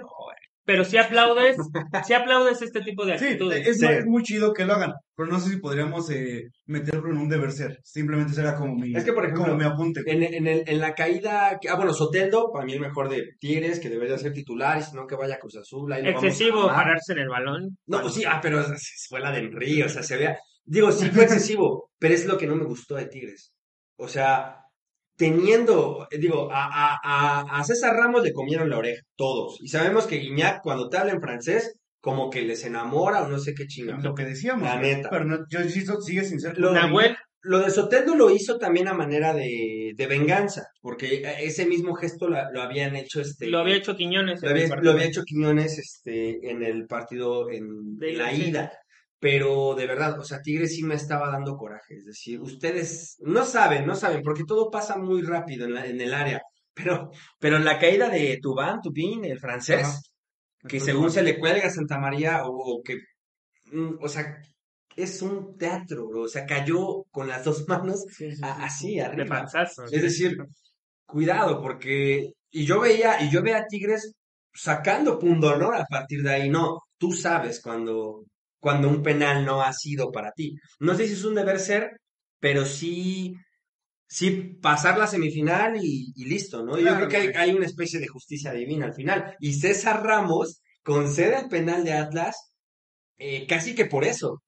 pero 0.66 0.84
si 0.84 0.98
aplaudes, 0.98 1.58
si 2.06 2.14
aplaudes 2.14 2.62
este 2.62 2.82
tipo 2.82 3.06
de 3.06 3.20
Sí, 3.20 3.26
actitudes. 3.26 3.68
es, 3.68 3.78
Sí. 3.80 3.86
es 3.86 4.06
muy 4.06 4.24
chido 4.24 4.52
que 4.54 4.66
lo 4.66 4.74
hagan, 4.74 4.94
pero 5.16 5.30
no 5.30 5.40
sé 5.40 5.52
si 5.52 5.58
podríamos 5.58 6.10
eh, 6.10 6.44
meterlo 6.66 7.12
en 7.12 7.18
un 7.18 7.30
deber 7.30 7.52
ser. 7.52 7.78
Simplemente 7.84 8.34
será 8.34 8.56
como 8.56 8.74
mi, 8.76 8.96
Es 8.96 9.04
que, 9.04 9.14
por 9.14 9.26
ejemplo, 9.26 9.44
como 9.46 9.58
mi 9.58 9.64
apunte. 9.66 10.02
En, 10.08 10.24
en, 10.24 10.48
el- 10.48 10.64
en 10.66 10.80
la 10.80 10.96
caída, 10.96 11.60
que- 11.62 11.70
ah, 11.70 11.76
bueno, 11.76 11.94
Soteldo, 11.94 12.50
para 12.52 12.66
mí 12.66 12.74
el 12.74 12.80
mejor 12.80 13.10
de 13.10 13.24
Tigres, 13.40 13.80
que 13.80 13.90
debería 13.90 14.18
ser 14.18 14.34
titular, 14.34 14.80
y 14.80 14.82
si 14.84 14.96
no 14.96 15.06
que 15.06 15.16
vaya 15.16 15.36
a 15.36 15.40
Cruz 15.40 15.58
Azul, 15.58 15.92
ahí 15.94 16.02
lo 16.02 16.08
vamos 16.14 16.24
a 16.24 16.28
Excesivo 16.28 16.68
pararse 16.68 17.14
en 17.14 17.20
el 17.20 17.30
balón. 17.30 17.78
No, 17.86 18.02
pues 18.02 18.14
sí, 18.16 18.24
ah, 18.26 18.40
pero 18.42 18.60
es- 18.62 19.06
fue 19.08 19.20
la 19.20 19.32
de 19.32 19.40
Henry, 19.40 19.84
o 19.84 19.90
sea, 19.90 20.02
se 20.02 20.18
vea. 20.18 20.36
Digo, 20.66 20.92
sí 20.92 21.10
fue 21.12 21.26
excesivo, 21.26 21.92
pero 22.00 22.16
es 22.16 22.26
lo 22.26 22.38
que 22.38 22.48
no 22.48 22.56
me 22.56 22.64
gustó 22.66 22.96
de 22.96 23.06
Tigres. 23.06 23.54
O 23.98 24.08
sea, 24.08 24.62
teniendo, 25.28 26.08
eh, 26.12 26.18
digo, 26.18 26.50
a, 26.52 26.98
a, 27.04 27.60
a, 27.60 27.64
César 27.64 27.96
Ramos 27.96 28.24
le 28.24 28.34
comieron 28.34 28.70
la 28.70 28.78
oreja, 28.78 29.02
todos. 29.16 29.58
Y 29.62 29.68
sabemos 29.70 30.06
que 30.08 30.18
Guiñac, 30.18 30.62
cuando 30.62 30.90
te 30.90 30.98
habla 30.98 31.14
en 31.14 31.22
francés, 31.22 31.76
como 32.02 32.30
que 32.30 32.42
les 32.42 32.66
enamora 32.66 33.24
o 33.24 33.28
no 33.30 33.40
sé 33.40 33.54
qué 33.54 33.66
chingada. 33.66 34.02
Lo 34.02 34.14
que 34.14 34.26
decíamos. 34.26 34.64
La 34.68 34.80
neta. 34.80 35.10
Pero 35.10 35.24
no, 35.26 35.38
yo 35.50 35.62
insisto, 35.62 36.02
sigue 36.02 36.24
sin 36.26 36.40
ser. 36.42 36.58
Lo- 36.58 36.74
Nahuel, 36.74 37.16
lo 37.42 37.60
de 37.60 37.70
Soteldo 37.72 38.16
lo 38.16 38.30
hizo 38.30 38.58
también 38.58 38.88
a 38.90 38.94
manera 38.94 39.34
de, 39.34 39.92
de 39.96 40.08
venganza, 40.08 40.64
porque 40.82 41.24
ese 41.42 41.66
mismo 41.66 41.94
gesto 41.96 42.28
lo, 42.28 42.38
lo 42.52 42.62
habían 42.62 42.96
hecho 42.98 43.22
este. 43.22 43.48
Lo 43.48 43.60
había 43.60 43.76
hecho 43.78 43.96
Quiñones. 43.96 44.42
Lo 44.42 44.50
en 44.50 44.56
el 44.56 44.62
había, 44.64 44.70
partido. 44.70 44.92
lo 44.92 44.98
había 44.98 45.08
hecho 45.10 45.24
Quiñones 45.26 45.78
este, 45.80 46.50
en 46.52 46.64
el 46.64 46.86
partido 46.88 47.50
en, 47.50 47.98
De 47.98 48.12
en 48.12 48.18
la 48.18 48.34
ida, 48.34 48.44
sí. 48.44 48.50
ida. 48.50 48.72
Pero 49.24 49.74
de 49.76 49.88
verdad, 49.88 50.20
o 50.20 50.24
sea, 50.24 50.42
Tigres 50.42 50.76
sí 50.76 50.84
me 50.84 50.96
estaba 50.96 51.30
dando 51.32 51.56
coraje. 51.56 51.96
Es 51.96 52.06
decir, 52.06 52.42
ustedes 52.42 53.16
no 53.22 53.46
saben, 53.46 53.86
no 53.86 53.96
saben, 53.96 54.22
porque 54.22 54.44
todo 54.46 54.70
pasa 54.70 54.98
muy 54.98 55.22
rápido 55.22 55.66
en, 55.66 55.74
la- 55.76 55.86
en 55.88 56.00
el 56.02 56.14
área. 56.14 56.42
Pero, 56.76 57.12
pero 57.40 57.60
la 57.60 57.78
caída 57.80 58.10
de 58.10 58.40
Tubán, 58.42 58.82
Tupín, 58.82 59.24
el 59.26 59.40
francés, 59.40 59.86
Ajá. 59.88 60.00
que 60.68 60.78
Entonces, 60.78 60.84
según 60.86 61.12
se 61.12 61.22
le 61.24 61.38
cuelga 61.40 61.68
a 61.68 61.70
Santa 61.70 62.00
María, 62.00 62.46
o, 62.48 62.52
o 62.80 62.82
que, 62.84 62.98
mm, 63.72 63.98
o 64.02 64.10
sea, 64.10 64.26
es 64.96 65.22
un 65.22 65.56
teatro, 65.58 66.08
bro. 66.08 66.24
O 66.24 66.28
sea, 66.28 66.46
cayó 66.48 67.04
con 67.12 67.28
las 67.28 67.44
dos 67.46 67.68
manos 67.70 68.04
Sí, 68.10 68.32
sí, 68.32 68.38
sí. 68.38 68.42
a- 68.44 68.64
así, 68.66 68.96
De 68.96 69.02
arriba. 69.04 69.28
panzazo. 69.38 69.84
Es 69.86 70.02
decir, 70.02 70.36
cuidado, 71.06 71.62
porque. 71.62 72.32
Y 72.52 72.66
yo 72.66 72.80
veía, 72.82 73.22
y 73.24 73.30
yo 73.32 73.42
veía 73.44 73.58
a 73.60 73.68
Tigres 73.68 74.14
sacando 74.54 75.18
pundonor 75.20 75.76
a 75.76 75.86
partir 75.86 76.24
de 76.24 76.34
ahí. 76.34 76.50
No, 76.50 76.80
tú 76.98 77.12
sabes 77.14 77.62
cuando, 77.62 78.24
cuando 78.64 78.88
un 78.88 79.04
penal 79.04 79.44
no 79.46 79.62
ha 79.62 79.74
sido 79.74 80.10
para 80.10 80.32
ti. 80.32 80.56
No 80.80 80.96
sé 80.96 81.06
si 81.06 81.14
es 81.14 81.26
un 81.26 81.36
deber 81.36 81.60
ser, 81.60 81.92
pero 82.40 82.64
sí, 82.64 83.34
sí 84.08 84.58
pasar 84.62 84.98
la 84.98 85.06
semifinal 85.06 85.76
y, 85.84 86.14
y 86.16 86.24
listo, 86.24 86.64
¿no? 86.64 86.80
Yo 86.80 86.96
creo 86.96 87.10
que 87.10 87.18
hay, 87.18 87.28
güey. 87.28 87.38
hay 87.38 87.52
una 87.52 87.66
especie 87.66 88.00
de 88.00 88.08
justicia 88.08 88.54
divina 88.54 88.86
al 88.86 88.94
final. 88.94 89.36
Y 89.42 89.56
César 89.56 90.02
Ramos 90.02 90.62
concede 90.82 91.42
el 91.42 91.50
penal 91.50 91.84
de 91.84 91.92
Atlas 91.92 92.38
eh, 93.18 93.46
casi 93.48 93.76
que 93.76 93.86
por 93.86 94.06
eso. 94.06 94.42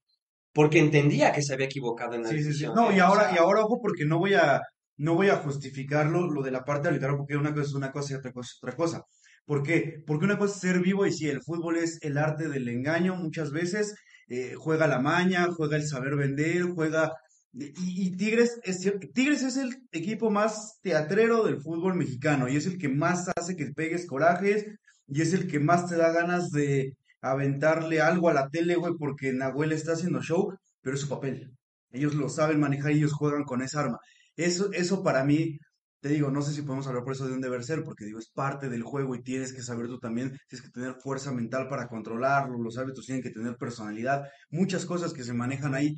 Porque 0.54 0.80
entendía 0.80 1.34
que 1.34 1.41
se 1.41 1.54
había 1.54 1.65
equivocado 1.65 2.13
en 2.13 2.23
la 2.23 2.30
Sí, 2.30 2.41
sí, 2.41 2.54
sí. 2.54 2.65
No, 2.73 2.95
y 2.95 2.99
ahora, 2.99 3.34
y 3.36 3.38
ahora 3.38 3.65
ojo, 3.65 3.82
porque 3.82 4.06
no 4.06 4.17
voy 4.17 4.36
a, 4.36 4.62
no 4.95 5.15
voy 5.15 5.28
a 5.28 5.36
justificarlo 5.36 6.32
lo 6.32 6.41
de 6.41 6.51
la 6.51 6.63
parte 6.63 6.88
arbitral, 6.88 7.17
porque 7.17 7.36
una 7.36 7.54
cosa 7.54 7.67
es 7.67 7.73
una 7.73 7.91
cosa 7.91 8.13
y 8.13 8.15
otra 8.15 8.32
cosa 8.32 8.49
es 8.54 8.60
otra 8.63 8.75
cosa. 8.78 9.01
¿Por 9.45 9.62
qué? 9.63 10.01
Porque 10.06 10.25
una 10.25 10.38
cosa 10.38 10.56
es 10.56 10.62
ser 10.62 10.80
vivo 10.82 11.06
y 11.06 11.12
sí, 11.12 11.28
el 11.30 11.41
fútbol 11.43 11.78
es 11.78 11.99
el 12.01 12.17
arte 12.17 12.49
del 12.49 12.67
engaño 12.67 13.15
muchas 13.15 13.51
veces, 13.51 13.95
eh, 14.27 14.55
juega 14.57 14.88
la 14.88 14.99
maña, 14.99 15.47
juega 15.51 15.77
el 15.77 15.88
saber 15.88 16.15
vender, 16.15 16.63
juega... 16.63 17.13
Y, 17.57 18.11
Tigres 18.17 18.59
es, 18.63 18.81
Tigres 19.13 19.41
es 19.41 19.55
el 19.55 19.73
equipo 19.93 20.29
más 20.29 20.79
teatrero 20.81 21.45
del 21.45 21.61
fútbol 21.61 21.95
mexicano 21.95 22.49
y 22.49 22.57
es 22.57 22.65
el 22.65 22.77
que 22.77 22.89
más 22.89 23.29
hace 23.33 23.55
que 23.55 23.67
pegues 23.67 24.05
corajes 24.07 24.65
y 25.07 25.21
es 25.21 25.33
el 25.33 25.47
que 25.47 25.61
más 25.61 25.88
te 25.88 25.95
da 25.95 26.11
ganas 26.11 26.51
de 26.51 26.97
aventarle 27.21 28.01
algo 28.01 28.29
a 28.29 28.33
la 28.33 28.49
tele, 28.49 28.75
güey, 28.75 28.93
porque 28.99 29.31
Nahuel 29.31 29.71
está 29.71 29.93
haciendo 29.93 30.21
show, 30.21 30.53
pero 30.81 30.95
es 30.95 31.01
su 31.01 31.09
papel. 31.09 31.51
Ellos 31.91 32.13
lo 32.15 32.27
saben 32.27 32.59
manejar 32.59 32.91
y 32.91 32.97
ellos 32.97 33.13
juegan 33.13 33.45
con 33.45 33.61
esa 33.61 33.79
arma. 33.81 33.99
Eso, 34.35 34.71
eso 34.73 35.01
para 35.01 35.23
mí, 35.23 35.57
te 36.05 36.11
digo, 36.11 36.29
no 36.29 36.43
sé 36.43 36.53
si 36.53 36.61
podemos 36.61 36.85
hablar 36.85 37.03
por 37.03 37.13
eso 37.13 37.25
de 37.25 37.33
un 37.33 37.41
deber 37.41 37.63
ser, 37.63 37.83
porque 37.83 38.05
digo, 38.05 38.19
es 38.19 38.29
parte 38.29 38.69
del 38.69 38.83
juego 38.83 39.15
y 39.15 39.23
tienes 39.23 39.51
que 39.51 39.63
saber 39.63 39.87
tú 39.87 39.97
también, 39.97 40.39
tienes 40.47 40.63
que 40.63 40.71
tener 40.71 40.93
fuerza 41.01 41.31
mental 41.31 41.67
para 41.67 41.87
controlarlo, 41.87 42.59
los 42.59 42.77
árbitros 42.77 43.07
tienen 43.07 43.23
que 43.23 43.31
tener 43.31 43.57
personalidad, 43.57 44.29
muchas 44.51 44.85
cosas 44.85 45.13
que 45.13 45.23
se 45.23 45.33
manejan 45.33 45.73
ahí. 45.73 45.95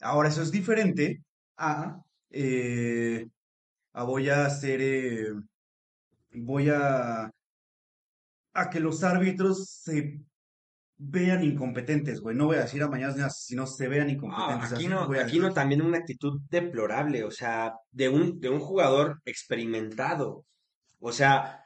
Ahora, 0.00 0.30
eso 0.30 0.40
es 0.40 0.50
diferente 0.50 1.22
a, 1.58 1.98
eh, 2.30 3.26
voy 3.92 4.30
a 4.30 4.46
hacer, 4.46 4.80
eh, 4.80 5.34
voy 6.32 6.70
a, 6.70 7.30
a 8.54 8.70
que 8.70 8.80
los 8.80 9.04
árbitros 9.04 9.68
se 9.68 10.22
vean 11.02 11.42
incompetentes, 11.42 12.20
güey. 12.20 12.36
No 12.36 12.46
voy 12.46 12.56
a 12.58 12.62
decir 12.62 12.82
a 12.82 12.88
mañana, 12.88 13.30
sino 13.30 13.66
se 13.66 13.88
vean 13.88 14.10
incompetentes. 14.10 14.72
aquí 14.74 14.86
no, 14.86 15.08
aquí 15.18 15.38
no 15.38 15.52
también 15.52 15.80
una 15.82 15.98
actitud 15.98 16.40
deplorable, 16.50 17.24
o 17.24 17.30
sea, 17.30 17.72
de 17.90 18.08
un, 18.10 18.38
de 18.38 18.50
un 18.50 18.60
jugador 18.60 19.20
experimentado. 19.24 20.44
O 20.98 21.12
sea, 21.12 21.60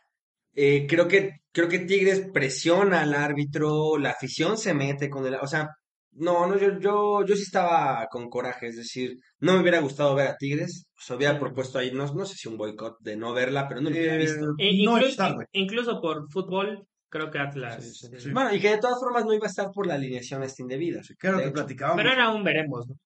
eh, 0.55 0.87
creo 0.89 1.09
que, 1.09 1.33
creo 1.53 1.69
que 1.69 1.81
Tigres 1.81 2.29
presiona 2.33 3.01
al 3.03 3.15
árbitro, 3.15 3.99
la 3.99 4.11
afición 4.11 4.57
se 4.57 4.73
mete 4.75 5.11
con 5.11 5.27
el, 5.27 5.35
o 5.35 5.47
sea, 5.49 5.69
no, 6.13 6.47
no, 6.47 6.57
yo, 6.57 6.79
yo, 6.79 7.25
yo 7.27 7.35
sí 7.35 7.43
estaba 7.43 8.07
con 8.09 8.31
coraje, 8.31 8.69
es 8.69 8.77
decir, 8.77 9.17
no 9.41 9.55
me 9.55 9.61
hubiera 9.63 9.81
gustado 9.81 10.15
ver 10.15 10.29
a 10.29 10.37
Tigres, 10.37 10.87
se 10.97 11.13
hubiera 11.15 11.41
propuesto 11.41 11.79
ahí, 11.79 11.91
no, 11.93 12.07
no 12.15 12.25
sé 12.25 12.37
si 12.37 12.49
un 12.49 12.57
boicot 12.57 12.99
de 13.01 13.17
no 13.17 13.33
verla, 13.33 13.67
pero 13.69 13.81
no 13.81 13.91
lo 13.91 13.97
hubiera 13.97 14.15
Eh, 14.15 14.19
visto. 14.19 14.45
E- 14.59 14.85
no 14.85 14.97
inclu- 14.97 15.07
es 15.09 15.17
tarde. 15.17 15.47
incluso 15.51 16.01
por 16.01 16.31
fútbol, 16.31 16.87
creo 17.15 17.31
que 17.31 17.39
Atlas. 17.39 17.83
Sí, 17.85 18.09
sí. 18.11 18.21
Sí. 18.21 18.31
Bueno, 18.33 18.53
y 18.55 18.61
que 18.61 18.71
de 18.71 18.79
todas 18.79 18.99
formas 18.99 19.25
no 19.25 19.33
iba 19.33 19.47
a 19.47 19.49
estar 19.51 19.71
por 19.73 19.87
la 19.87 19.95
alineación 19.95 20.43
esta 20.43 20.63
indebida. 20.63 21.01
Claro 21.19 21.39
que 21.39 21.45
hecho. 21.45 21.53
platicábamos. 21.53 22.03
Pero 22.03 22.13
era 22.13 22.31
un 22.31 22.43
veremos, 22.43 22.89
¿no? 22.89 22.97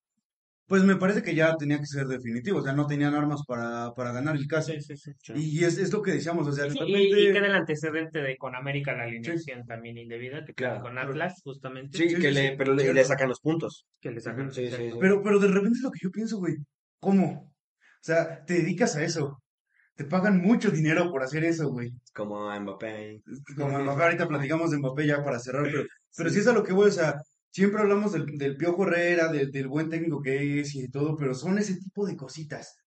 Pues 0.65 0.83
me 0.83 0.95
parece 0.97 1.23
que 1.23 1.33
ya 1.33 1.55
tenía 1.57 1.79
que 1.79 1.87
ser 1.87 2.05
definitivo, 2.05 2.59
o 2.59 2.61
sea, 2.63 2.73
no 2.73 2.85
tenían 2.85 3.15
armas 3.15 3.41
para, 3.47 3.91
para 3.95 4.11
ganar 4.11 4.35
el 4.35 4.45
caso. 4.45 4.71
Sí, 4.71 4.79
sí, 4.81 4.95
sí. 4.97 5.33
Y 5.35 5.63
es, 5.63 5.79
es 5.79 5.91
lo 5.91 6.01
que 6.03 6.11
decíamos, 6.11 6.47
o 6.47 6.51
sea, 6.51 6.67
y, 6.67 6.95
y 6.95 7.31
queda 7.33 7.47
el 7.47 7.55
antecedente 7.55 8.21
de 8.21 8.37
con 8.37 8.55
América 8.55 8.93
la 8.95 9.03
alineación 9.05 9.65
también 9.65 9.97
indebida, 9.97 10.45
que 10.45 10.53
Claro. 10.53 10.81
con 10.81 10.97
Atlas, 10.99 11.41
justamente, 11.43 11.97
Sí, 11.97 12.09
Sí, 12.09 12.15
que 12.17 12.27
sí, 12.29 12.33
le, 12.35 12.49
sí, 12.49 12.55
pero 12.55 12.75
le, 12.75 13.03
sacan 13.03 13.29
los 13.29 13.39
puntos. 13.41 13.85
que 13.99 14.11
le 14.11 14.21
sacan. 14.21 14.51
Sí, 14.51 14.69
sí. 14.69 14.91
Pero, 15.01 15.23
pero 15.23 15.39
de 15.39 15.47
repente 15.47 15.77
es 15.77 15.83
lo 15.83 15.89
que 15.91 15.99
yo 16.03 16.11
pienso, 16.11 16.37
güey. 16.37 16.55
¿Cómo? 16.99 17.51
O 17.51 18.03
sea, 18.03 18.43
te 18.45 18.53
dedicas 18.55 18.95
a 18.95 19.03
eso. 19.03 19.41
Te 19.99 20.05
pagan 20.05 20.41
mucho 20.41 20.71
dinero 20.71 21.11
por 21.11 21.21
hacer 21.23 21.43
eso, 21.43 21.69
güey. 21.69 21.91
Como 22.13 22.49
a 22.49 22.57
Mbappé. 22.59 23.21
Como 23.57 23.79
Mbappé, 23.83 24.03
ahorita 24.03 24.27
platicamos 24.29 24.71
de 24.71 24.77
Mbappé 24.77 25.05
ya 25.07 25.23
para 25.23 25.39
cerrar, 25.39 25.63
pero, 25.65 25.83
pero 26.15 26.29
sí 26.29 26.39
es 26.39 26.47
a 26.47 26.53
lo 26.53 26.63
que 26.63 26.71
voy, 26.73 26.87
o 26.87 26.91
sea, 26.91 27.15
siempre 27.51 27.81
hablamos 27.81 28.13
del, 28.13 28.25
del 28.37 28.55
Piojo 28.55 28.83
Herrera, 28.87 29.29
del, 29.31 29.51
del 29.51 29.67
buen 29.67 29.89
técnico 29.89 30.21
que 30.21 30.61
es 30.61 30.73
y 30.75 30.83
de 30.83 30.89
todo, 30.89 31.17
pero 31.17 31.33
son 31.35 31.57
ese 31.59 31.75
tipo 31.75 32.05
de 32.07 32.15
cositas. 32.15 32.77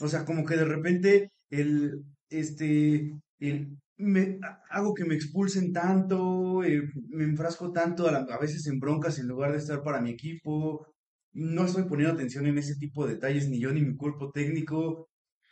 O 0.00 0.08
sea, 0.08 0.24
como 0.26 0.44
que 0.44 0.56
de 0.56 0.64
repente 0.66 1.32
el, 1.50 2.04
este, 2.28 3.12
el, 3.38 3.78
me, 3.96 4.38
ha- 4.42 4.60
hago 4.70 4.92
que 4.94 5.06
me 5.06 5.14
expulsen 5.14 5.72
tanto, 5.72 6.62
eh, 6.64 6.82
me 7.08 7.24
enfrasco 7.24 7.72
tanto 7.72 8.08
a, 8.08 8.12
la- 8.12 8.26
a 8.30 8.38
veces 8.38 8.66
en 8.66 8.78
broncas 8.78 9.18
en 9.18 9.28
lugar 9.28 9.52
de 9.52 9.58
estar 9.58 9.82
para 9.82 10.00
mi 10.02 10.10
equipo, 10.10 10.86
no 11.32 11.64
estoy 11.64 11.84
poniendo 11.84 12.14
atención 12.14 12.46
en 12.46 12.58
ese 12.58 12.76
tipo 12.76 13.06
de 13.06 13.14
detalles, 13.14 13.48
ni 13.48 13.58
yo 13.60 13.72
ni 13.72 13.82
mi 13.82 13.96
cuerpo 13.96 14.30
técnico. 14.32 15.08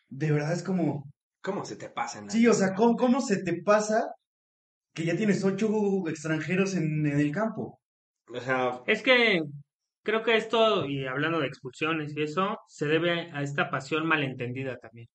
De 0.08 0.30
verdad 0.32 0.52
es 0.52 0.62
como, 0.62 1.04
¿Cómo 1.42 1.64
se 1.64 1.76
te 1.76 1.88
pasa 1.90 2.18
en 2.18 2.26
la 2.26 2.32
Sí, 2.32 2.46
o 2.46 2.54
sea? 2.54 2.74
¿cómo, 2.74 2.96
cómo 2.96 3.20
se 3.20 3.42
te 3.44 3.62
pasa 3.62 4.12
que 4.94 5.04
ya 5.04 5.16
tienes 5.16 5.44
ocho 5.44 5.68
extranjeros 6.08 6.74
en, 6.76 7.06
en 7.06 7.20
el 7.20 7.32
campo? 7.32 7.80
O 8.32 8.40
sea, 8.40 8.80
Es 8.86 9.02
que 9.02 9.40
creo 10.02 10.22
que 10.22 10.36
esto, 10.36 10.86
y 10.86 11.06
hablando 11.06 11.40
de 11.40 11.46
expulsiones 11.48 12.16
y 12.16 12.22
eso, 12.22 12.58
se 12.68 12.86
debe 12.86 13.30
a 13.32 13.42
esta 13.42 13.70
pasión 13.70 14.06
malentendida 14.06 14.76
también. 14.78 15.08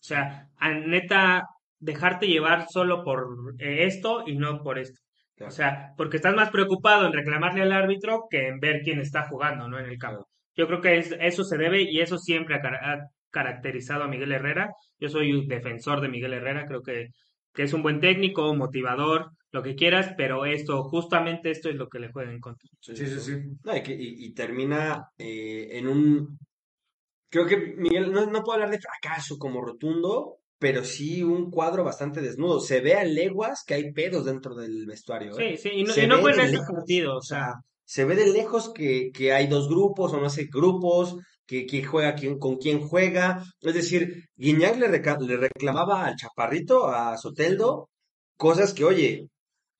O 0.00 0.06
sea, 0.06 0.50
a 0.58 0.70
neta, 0.74 1.44
dejarte 1.78 2.26
llevar 2.28 2.66
solo 2.70 3.04
por 3.04 3.54
eh, 3.58 3.86
esto 3.86 4.24
y 4.26 4.36
no 4.36 4.62
por 4.62 4.78
esto. 4.78 5.00
Claro. 5.36 5.48
O 5.52 5.52
sea, 5.56 5.94
porque 5.96 6.16
estás 6.18 6.34
más 6.36 6.50
preocupado 6.50 7.06
en 7.06 7.12
reclamarle 7.12 7.62
al 7.62 7.72
árbitro 7.72 8.26
que 8.30 8.48
en 8.48 8.60
ver 8.60 8.82
quién 8.82 9.00
está 9.00 9.28
jugando, 9.28 9.68
¿no? 9.68 9.78
En 9.78 9.86
el 9.86 9.98
campo. 9.98 10.28
Yo 10.56 10.66
creo 10.68 10.80
que 10.80 10.98
es- 10.98 11.16
eso 11.20 11.44
se 11.44 11.58
debe 11.58 11.82
y 11.82 12.00
eso 12.00 12.18
siempre 12.18 12.56
ha 12.56 12.62
caracterizado 13.34 14.04
a 14.04 14.08
Miguel 14.08 14.32
Herrera. 14.32 14.70
Yo 14.98 15.08
soy 15.08 15.32
un 15.32 15.46
defensor 15.48 16.00
de 16.00 16.08
Miguel 16.08 16.32
Herrera, 16.32 16.64
creo 16.66 16.82
que, 16.82 17.08
que 17.52 17.64
es 17.64 17.72
un 17.72 17.82
buen 17.82 18.00
técnico, 18.00 18.54
motivador, 18.54 19.30
lo 19.50 19.62
que 19.62 19.74
quieras, 19.74 20.14
pero 20.16 20.46
esto, 20.46 20.82
justamente 20.84 21.50
esto 21.50 21.68
es 21.68 21.76
lo 21.76 21.88
que 21.88 21.98
le 21.98 22.10
juega 22.12 22.30
en 22.32 22.40
contra. 22.40 22.68
No, 23.64 23.76
y, 23.76 23.82
que- 23.82 23.94
y- 23.94 24.26
y 24.26 24.32
termina 24.32 25.08
eh, 25.18 25.68
en 25.78 25.88
un... 25.88 26.38
Creo 27.30 27.46
que 27.46 27.56
Miguel, 27.76 28.12
no, 28.12 28.26
no 28.26 28.42
puedo 28.42 28.54
hablar 28.54 28.70
de 28.70 28.78
fracaso 28.80 29.36
como 29.38 29.60
rotundo, 29.60 30.36
pero 30.58 30.84
sí 30.84 31.22
un 31.22 31.50
cuadro 31.50 31.82
bastante 31.84 32.20
desnudo. 32.20 32.60
Se 32.60 32.80
ve 32.80 32.94
a 32.94 33.04
leguas 33.04 33.64
que 33.66 33.74
hay 33.74 33.92
pedos 33.92 34.24
dentro 34.24 34.54
del 34.54 34.86
vestuario. 34.86 35.36
¿eh? 35.38 35.56
Sí, 35.56 35.68
sí, 35.68 35.70
y 35.80 35.82
no, 35.84 35.92
Se 35.92 36.04
y 36.04 36.06
no 36.06 36.16
ve 36.16 36.22
fue 36.22 36.30
en 36.32 36.36
de 36.38 36.42
ese 36.44 36.52
lejos, 36.52 36.68
partido, 36.72 37.16
o 37.16 37.22
sea, 37.22 37.54
se 37.84 38.04
ve 38.04 38.14
de 38.14 38.32
lejos 38.32 38.72
que, 38.72 39.10
que 39.12 39.32
hay 39.32 39.46
dos 39.48 39.68
grupos 39.68 40.12
o 40.12 40.20
no 40.20 40.30
sé, 40.30 40.46
grupos, 40.50 41.16
que 41.46 41.66
quién 41.66 41.84
juega 41.86 42.14
quién, 42.14 42.38
con 42.38 42.56
quién 42.56 42.80
juega. 42.80 43.42
Es 43.60 43.74
decir, 43.74 44.24
Guiñac 44.36 44.76
le, 44.78 44.88
reclamaba 45.36 46.06
al 46.06 46.16
Chaparrito, 46.16 46.88
a 46.88 47.16
Soteldo, 47.18 47.90
cosas 48.36 48.72
que, 48.74 48.84
oye, 48.84 49.28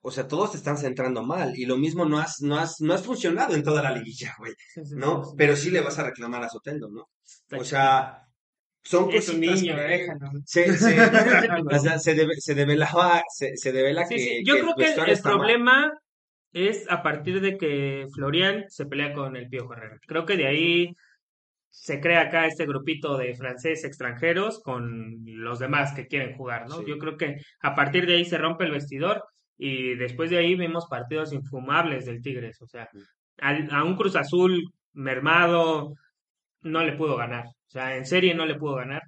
o 0.02 0.10
sea, 0.10 0.28
todos 0.28 0.50
te 0.52 0.58
están 0.58 0.76
centrando 0.78 1.22
mal. 1.22 1.54
Y 1.58 1.64
lo 1.66 1.76
mismo 1.78 2.04
no 2.04 2.18
has, 2.18 2.40
no 2.42 2.58
has, 2.58 2.80
no 2.80 2.92
has 2.94 3.02
funcionado 3.02 3.54
en 3.54 3.62
toda 3.62 3.82
la 3.82 3.92
liguilla, 3.92 4.34
güey. 4.38 4.52
sí, 4.74 4.82
¿No? 4.96 5.24
sí, 5.24 5.30
sí. 5.30 5.34
Pero 5.38 5.56
sí 5.56 5.70
le 5.70 5.80
vas 5.80 5.98
a 5.98 6.04
reclamar 6.04 6.42
a 6.44 6.48
Soteldo, 6.50 6.88
¿no? 6.90 7.08
Está 7.24 7.56
O 7.58 7.64
sea, 7.64 8.20
son 8.82 9.10
es 9.12 9.28
un 9.30 9.40
niño, 9.40 9.74
que- 9.76 9.82
déjalo. 9.82 10.30
se, 10.44 10.76
se, 10.76 10.98
o 11.74 11.78
sea, 11.78 11.98
se, 11.98 12.14
debe- 12.14 12.36
se 12.38 12.54
develaba, 12.54 13.22
se, 13.34 13.56
se 13.56 13.72
devela 13.72 14.04
Sí, 14.06 14.16
que, 14.16 14.20
sí, 14.20 14.42
Yo 14.44 14.54
que 14.56 14.60
creo 14.60 14.74
que 14.76 14.92
el, 14.92 14.96
mal. 14.98 15.20
problema 15.22 15.92
es 16.52 16.84
a 16.90 17.02
partir 17.02 17.40
de 17.40 17.56
que 17.56 18.06
Florian 18.14 18.64
se 18.68 18.84
pelea 18.86 19.14
con 19.14 19.36
el 19.36 19.48
Pío 19.48 19.72
Herrera. 19.72 19.98
Creo 20.06 20.26
que 20.26 20.36
de 20.36 20.46
ahí 20.46 20.94
se 21.76 22.00
crea 22.00 22.22
acá 22.22 22.46
este 22.46 22.66
grupito 22.66 23.16
de 23.18 23.34
franceses 23.34 23.84
extranjeros 23.84 24.60
con 24.62 25.16
los 25.26 25.58
demás 25.58 25.92
que 25.92 26.06
quieren 26.06 26.36
jugar, 26.36 26.68
¿no? 26.68 26.78
Sí. 26.78 26.84
Yo 26.86 26.98
creo 26.98 27.16
que 27.16 27.36
a 27.60 27.74
partir 27.74 28.06
de 28.06 28.14
ahí 28.16 28.24
se 28.24 28.38
rompe 28.38 28.64
el 28.64 28.70
vestidor 28.70 29.24
y 29.58 29.94
después 29.96 30.30
de 30.30 30.38
ahí 30.38 30.54
vimos 30.54 30.86
partidos 30.88 31.32
infumables 31.32 32.06
del 32.06 32.22
Tigres, 32.22 32.60
o 32.62 32.66
sea, 32.66 32.88
al- 33.38 33.68
a 33.72 33.82
un 33.84 33.96
Cruz 33.96 34.14
Azul 34.16 34.72
mermado, 34.92 35.94
no 36.62 36.84
le 36.84 36.92
pudo 36.92 37.16
ganar. 37.16 37.44
O 37.46 37.70
sea, 37.70 37.96
en 37.96 38.06
serie 38.06 38.34
no 38.34 38.46
le 38.46 38.54
pudo 38.54 38.76
ganar. 38.76 39.02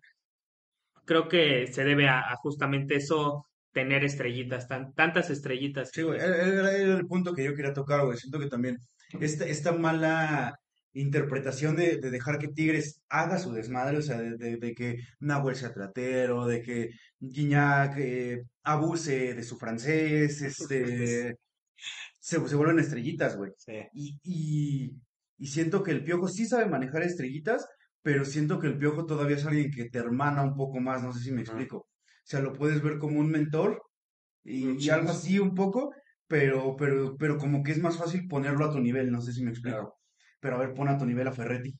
Creo 1.04 1.28
que 1.28 1.66
se 1.68 1.84
debe 1.84 2.08
a, 2.08 2.18
a 2.20 2.34
justamente 2.36 2.96
eso, 2.96 3.46
tener 3.72 4.04
estrellitas, 4.04 4.66
tan, 4.66 4.92
tantas 4.94 5.30
estrellitas. 5.30 5.90
Sí, 5.92 6.02
güey, 6.02 6.18
era 6.18 6.76
el 6.76 7.06
punto 7.06 7.32
que 7.32 7.44
yo 7.44 7.54
quería 7.54 7.72
tocar, 7.72 8.04
güey. 8.04 8.18
Siento 8.18 8.40
que 8.40 8.48
también 8.48 8.76
esta, 9.20 9.46
esta 9.46 9.72
mala 9.72 10.58
interpretación 11.00 11.76
de, 11.76 11.98
de 11.98 12.10
dejar 12.10 12.38
que 12.38 12.48
Tigres 12.48 13.02
haga 13.08 13.38
su 13.38 13.52
desmadre, 13.52 13.98
o 13.98 14.02
sea, 14.02 14.18
de, 14.20 14.36
de- 14.36 14.56
de 14.58 14.74
que 14.74 14.96
Nahuel 15.20 15.56
sea 15.56 15.72
tratero, 15.72 16.46
de 16.46 16.62
que 16.62 16.90
Guiñac 17.20 17.96
eh, 17.98 18.42
abuse 18.64 19.34
de 19.34 19.42
su 19.42 19.56
francés, 19.58 20.42
este, 20.42 21.36
se, 22.18 22.48
se 22.48 22.56
vuelven 22.56 22.78
estrellitas, 22.78 23.36
güey. 23.36 23.52
Sí. 23.56 23.72
Y, 23.92 24.18
y, 24.22 24.92
y 25.38 25.46
siento 25.46 25.82
que 25.82 25.92
el 25.92 26.04
Piojo 26.04 26.28
sí 26.28 26.46
sabe 26.46 26.66
manejar 26.66 27.02
estrellitas, 27.02 27.66
pero 28.02 28.24
siento 28.24 28.58
que 28.60 28.68
el 28.68 28.78
Piojo 28.78 29.06
todavía 29.06 29.36
es 29.36 29.46
alguien 29.46 29.70
que 29.70 29.88
te 29.90 29.98
hermana 29.98 30.42
un 30.42 30.54
poco 30.56 30.80
más, 30.80 31.02
no 31.02 31.12
sé 31.12 31.20
si 31.20 31.32
me 31.32 31.42
explico. 31.42 31.78
O 31.78 31.88
sea, 32.24 32.40
lo 32.40 32.52
puedes 32.52 32.82
ver 32.82 32.98
como 32.98 33.20
un 33.20 33.30
mentor 33.30 33.82
y, 34.44 34.88
algo 34.90 35.10
sí. 35.10 35.16
así 35.18 35.38
un 35.38 35.54
poco, 35.54 35.92
pero, 36.26 36.76
pero, 36.76 37.16
pero 37.18 37.38
como 37.38 37.62
que 37.62 37.72
es 37.72 37.80
más 37.82 37.98
fácil 37.98 38.28
ponerlo 38.28 38.64
a 38.66 38.72
tu 38.72 38.80
nivel, 38.80 39.10
no 39.10 39.20
sé 39.22 39.32
si 39.32 39.44
me 39.44 39.50
explico. 39.50 39.78
Claro. 39.78 39.95
Pero 40.46 40.56
a 40.56 40.60
ver, 40.60 40.74
pon 40.74 40.86
a 40.88 40.96
tu 40.96 41.04
nivel 41.04 41.26
a 41.26 41.32
Ferretti. 41.32 41.74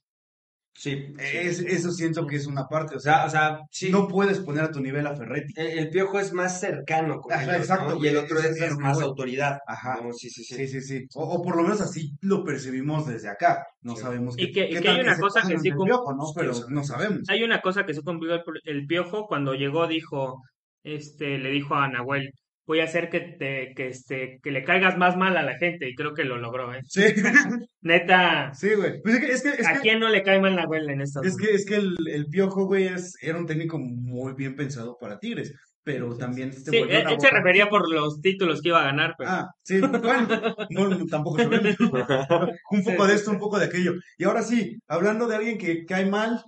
Sí. 0.74 1.14
Es- 1.18 1.60
eso 1.60 1.92
siento 1.92 2.26
que 2.26 2.34
es 2.36 2.46
una 2.46 2.66
parte, 2.66 2.96
o 2.96 3.00
sea, 3.00 3.24
o 3.24 3.30
sea, 3.30 3.60
sí. 3.70 3.90
no 3.90 4.08
puedes 4.08 4.40
poner 4.40 4.64
a 4.64 4.70
tu 4.72 4.80
nivel 4.80 5.06
a 5.06 5.14
Ferretti. 5.14 5.52
El, 5.56 5.78
el 5.78 5.88
piojo 5.90 6.18
es 6.18 6.32
más 6.32 6.58
cercano 6.60 7.20
con 7.20 7.32
Ajá, 7.32 7.44
ellos, 7.44 7.56
exacto, 7.58 7.94
¿no? 7.94 8.04
Y 8.04 8.08
el 8.08 8.16
otro 8.16 8.40
es, 8.40 8.58
que 8.58 8.70
más 8.74 9.00
autoridad. 9.00 9.56
Ajá. 9.68 10.00
¿no? 10.02 10.12
Sí, 10.12 10.28
sí, 10.30 10.42
sí. 10.42 10.56
Sí, 10.56 10.66
sí, 10.66 10.80
sí. 10.82 11.06
O, 11.14 11.22
o 11.22 11.42
por 11.42 11.56
lo 11.56 11.62
menos 11.62 11.80
así 11.80 12.10
lo 12.22 12.42
percibimos 12.44 13.06
desde 13.06 13.28
acá. 13.28 13.64
No 13.82 13.94
Sí. 13.94 14.02
sabemos 14.02 14.34
Y 14.36 14.48
qué, 14.48 14.52
que- 14.52 14.70
y 14.70 14.74
qué 14.74 14.80
que 14.82 14.88
hay 14.88 15.00
una 15.00 15.16
cosa 15.16 15.42
que 15.48 15.58
sí 15.60 15.68
el 15.68 15.74
cum- 15.76 15.86
Piojo, 15.86 16.12
¿no? 16.14 16.26
Sí, 16.26 16.32
Pero 16.36 16.52
no 16.68 16.82
sabemos. 16.84 17.20
Hay 17.28 17.42
una 17.44 17.60
cosa 17.62 17.86
que 17.86 17.94
se 17.94 18.02
cumplió 18.02 18.34
el, 18.34 18.42
el 18.64 18.86
Piojo 18.86 19.26
cuando 19.28 19.54
llegó, 19.54 19.86
dijo, 19.86 20.42
este, 20.82 21.38
le 21.38 21.50
dijo 21.52 21.74
a 21.76 21.88
Nahuel, 21.88 22.32
voy 22.66 22.80
a 22.80 22.84
hacer 22.84 23.08
que 23.10 23.20
te, 23.20 23.72
que 23.74 23.88
este, 23.88 24.38
que 24.42 24.50
le 24.50 24.64
caigas 24.64 24.98
más 24.98 25.16
mal 25.16 25.36
a 25.36 25.42
la 25.42 25.56
gente, 25.58 25.88
y 25.88 25.94
creo 25.94 26.14
que 26.14 26.24
lo 26.24 26.36
logró, 26.38 26.74
¿eh? 26.74 26.80
Sí, 26.84 27.02
Neta, 27.80 28.52
sí, 28.54 28.74
güey. 28.74 29.00
Pues 29.02 29.14
es 29.16 29.20
que, 29.20 29.32
es 29.32 29.42
que, 29.42 29.48
es 29.62 29.66
¿a 29.66 29.74
que- 29.74 29.80
quién 29.80 30.00
no 30.00 30.08
le 30.08 30.22
cae 30.22 30.40
mal 30.40 30.56
Nahuel 30.56 30.88
en 30.90 31.00
esta 31.00 31.20
Es 31.22 31.36
que, 31.36 31.54
es 31.54 31.64
que 31.66 31.76
el, 31.76 31.94
el 32.12 32.26
Piojo, 32.26 32.66
güey, 32.66 32.88
es, 32.88 33.14
era 33.22 33.38
un 33.38 33.46
técnico 33.46 33.78
muy 33.78 34.34
bien 34.34 34.56
pensado 34.56 34.96
para 35.00 35.18
Tigres, 35.18 35.52
pero 35.84 36.16
también 36.16 36.52
se 36.52 36.68
Sí, 36.72 36.78
volvió 36.80 36.98
él, 36.98 37.06
se 37.20 37.30
refería 37.30 37.68
por 37.68 37.88
los 37.92 38.20
títulos 38.20 38.60
que 38.60 38.70
iba 38.70 38.80
a 38.80 38.86
ganar, 38.86 39.14
pero 39.16 39.30
Ah, 39.30 39.46
sí, 39.62 39.78
bueno, 39.80 40.28
no, 40.70 41.06
tampoco 41.06 41.38
sabemos. 41.38 41.76
Un 42.70 42.82
poco 42.84 43.06
de 43.06 43.14
esto, 43.14 43.30
un 43.30 43.38
poco 43.38 43.58
de 43.58 43.66
aquello. 43.66 43.92
Y 44.18 44.24
ahora 44.24 44.42
sí, 44.42 44.76
hablando 44.88 45.28
de 45.28 45.36
alguien 45.36 45.58
que 45.58 45.84
cae 45.84 46.06
mal, 46.06 46.42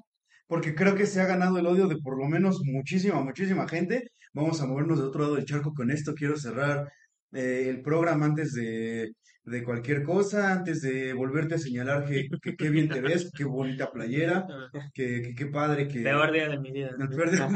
porque 0.49 0.75
creo 0.75 0.97
que 0.97 1.07
se 1.07 1.21
ha 1.21 1.27
ganado 1.27 1.59
el 1.59 1.67
odio 1.67 1.87
de 1.87 1.99
por 1.99 2.19
lo 2.19 2.27
menos 2.27 2.61
muchísima, 2.65 3.21
muchísima 3.21 3.69
gente, 3.69 4.09
vamos 4.39 4.61
a 4.61 4.67
movernos 4.67 4.99
de 4.99 5.05
otro 5.07 5.23
lado 5.23 5.35
del 5.37 5.45
charco 5.45 5.73
con 5.75 5.91
esto. 5.91 6.15
Quiero 6.15 6.37
cerrar 6.37 6.89
eh, 7.33 7.67
el 7.69 7.83
programa 7.83 8.27
antes 8.27 8.53
de, 8.55 9.13
de 9.45 9.65
cualquier 9.65 10.03
cosa, 10.03 10.53
antes 10.53 10.81
de 10.83 11.13
volverte 11.13 11.57
a 11.57 11.59
señalar 11.59 12.07
que, 12.07 12.27
que 12.43 12.55
qué 12.57 12.71
bien 12.71 12.89
te 12.89 13.01
ves, 13.01 13.31
qué 13.37 13.45
bonita 13.45 13.91
playera, 13.91 14.47
que, 14.95 15.23
que 15.23 15.35
qué 15.35 15.47
padre 15.47 15.87
que... 15.89 16.01
peor 16.01 16.33
día 16.33 16.49
de 16.49 16.59
mi 16.59 16.73
vida. 16.73 16.91
El 16.99 17.09
peor 17.17 17.31
día- 17.31 17.49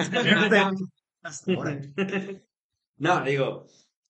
Hasta 1.23 1.53
ahora. 1.53 1.81
No, 2.99 3.25
digo, 3.25 3.67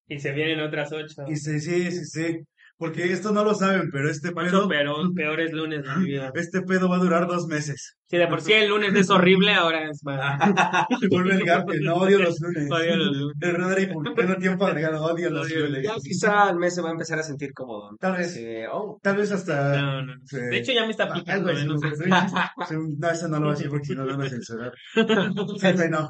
Y 0.09 0.19
se 0.19 0.33
vienen 0.33 0.61
otras 0.61 0.93
ocho. 0.93 1.25
Y 1.27 1.37
sí, 1.37 1.61
sí, 1.61 1.91
sí, 1.91 2.05
sí. 2.05 2.39
Porque 2.79 3.13
esto 3.13 3.31
no 3.31 3.45
lo 3.45 3.55
saben, 3.55 3.91
pero 3.93 4.11
este 4.11 4.33
pedo, 4.33 4.69
peor- 4.69 5.15
peores 5.15 5.53
lunes 5.53 5.85
de 5.85 5.97
mi 5.97 6.05
vida. 6.07 6.33
este 6.35 6.63
pedo 6.63 6.89
va 6.89 6.97
a 6.97 7.01
durar 7.01 7.29
dos 7.29 7.47
meses. 7.47 7.97
Si 8.09 8.19
de 8.19 8.27
por 8.27 8.41
sí 8.43 8.53
el 8.53 8.69
lunes 8.69 8.93
es 8.95 9.09
horrible, 9.09 9.55
ahora 9.55 9.89
es 9.89 10.03
más. 10.05 10.39
Se 11.01 11.09
vuelve 11.09 11.35
el 11.37 11.45
gafe, 11.45 11.79
no 11.81 11.95
odio 11.95 12.19
los 12.19 12.39
lunes. 12.41 12.71
Odio 12.71 12.97
los 12.97 13.17
lunes. 13.17 13.37
El 13.41 13.55
Rodri, 13.55 13.89
tengo 14.17 14.37
tiempo 14.37 14.67
agregado, 14.67 15.03
odio 15.05 15.31
los 15.31 15.47
Odio 15.47 15.61
los 15.61 15.69
lunes. 15.71 15.85
ya 15.85 15.95
quizá 16.03 16.49
al 16.49 16.57
mes 16.59 16.75
se 16.75 16.83
va 16.83 16.89
a 16.89 16.93
empezar 16.93 17.19
a 17.19 17.23
sentir 17.23 17.53
cómodo. 17.55 17.97
Tal 18.01 18.17
vez. 18.17 18.39
Oh, 18.73 18.99
Tal 19.01 19.17
vez 19.17 19.31
hasta... 19.33 19.81
No, 19.81 20.03
no. 20.03 20.13
Sí. 20.25 20.37
De 20.39 20.59
hecho, 20.59 20.73
ya 20.73 20.85
me 20.85 20.91
está 20.91 21.05
Ah, 21.05 21.15
picando. 21.15 21.51
algo 21.51 21.61
¿eh? 21.61 21.65
No 21.65 21.79
sí. 21.79 22.77
No, 22.99 23.11
eso 23.11 23.29
no 23.29 23.37
lo 23.39 23.45
voy 23.47 23.51
a 23.51 23.55
decir 23.55 23.71
porque 23.71 23.87
si 23.87 23.95
no 23.95 24.05
lo 24.05 24.17
van 24.19 24.27
a 24.27 24.31
censurar. 24.31 24.73
Jefe, 25.61 25.89
no. 25.89 26.09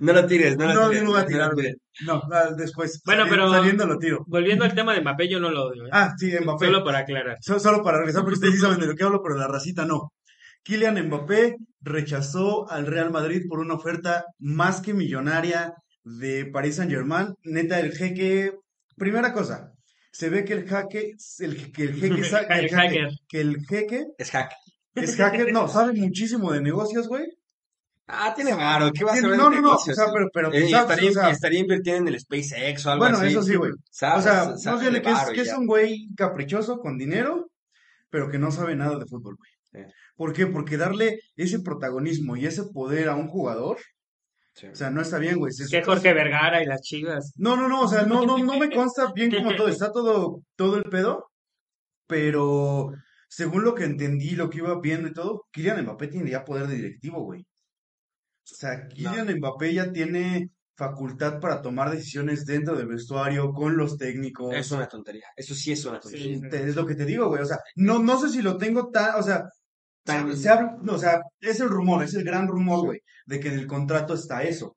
No 0.00 0.12
lo 0.12 0.26
tires, 0.26 0.56
no 0.56 0.66
lo 0.66 0.74
No, 0.74 0.88
tires. 0.90 1.02
no 1.02 1.06
lo 1.08 1.12
voy 1.14 1.22
a 1.22 1.26
tirar, 1.26 1.54
güey. 1.54 1.74
No, 2.06 2.22
después. 2.56 3.00
Bueno, 3.04 3.24
pero- 3.28 3.50
Saliendo 3.50 3.86
lo 3.86 3.98
tiro. 3.98 4.24
Volviendo 4.26 4.64
al 4.64 4.74
tema 4.74 4.94
de 4.94 5.00
Mbappé, 5.00 5.28
yo 5.28 5.40
no 5.40 5.50
lo 5.50 5.64
odio. 5.64 5.86
¿eh? 5.86 5.90
Ah, 5.92 6.12
sí, 6.16 6.32
Mbappé. 6.40 6.66
Solo 6.66 6.84
para 6.84 6.98
aclarar. 7.00 7.36
So- 7.40 7.58
Solo 7.58 7.82
para 7.82 7.98
regresar, 7.98 8.22
porque 8.22 8.34
ustedes 8.34 8.54
sí 8.54 8.60
saben 8.60 8.78
de 8.80 8.86
lo 8.86 8.94
que 8.94 9.04
hablo, 9.04 9.20
pero 9.22 9.36
la 9.36 9.48
racita 9.48 9.84
no. 9.84 10.12
Kylian 10.64 11.06
Mbappé 11.06 11.56
rechazó 11.80 12.70
al 12.70 12.86
Real 12.86 13.10
Madrid 13.10 13.42
por 13.48 13.58
una 13.60 13.74
oferta 13.74 14.24
más 14.38 14.80
que 14.80 14.94
millonaria 14.94 15.72
de 16.04 16.46
Paris 16.46 16.76
Saint-Germain. 16.76 17.34
Neta, 17.44 17.80
el 17.80 17.92
jeque. 17.92 18.52
Primera 18.96 19.32
cosa, 19.32 19.70
se 20.10 20.28
ve 20.28 20.44
que 20.44 20.52
el 20.54 20.66
jaque. 20.68 21.12
El, 21.38 21.72
que 21.72 21.82
el 21.84 21.94
jeque. 21.94 22.06
El 22.08 22.14
el 22.14 22.24
jaque- 22.24 22.68
hacker. 22.74 23.08
que 23.28 23.40
el 23.40 23.56
jeque 23.68 24.04
Es 24.18 24.30
hack. 24.30 24.52
es 24.94 25.16
hacker. 25.16 25.52
No, 25.52 25.68
sabe 25.68 25.92
muchísimo 25.94 26.52
de 26.52 26.60
negocios, 26.60 27.08
güey. 27.08 27.24
Ah, 28.10 28.32
tiene 28.34 28.54
varo, 28.54 28.90
¿qué 28.92 29.04
va 29.04 29.12
a 29.12 29.16
saber 29.16 29.36
No, 29.36 29.50
no, 29.50 29.60
no. 29.60 29.74
O 29.74 29.78
sea, 29.78 30.06
pero. 30.12 30.28
pero 30.32 30.52
Eh, 30.52 30.68
¿sabes? 30.70 30.90
estaría, 30.90 31.10
O 31.10 31.12
sea, 31.12 31.30
estaría 31.30 31.60
invirtiendo 31.60 32.08
en 32.08 32.14
el 32.14 32.20
SpaceX 32.20 32.86
o 32.86 32.90
algo 32.92 33.04
bueno, 33.04 33.18
así. 33.18 33.26
eso 33.28 33.42
sí, 33.42 33.54
güey. 33.54 33.72
O 33.72 33.74
¿Sabes? 33.90 34.24
sea, 34.24 34.56
Sabe 34.56 34.74
más 34.76 34.80
bien 34.80 34.92
de 34.94 35.02
que 35.02 35.10
es, 35.10 35.30
que 35.34 35.40
es 35.42 35.52
un 35.52 35.66
güey 35.66 36.08
caprichoso 36.16 36.78
con 36.78 36.96
dinero, 36.96 37.50
pero 38.10 38.30
que 38.30 38.38
no 38.38 38.50
sabe 38.50 38.74
nada 38.76 38.98
de 38.98 39.04
fútbol, 39.06 39.36
güey. 39.36 39.50
Sí. 39.84 39.92
¿Por 40.16 40.32
qué? 40.32 40.46
Porque 40.46 40.78
darle 40.78 41.18
ese 41.36 41.60
protagonismo 41.60 42.36
y 42.36 42.46
ese 42.46 42.64
poder 42.72 43.08
a 43.10 43.14
un 43.14 43.28
jugador, 43.28 43.76
Sí. 44.54 44.66
o 44.68 44.74
sea, 44.74 44.90
no 44.90 45.02
está 45.02 45.18
bien, 45.18 45.36
güey. 45.38 45.52
Se- 45.52 45.68
Que 45.68 45.84
Jorge 45.84 46.14
Vergara 46.14 46.62
y 46.62 46.66
las 46.66 46.80
chivas. 46.80 47.32
No, 47.36 47.56
no, 47.56 47.68
no, 47.68 47.82
o 47.82 47.88
sea, 47.88 48.02
no, 48.04 48.24
no, 48.24 48.38
no 48.38 48.58
me 48.58 48.70
consta 48.70 49.12
bien 49.14 49.30
como 49.30 49.54
todo, 49.54 49.68
está 49.68 49.92
todo, 49.92 50.40
todo 50.56 50.76
el 50.78 50.84
pedo, 50.84 51.26
pero 52.06 52.90
según 53.28 53.64
lo 53.64 53.74
que 53.74 53.84
entendí, 53.84 54.30
lo 54.30 54.48
que 54.50 54.58
iba 54.58 54.80
viendo 54.80 55.08
y 55.08 55.12
todo, 55.12 55.44
Kylian 55.52 55.82
Mbappé 55.82 56.08
tiene 56.08 56.30
ya 56.30 56.44
poder 56.44 56.66
de 56.66 56.76
directivo, 56.76 57.22
güey. 57.22 57.44
O 58.50 58.54
sea, 58.54 58.88
Kylian 58.88 59.36
Mbappé 59.38 59.74
ya 59.74 59.92
tiene 59.92 60.50
facultad 60.76 61.40
para 61.40 61.60
tomar 61.60 61.90
decisiones 61.90 62.46
dentro 62.46 62.76
del 62.76 62.86
vestuario, 62.86 63.52
con 63.52 63.76
los 63.76 63.96
técnicos. 63.98 64.54
Es 64.54 64.70
una 64.70 64.86
tontería. 64.88 65.26
Eso 65.36 65.54
sí 65.54 65.72
es 65.72 65.84
una 65.84 65.98
tontería. 66.00 66.38
Sí. 66.38 66.56
Es 66.56 66.76
lo 66.76 66.86
que 66.86 66.94
te 66.94 67.04
digo, 67.04 67.28
güey. 67.28 67.42
O 67.42 67.46
sea, 67.46 67.58
no, 67.76 67.98
no 67.98 68.18
sé 68.20 68.28
si 68.30 68.42
lo 68.42 68.56
tengo 68.56 68.88
tan, 68.90 69.16
o 69.16 69.22
sea, 69.22 69.44
Tan- 70.04 70.34
se 70.36 70.48
habla- 70.48 70.76
no, 70.82 70.94
o 70.94 70.98
sea, 70.98 71.20
es 71.40 71.60
el 71.60 71.68
rumor, 71.68 72.02
es 72.04 72.14
el 72.14 72.24
gran 72.24 72.46
rumor, 72.46 72.86
güey, 72.86 73.00
de 73.26 73.40
que 73.40 73.48
en 73.48 73.58
el 73.58 73.66
contrato 73.66 74.14
está 74.14 74.42
eso. 74.44 74.76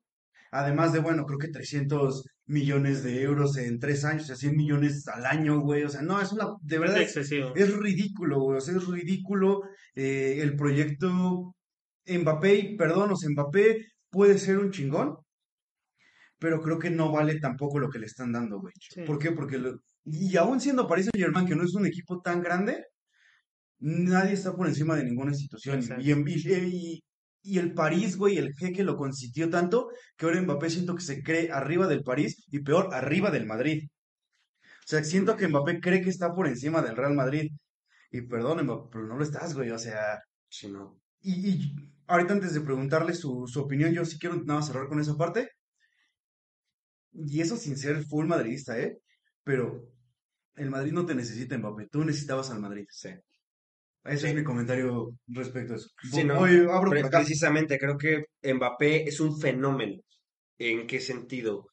Además 0.50 0.92
de, 0.92 0.98
bueno, 0.98 1.24
creo 1.24 1.38
que 1.38 1.48
300 1.48 2.24
millones 2.46 3.02
de 3.02 3.22
euros 3.22 3.56
en 3.56 3.78
tres 3.78 4.04
años, 4.04 4.24
o 4.24 4.26
sea, 4.26 4.36
100 4.36 4.54
millones 4.56 5.08
al 5.08 5.24
año, 5.24 5.60
güey. 5.60 5.84
O 5.84 5.88
sea, 5.88 6.02
no, 6.02 6.20
es 6.20 6.32
una, 6.32 6.48
de 6.60 6.78
verdad, 6.78 6.98
es, 7.00 7.16
excesivo. 7.16 7.52
es 7.54 7.74
ridículo, 7.74 8.40
güey. 8.40 8.58
O 8.58 8.60
sea, 8.60 8.76
es 8.76 8.86
ridículo 8.86 9.62
eh, 9.94 10.40
el 10.42 10.56
proyecto 10.56 11.54
Mbappé, 12.06 12.54
y 12.56 12.76
perdón, 12.76 13.12
o 13.12 13.16
sea, 13.16 13.30
Mbappé 13.30 13.86
puede 14.10 14.38
ser 14.38 14.58
un 14.58 14.70
chingón, 14.70 15.16
pero 16.38 16.60
creo 16.60 16.78
que 16.78 16.90
no 16.90 17.12
vale 17.12 17.38
tampoco 17.40 17.78
lo 17.78 17.88
que 17.88 17.98
le 18.00 18.06
están 18.06 18.32
dando, 18.32 18.60
güey. 18.60 18.74
Sí. 18.80 19.02
¿Por 19.02 19.18
qué? 19.18 19.30
Porque, 19.32 19.58
lo- 19.58 19.78
y 20.04 20.36
aún 20.36 20.60
siendo 20.60 20.88
Paris 20.88 21.06
Saint-Germain, 21.12 21.46
que 21.46 21.54
no 21.54 21.64
es 21.64 21.74
un 21.74 21.86
equipo 21.86 22.20
tan 22.20 22.42
grande, 22.42 22.84
nadie 23.78 24.32
está 24.34 24.54
por 24.54 24.66
encima 24.66 24.96
de 24.96 25.04
ninguna 25.04 25.30
institución. 25.32 25.80
Y, 26.00 26.10
en- 26.12 26.24
y, 26.28 26.34
y- 26.34 27.04
y 27.44 27.58
el 27.58 27.74
París, 27.74 28.16
güey, 28.16 28.38
el 28.38 28.52
jeque 28.54 28.84
lo 28.84 28.96
consintió 28.96 29.50
tanto 29.50 29.88
que 30.16 30.26
ahora 30.26 30.40
Mbappé 30.42 30.70
siento 30.70 30.94
que 30.94 31.02
se 31.02 31.22
cree 31.22 31.50
arriba 31.50 31.88
del 31.88 32.02
París 32.04 32.44
y 32.48 32.60
peor, 32.60 32.94
arriba 32.94 33.30
del 33.32 33.46
Madrid. 33.46 33.88
O 34.64 34.86
sea, 34.86 35.02
siento 35.04 35.36
que 35.36 35.48
Mbappé 35.48 35.80
cree 35.80 36.02
que 36.02 36.10
está 36.10 36.32
por 36.34 36.46
encima 36.46 36.82
del 36.82 36.96
Real 36.96 37.14
Madrid. 37.14 37.50
Y 38.12 38.22
perdón, 38.22 38.64
Mbappé, 38.64 38.88
pero 38.92 39.06
no 39.06 39.16
lo 39.16 39.24
estás, 39.24 39.54
güey. 39.54 39.70
O 39.70 39.78
sea, 39.78 40.18
Sí, 40.48 40.68
no. 40.68 41.00
y, 41.20 41.50
y 41.50 41.91
ahorita 42.06 42.34
antes 42.34 42.54
de 42.54 42.60
preguntarle 42.60 43.14
su, 43.14 43.46
su 43.46 43.60
opinión, 43.60 43.92
yo 43.92 44.04
sí 44.04 44.18
quiero 44.18 44.36
nada 44.36 44.60
más 44.60 44.66
cerrar 44.68 44.88
con 44.88 45.00
esa 45.00 45.16
parte. 45.16 45.50
Y 47.12 47.40
eso 47.40 47.56
sin 47.56 47.76
ser 47.76 48.02
full 48.04 48.26
madridista, 48.26 48.78
¿eh? 48.78 48.98
Pero 49.44 49.88
el 50.56 50.70
Madrid 50.70 50.92
no 50.92 51.04
te 51.06 51.14
necesita, 51.14 51.58
Mbappé. 51.58 51.88
Tú 51.88 52.04
necesitabas 52.04 52.50
al 52.50 52.60
Madrid. 52.60 52.86
Sí. 52.90 53.10
Ese 54.04 54.28
es 54.30 54.34
mi 54.34 54.44
comentario 54.44 55.12
respecto 55.28 55.74
a 55.74 55.76
eso. 55.76 55.88
Sí, 56.10 56.24
¿no? 56.24 56.36
Voy- 56.36 56.66
abro 56.70 56.90
Pre- 56.90 57.00
por 57.00 57.08
acá. 57.08 57.18
Precisamente, 57.18 57.78
creo 57.78 57.96
que 57.98 58.24
Mbappé 58.42 59.08
es 59.08 59.20
un 59.20 59.38
fenómeno. 59.38 60.00
¿En 60.58 60.86
qué 60.86 61.00
sentido? 61.00 61.68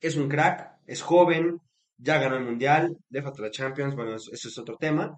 Es 0.00 0.16
un 0.16 0.28
crack, 0.28 0.78
es 0.86 1.02
joven, 1.02 1.58
ya 1.96 2.18
ganó 2.18 2.36
el 2.36 2.44
Mundial, 2.44 2.96
déjate 3.08 3.42
la 3.42 3.50
Champions, 3.50 3.94
bueno, 3.94 4.16
eso, 4.16 4.30
eso 4.32 4.48
es 4.48 4.58
otro 4.58 4.76
tema. 4.78 5.16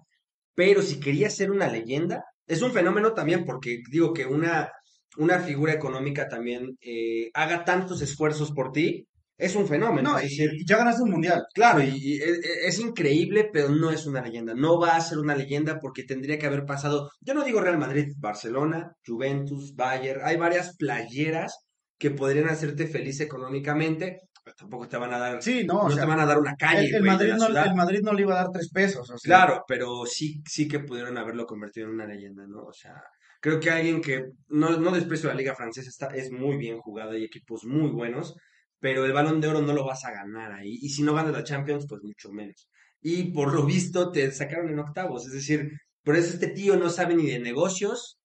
Pero 0.55 0.81
si 0.81 0.99
quería 0.99 1.29
ser 1.29 1.51
una 1.51 1.67
leyenda, 1.67 2.23
es 2.47 2.61
un 2.61 2.71
fenómeno 2.71 3.13
también 3.13 3.45
porque 3.45 3.81
digo 3.89 4.13
que 4.13 4.25
una, 4.25 4.69
una 5.17 5.39
figura 5.39 5.73
económica 5.73 6.27
también 6.27 6.77
eh, 6.81 7.29
haga 7.33 7.63
tantos 7.65 8.01
esfuerzos 8.01 8.51
por 8.51 8.71
ti, 8.71 9.07
es 9.37 9.55
un 9.55 9.67
fenómeno. 9.67 10.13
No, 10.13 10.17
es 10.17 10.25
y, 10.25 10.29
decir, 10.29 10.51
y 10.53 10.65
ya 10.65 10.77
ganaste 10.77 11.03
un 11.03 11.11
mundial. 11.11 11.43
Claro, 11.53 11.81
y, 11.81 11.89
y 11.89 12.21
es, 12.21 12.39
es 12.65 12.79
increíble, 12.79 13.49
pero 13.51 13.69
no 13.69 13.91
es 13.91 14.05
una 14.05 14.21
leyenda. 14.21 14.53
No 14.53 14.79
va 14.79 14.95
a 14.95 15.01
ser 15.01 15.17
una 15.17 15.35
leyenda 15.35 15.79
porque 15.79 16.03
tendría 16.03 16.39
que 16.39 16.45
haber 16.45 16.65
pasado. 16.65 17.11
Yo 17.21 17.33
no 17.33 17.43
digo 17.43 17.59
Real 17.59 17.77
Madrid, 17.77 18.13
Barcelona, 18.17 18.93
Juventus, 19.05 19.75
Bayern. 19.75 20.21
Hay 20.23 20.37
varias 20.37 20.75
playeras 20.77 21.65
que 21.97 22.11
podrían 22.11 22.49
hacerte 22.49 22.87
feliz 22.87 23.19
económicamente. 23.19 24.21
Tampoco 24.53 24.87
te 24.87 24.97
van 24.97 25.13
a 25.13 25.17
dar. 25.17 25.41
Sí, 25.41 25.63
no, 25.65 25.73
no 25.73 25.79
o 25.85 25.89
sea, 25.89 26.01
te 26.03 26.07
van 26.07 26.19
a 26.19 26.25
dar 26.25 26.37
una 26.37 26.55
calle. 26.55 26.89
el, 26.95 27.03
Madrid 27.03 27.33
no, 27.37 27.47
el 27.47 27.75
Madrid 27.75 28.01
no 28.03 28.13
le 28.13 28.21
iba 28.21 28.33
a 28.33 28.43
dar 28.43 28.51
tres 28.51 28.69
pesos. 28.69 29.09
o 29.09 29.17
sea. 29.17 29.27
Claro, 29.27 29.63
pero 29.67 30.05
sí, 30.05 30.41
sí 30.47 30.67
que 30.67 30.79
pudieron 30.79 31.17
haberlo 31.17 31.45
convertido 31.45 31.87
en 31.87 31.93
una 31.93 32.05
leyenda, 32.05 32.45
¿no? 32.47 32.63
O 32.65 32.73
sea, 32.73 32.93
creo 33.41 33.59
que 33.59 33.71
alguien 33.71 34.01
que 34.01 34.23
no, 34.49 34.77
no 34.77 34.91
desprecio 34.91 35.29
la 35.29 35.35
liga 35.35 35.55
francesa, 35.55 35.89
está, 35.89 36.07
es 36.15 36.31
muy 36.31 36.57
bien 36.57 36.77
jugada 36.79 37.17
y 37.17 37.23
equipos 37.23 37.65
muy 37.65 37.89
buenos, 37.89 38.35
pero 38.79 39.03
el 39.05 39.13
balón 39.13 39.41
de 39.41 39.47
oro 39.47 39.61
no 39.61 39.73
lo 39.73 39.83
vas 39.85 40.05
a 40.05 40.11
ganar 40.11 40.51
ahí. 40.51 40.77
Y 40.81 40.89
si 40.89 41.01
no 41.01 41.13
ganas 41.15 41.33
la 41.33 41.43
Champions, 41.43 41.85
pues 41.89 42.01
mucho 42.03 42.31
menos. 42.31 42.69
Y 43.01 43.31
por 43.33 43.53
lo 43.53 43.65
visto 43.65 44.11
te 44.11 44.31
sacaron 44.31 44.69
en 44.69 44.79
octavos, 44.79 45.25
es 45.25 45.33
decir, 45.33 45.71
por 46.03 46.15
eso 46.15 46.29
este 46.33 46.47
tío 46.49 46.75
no 46.77 46.89
sabe 46.89 47.15
ni 47.15 47.25
de 47.27 47.39
negocios. 47.39 48.19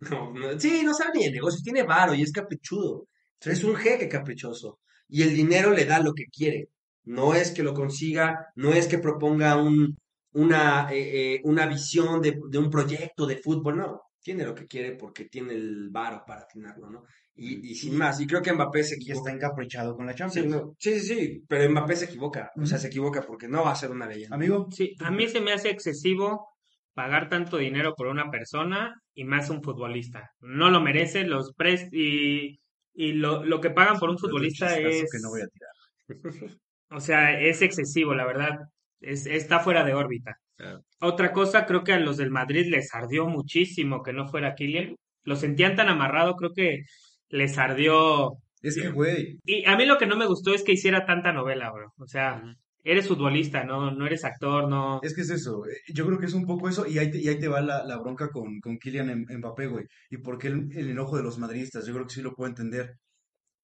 No, 0.10 0.32
no- 0.34 0.58
sí, 0.58 0.82
no 0.84 0.92
sabe 0.94 1.12
ni 1.14 1.24
de 1.26 1.30
negocios, 1.30 1.62
tiene 1.62 1.84
varo 1.84 2.12
y 2.12 2.22
es 2.22 2.32
caprichudo. 2.32 3.06
Es 3.40 3.62
un 3.62 3.76
jeque 3.76 4.08
caprichoso. 4.08 4.80
Y 5.12 5.22
el 5.22 5.34
dinero 5.34 5.72
le 5.72 5.84
da 5.84 5.98
lo 6.00 6.12
que 6.14 6.26
quiere. 6.26 6.68
No 7.04 7.34
es 7.34 7.50
que 7.52 7.62
lo 7.62 7.74
consiga, 7.74 8.26
no 8.56 8.72
es 8.72 8.86
que 8.88 8.98
proponga 8.98 9.56
un, 9.56 9.96
una, 10.32 10.88
eh, 10.92 11.34
eh, 11.36 11.40
una 11.44 11.66
visión 11.66 12.20
de, 12.22 12.38
de 12.48 12.58
un 12.58 12.70
proyecto 12.70 13.26
de 13.26 13.36
fútbol, 13.36 13.76
no. 13.78 14.00
Tiene 14.20 14.44
lo 14.44 14.54
que 14.54 14.66
quiere 14.66 14.92
porque 14.96 15.24
tiene 15.26 15.52
el 15.54 15.88
varo 15.90 16.22
para 16.26 16.46
tenerlo, 16.46 16.88
¿no? 16.90 17.04
Y, 17.34 17.70
y 17.72 17.74
sin 17.74 17.96
más. 17.96 18.20
Y 18.20 18.26
creo 18.26 18.40
que 18.42 18.52
Mbappé 18.52 18.84
se 18.84 18.96
Y 18.96 19.10
está 19.10 19.30
equivoca. 19.30 19.32
encaprichado 19.32 19.96
con 19.96 20.06
la 20.06 20.14
Sí, 20.14 20.18
Champions. 20.18 20.48
no, 20.48 20.74
sí, 20.78 21.00
sí, 21.00 21.06
sí, 21.14 21.44
pero 21.48 21.68
Mbappé 21.70 21.96
se 21.96 22.04
equivoca. 22.06 22.50
O 22.56 22.66
sea, 22.66 22.78
se 22.78 22.86
equivoca 22.88 23.22
porque 23.22 23.48
no 23.48 23.64
va 23.64 23.72
a 23.72 23.76
ser 23.76 23.90
una 23.90 24.06
leyenda. 24.06 24.36
Amigo, 24.36 24.66
Sí, 24.70 24.94
a 25.00 25.10
mí 25.10 25.28
se 25.28 25.40
me 25.40 25.52
hace 25.52 25.70
excesivo 25.70 26.48
pagar 26.94 27.28
tanto 27.28 27.56
dinero 27.58 27.94
por 27.96 28.06
una 28.06 28.30
persona 28.30 29.00
y 29.14 29.24
más 29.24 29.50
un 29.50 29.62
futbolista. 29.62 30.30
No 30.40 30.70
lo 30.70 30.80
merece, 30.80 31.24
los 31.24 31.52
pres 31.54 31.88
y, 31.92 32.60
y 32.94 33.12
lo, 33.12 33.44
lo 33.44 33.60
que 33.60 33.70
pagan 33.70 33.98
por 33.98 34.10
un 34.10 34.18
futbolista 34.18 34.78
es, 34.78 35.10
que 35.10 35.18
no 35.20 35.30
voy 35.30 35.42
a 35.42 35.46
tirar. 35.46 35.70
o 36.90 37.00
sea, 37.00 37.40
es 37.40 37.62
excesivo, 37.62 38.14
la 38.14 38.26
verdad. 38.26 38.58
Es, 39.00 39.26
está 39.26 39.60
fuera 39.60 39.84
de 39.84 39.94
órbita. 39.94 40.36
Claro. 40.56 40.84
Otra 41.00 41.32
cosa, 41.32 41.66
creo 41.66 41.82
que 41.82 41.92
a 41.92 42.00
los 42.00 42.16
del 42.16 42.30
Madrid 42.30 42.66
les 42.68 42.94
ardió 42.94 43.26
muchísimo 43.26 44.02
que 44.02 44.12
no 44.12 44.28
fuera 44.28 44.54
Kylian. 44.54 44.94
Lo 45.24 45.36
sentían 45.36 45.76
tan 45.76 45.88
amarrado, 45.88 46.36
creo 46.36 46.52
que 46.52 46.84
les 47.28 47.58
ardió. 47.58 48.32
Es 48.60 48.76
que, 48.76 48.90
güey, 48.90 49.38
Y 49.44 49.64
a 49.66 49.76
mí 49.76 49.86
lo 49.86 49.98
que 49.98 50.06
no 50.06 50.16
me 50.16 50.26
gustó 50.26 50.54
es 50.54 50.62
que 50.62 50.72
hiciera 50.72 51.04
tanta 51.04 51.32
novela, 51.32 51.70
bro. 51.72 51.92
O 51.96 52.06
sea. 52.06 52.42
Eres 52.82 53.08
futbolista, 53.08 53.64
no, 53.64 53.90
no 53.92 54.06
eres 54.06 54.24
actor, 54.24 54.68
no. 54.68 55.00
es 55.02 55.14
que 55.14 55.22
es 55.22 55.30
eso. 55.30 55.66
eh, 55.66 55.76
Yo 55.94 56.06
creo 56.06 56.18
que 56.18 56.26
es 56.26 56.34
un 56.34 56.46
poco 56.46 56.68
eso. 56.68 56.86
Y 56.86 56.98
ahí 56.98 57.10
te, 57.10 57.18
y 57.18 57.28
ahí 57.28 57.38
te 57.38 57.48
va 57.48 57.60
la, 57.60 57.84
la 57.84 57.98
bronca 57.98 58.28
con, 58.30 58.60
con 58.60 58.78
Kylian 58.78 59.10
M- 59.10 59.38
Mbappé, 59.38 59.66
güey. 59.68 59.84
Y 60.10 60.18
por 60.18 60.38
qué 60.38 60.48
el, 60.48 60.68
el 60.76 60.90
enojo 60.90 61.16
de 61.16 61.22
los 61.22 61.38
madridistas. 61.38 61.86
Yo 61.86 61.94
creo 61.94 62.06
que 62.06 62.14
sí 62.14 62.22
lo 62.22 62.34
puedo 62.34 62.48
entender. 62.50 62.96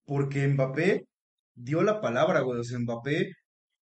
Porque 0.07 0.47
Mbappé 0.49 1.07
dio 1.55 1.83
la 1.83 2.01
palabra, 2.01 2.41
güey. 2.43 2.61
O 2.61 2.65
sea, 2.65 2.79
Mbappé 2.81 3.33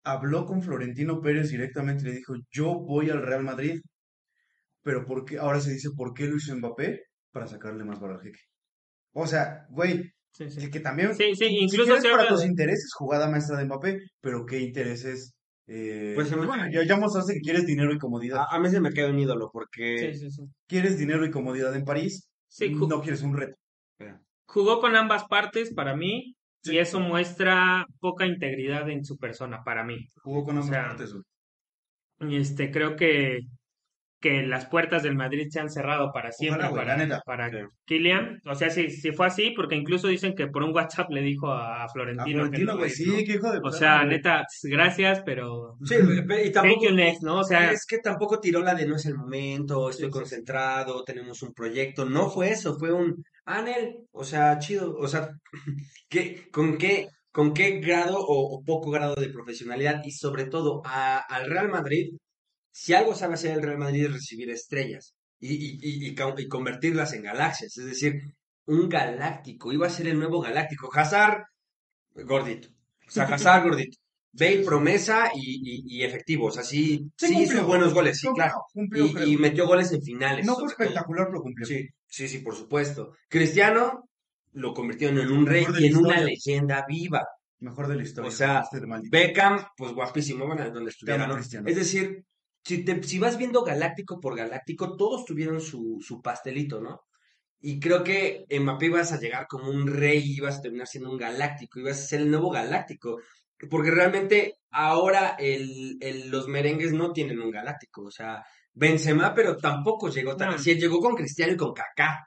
habló 0.04 0.46
con 0.46 0.62
Florentino 0.62 1.20
Pérez 1.22 1.50
directamente 1.50 2.04
y 2.04 2.06
le 2.08 2.16
dijo, 2.18 2.34
yo 2.52 2.74
voy 2.80 3.10
al 3.10 3.22
Real 3.22 3.44
Madrid. 3.44 3.80
Pero 4.82 5.04
¿por 5.04 5.24
qué? 5.24 5.38
ahora 5.38 5.60
se 5.60 5.72
dice, 5.72 5.90
¿por 5.96 6.14
qué 6.14 6.26
lo 6.26 6.36
hizo 6.36 6.54
Mbappé? 6.56 7.02
Para 7.32 7.46
sacarle 7.46 7.84
más 7.84 8.00
valor 8.00 8.16
al 8.18 8.22
jeque. 8.22 8.40
O 9.12 9.26
sea, 9.26 9.66
güey, 9.70 10.12
Sí, 10.36 10.50
sí. 10.50 10.60
que, 10.60 10.70
que 10.70 10.80
también, 10.80 11.14
Sí, 11.14 11.34
sí, 11.34 11.46
incluso 11.46 11.96
se 12.00 12.10
para 12.10 12.28
tus 12.28 12.40
de- 12.42 12.46
intereses 12.48 12.90
jugada 12.94 13.30
maestra 13.30 13.56
de 13.56 13.64
Mbappé, 13.64 13.98
pero 14.20 14.44
¿qué 14.44 14.60
intereses? 14.60 15.32
Eh, 15.66 16.12
Pues, 16.14 16.30
me- 16.36 16.46
bueno, 16.46 16.64
ya, 16.70 16.84
ya 16.84 16.96
mostraste 16.96 17.32
que 17.34 17.40
quieres 17.40 17.64
dinero 17.66 17.92
y 17.92 17.98
comodidad. 17.98 18.40
A, 18.50 18.56
a 18.56 18.60
mí 18.60 18.68
se 18.68 18.80
me 18.80 18.92
queda 18.92 19.08
un 19.10 19.18
ídolo 19.18 19.48
porque... 19.52 20.12
Sí, 20.12 20.18
sí, 20.20 20.30
sí. 20.30 20.42
¿Quieres 20.68 20.98
dinero 20.98 21.24
y 21.24 21.30
comodidad 21.30 21.74
en 21.74 21.84
París? 21.84 22.28
Sí, 22.48 22.72
ju- 22.74 22.86
no 22.88 23.00
quieres 23.00 23.22
un 23.22 23.36
reto. 23.36 23.56
jugó 24.48 24.80
con 24.80 24.94
ambas 24.94 25.24
partes 25.24 25.72
para 25.74 25.96
mí 25.96 26.34
Sí. 26.62 26.74
y 26.74 26.78
eso 26.78 27.00
muestra 27.00 27.86
poca 28.00 28.26
integridad 28.26 28.88
en 28.90 29.04
su 29.04 29.16
persona 29.16 29.62
para 29.64 29.84
mí. 29.84 30.08
Jugó 30.22 30.44
con 30.44 30.56
ambas 30.58 30.70
sea, 30.70 30.86
partes, 30.88 31.14
este 32.20 32.70
creo 32.70 32.96
que 32.96 33.40
que 34.20 34.42
las 34.42 34.66
puertas 34.66 35.02
del 35.02 35.14
Madrid 35.14 35.46
se 35.50 35.60
han 35.60 35.70
cerrado 35.70 36.10
para 36.12 36.32
siempre 36.32 36.68
para, 36.70 36.84
la 36.84 36.96
neta. 36.96 37.22
para 37.26 37.50
Sí. 37.50 37.56
Kylian. 37.84 38.40
O 38.46 38.54
sea, 38.54 38.70
si, 38.70 38.90
si 38.90 39.12
fue 39.12 39.26
así, 39.26 39.50
porque 39.50 39.76
incluso 39.76 40.08
dicen 40.08 40.34
que 40.34 40.46
por 40.46 40.62
un 40.62 40.74
WhatsApp 40.74 41.10
le 41.10 41.20
dijo 41.20 41.50
a, 41.52 41.86
Florentino 41.92 42.24
que 42.26 42.32
Florentino, 42.34 42.74
no 42.76 42.84
es, 42.84 42.96
sí, 42.96 43.24
qué 43.24 43.34
hijo 43.34 43.52
de 43.52 43.60
O 43.62 43.70
sea, 43.70 44.04
neta, 44.04 44.44
gracias, 44.64 45.22
pero 45.24 45.76
Sí, 45.84 45.94
y 46.46 46.50
tampoco... 46.50 46.90
next, 46.92 47.22
¿no? 47.22 47.40
O 47.40 47.44
sea, 47.44 47.70
es 47.72 47.84
que 47.86 47.98
tampoco 47.98 48.40
tiró 48.40 48.60
la 48.62 48.74
de 48.74 48.86
no 48.86 48.96
es 48.96 49.04
el 49.06 49.16
momento, 49.16 49.90
estoy 49.90 50.06
sí. 50.06 50.10
concentrado, 50.12 51.04
tenemos 51.04 51.42
un 51.42 51.52
proyecto. 51.52 52.04
No 52.06 52.30
fue 52.30 52.50
eso, 52.50 52.78
fue 52.78 52.92
un 52.92 53.22
Anel, 53.44 53.96
o 54.12 54.24
sea, 54.24 54.58
chido, 54.58 54.94
o 54.96 55.06
sea, 55.06 55.28
¿qué, 56.08 56.48
con 56.50 56.78
qué, 56.78 57.06
con 57.30 57.52
qué 57.54 57.80
grado 57.80 58.18
o, 58.18 58.56
o 58.56 58.62
poco 58.64 58.90
grado 58.90 59.14
de 59.14 59.28
profesionalidad 59.28 60.00
y 60.04 60.10
sobre 60.12 60.46
todo 60.46 60.82
a- 60.84 61.18
al 61.18 61.48
Real 61.50 61.68
Madrid, 61.68 62.10
si 62.76 62.92
algo 62.92 63.14
sabe 63.14 63.34
hacer 63.34 63.52
el 63.52 63.62
Real 63.62 63.78
Madrid 63.78 64.04
es 64.04 64.12
recibir 64.12 64.50
estrellas 64.50 65.14
y, 65.40 65.54
y, 65.54 66.08
y, 66.10 66.46
convertirlas 66.46 67.14
en 67.14 67.22
galaxias, 67.22 67.74
es 67.78 67.86
decir, 67.86 68.20
un 68.66 68.90
galáctico, 68.90 69.72
iba 69.72 69.86
a 69.86 69.90
ser 69.90 70.08
el 70.08 70.18
nuevo 70.18 70.42
galáctico. 70.42 70.90
Hazard, 70.92 71.44
gordito, 72.14 72.68
o 73.08 73.10
sea, 73.10 73.24
Hazard 73.24 73.64
gordito. 73.64 73.96
Bale 74.32 74.62
promesa 74.62 75.30
y, 75.34 76.02
efectivo, 76.02 76.48
o 76.48 76.50
sea, 76.50 76.62
sí, 76.62 77.10
Sí, 77.16 77.28
sí 77.28 77.32
cumplió. 77.32 77.54
hizo 77.56 77.66
buenos 77.66 77.94
goles, 77.94 78.18
sí, 78.18 78.26
Cumplió, 78.26 78.44
claro. 78.44 78.64
cumplió, 78.74 79.26
Y, 79.26 79.38
metió 79.38 79.66
goles 79.66 79.90
en 79.92 80.02
finales. 80.02 80.44
No 80.44 80.56
fue 80.56 80.66
espectacular, 80.66 81.28
pero 81.28 81.40
cumplió. 81.40 81.66
Sí, 81.66 81.88
sí, 82.06 82.28
sí, 82.28 82.38
por 82.40 82.54
supuesto. 82.54 83.14
Cristiano 83.30 84.10
lo 84.52 84.74
convirtieron 84.74 85.18
en 85.20 85.30
un 85.32 85.46
rey 85.46 85.64
y 85.78 85.86
en 85.86 85.96
una 85.96 86.20
leyenda 86.20 86.84
viva. 86.86 87.26
Mejor 87.60 87.88
de 87.88 87.96
la 87.96 88.02
historia. 88.02 88.28
O 88.28 88.30
sea, 88.30 88.64
este. 88.70 88.86
Beckham, 89.10 89.64
pues 89.74 89.94
guapísimo, 89.94 90.46
bueno, 90.46 90.70
donde 90.70 90.90
estuviera, 90.90 91.26
¿no? 91.26 91.36
Cristiano. 91.36 91.66
Es 91.66 91.76
decir, 91.76 92.22
si, 92.66 92.84
te, 92.84 93.02
si 93.02 93.18
vas 93.18 93.38
viendo 93.38 93.62
galáctico 93.64 94.20
por 94.20 94.36
galáctico, 94.36 94.96
todos 94.96 95.24
tuvieron 95.24 95.60
su, 95.60 95.98
su 96.00 96.20
pastelito, 96.22 96.80
¿no? 96.80 97.02
Y 97.60 97.80
creo 97.80 98.04
que 98.04 98.44
Mbappé 98.50 98.86
ibas 98.86 99.12
a 99.12 99.18
llegar 99.20 99.46
como 99.48 99.70
un 99.70 99.86
rey, 99.88 100.22
ibas 100.36 100.58
a 100.58 100.62
terminar 100.62 100.86
siendo 100.86 101.10
un 101.10 101.18
galáctico, 101.18 101.80
ibas 101.80 101.98
a 102.00 102.06
ser 102.06 102.20
el 102.22 102.30
nuevo 102.30 102.50
galáctico. 102.50 103.18
Porque 103.70 103.90
realmente 103.90 104.54
ahora 104.70 105.36
el, 105.38 105.96
el- 106.00 106.30
los 106.30 106.48
merengues 106.48 106.92
no 106.92 107.12
tienen 107.12 107.40
un 107.40 107.50
galáctico. 107.50 108.04
O 108.04 108.10
sea, 108.10 108.44
Benzema, 108.74 109.34
pero 109.34 109.56
tampoco 109.56 110.08
llegó 110.10 110.36
tan 110.36 110.50
No. 110.50 110.54
así. 110.56 110.74
Llegó 110.78 111.00
con 111.00 111.14
Cristiano 111.16 111.52
y 111.54 111.56
con 111.56 111.72
Kaká. 111.74 112.26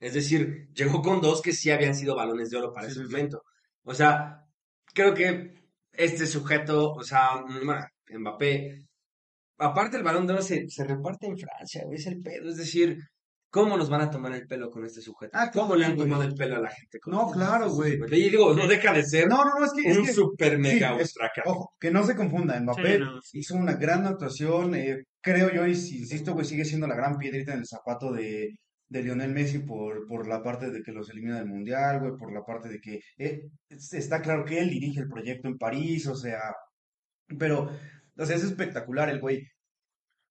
Es 0.00 0.14
decir, 0.14 0.68
llegó 0.74 1.02
con 1.02 1.20
dos 1.20 1.42
que 1.42 1.52
sí 1.52 1.70
habían 1.70 1.94
sido 1.94 2.16
balones 2.16 2.50
de 2.50 2.58
oro 2.58 2.72
para 2.72 2.88
Sí, 2.88 2.92
ese 2.92 3.02
sí, 3.04 3.04
momento. 3.04 3.42
O 3.84 3.94
sea, 3.94 4.44
creo 4.94 5.14
que 5.14 5.54
este 5.92 6.26
sujeto, 6.26 6.92
o 6.92 7.02
sea, 7.04 7.42
Mbappé, 8.10 8.86
aparte 9.58 9.96
el 9.96 10.02
balón 10.02 10.26
de 10.26 10.34
oro 10.34 10.42
se, 10.42 10.68
se 10.68 10.84
reparte 10.84 11.26
en 11.26 11.38
Francia, 11.38 11.82
güey, 11.84 11.98
es 11.98 12.06
el 12.06 12.20
pedo. 12.20 12.48
Es 12.48 12.56
decir, 12.56 12.98
¿cómo 13.50 13.76
nos 13.76 13.88
van 13.88 14.00
a 14.02 14.10
tomar 14.10 14.32
el 14.32 14.46
pelo 14.46 14.70
con 14.70 14.84
este 14.84 15.00
sujeto? 15.00 15.30
Ah, 15.34 15.50
¿Cómo 15.52 15.76
le 15.76 15.84
han 15.86 15.94
güey. 15.94 16.08
tomado 16.08 16.24
el 16.28 16.34
pelo 16.34 16.56
a 16.56 16.60
la 16.60 16.70
gente? 16.70 16.98
con 17.00 17.12
No, 17.14 17.26
este- 17.26 17.34
claro, 17.38 17.70
güey. 17.70 17.98
Y 18.10 18.30
digo, 18.30 18.52
no 18.54 18.66
deja 18.66 18.92
de 18.92 19.04
ser 19.04 19.28
No, 19.28 19.44
no, 19.44 19.58
no, 19.60 19.64
es 19.64 19.72
que. 19.72 19.90
es 19.90 19.96
un 19.98 20.04
que- 20.06 20.12
super 20.12 20.58
mega 20.58 20.94
sí, 20.96 21.02
es-. 21.02 21.14
Ojo, 21.44 21.72
que 21.78 21.90
no 21.90 22.04
se 22.04 22.16
confunda. 22.16 22.58
Mbappé 22.60 22.94
Sí, 22.94 23.00
no, 23.00 23.20
sí. 23.22 23.38
hizo 23.38 23.54
una 23.56 23.74
gran 23.74 24.04
actuación. 24.06 24.74
eh, 24.74 25.04
creo 25.22 25.50
yo, 25.52 25.66
y 25.66 25.74
si 25.74 25.98
insisto, 25.98 26.32
güey, 26.34 26.44
sigue 26.46 26.64
siendo 26.64 26.86
la 26.86 26.96
gran 26.96 27.16
piedrita 27.16 27.52
en 27.54 27.60
el 27.60 27.66
zapato 27.66 28.12
de, 28.12 28.50
de 28.88 29.02
Lionel 29.02 29.32
Messi 29.32 29.60
por, 29.60 30.06
por 30.06 30.26
la 30.28 30.42
parte 30.42 30.70
de 30.70 30.82
que 30.82 30.92
los 30.92 31.08
elimina 31.10 31.36
del 31.38 31.46
Mundial, 31.48 32.00
güey, 32.00 32.12
por 32.18 32.32
la 32.32 32.42
parte 32.44 32.68
de 32.68 32.78
que 32.80 33.00
eh, 33.18 33.40
es- 33.70 33.92
está 33.94 34.20
claro 34.20 34.44
que 34.44 34.58
él 34.58 34.68
dirige 34.68 35.00
el 35.00 35.08
proyecto 35.08 35.48
en 35.48 35.56
París, 35.58 36.06
o 36.08 36.14
sea, 36.16 36.40
pero, 37.38 37.70
o 38.16 38.26
sea, 38.26 38.36
es 38.36 38.44
espectacular 38.44 39.08
el 39.10 39.20
güey, 39.20 39.46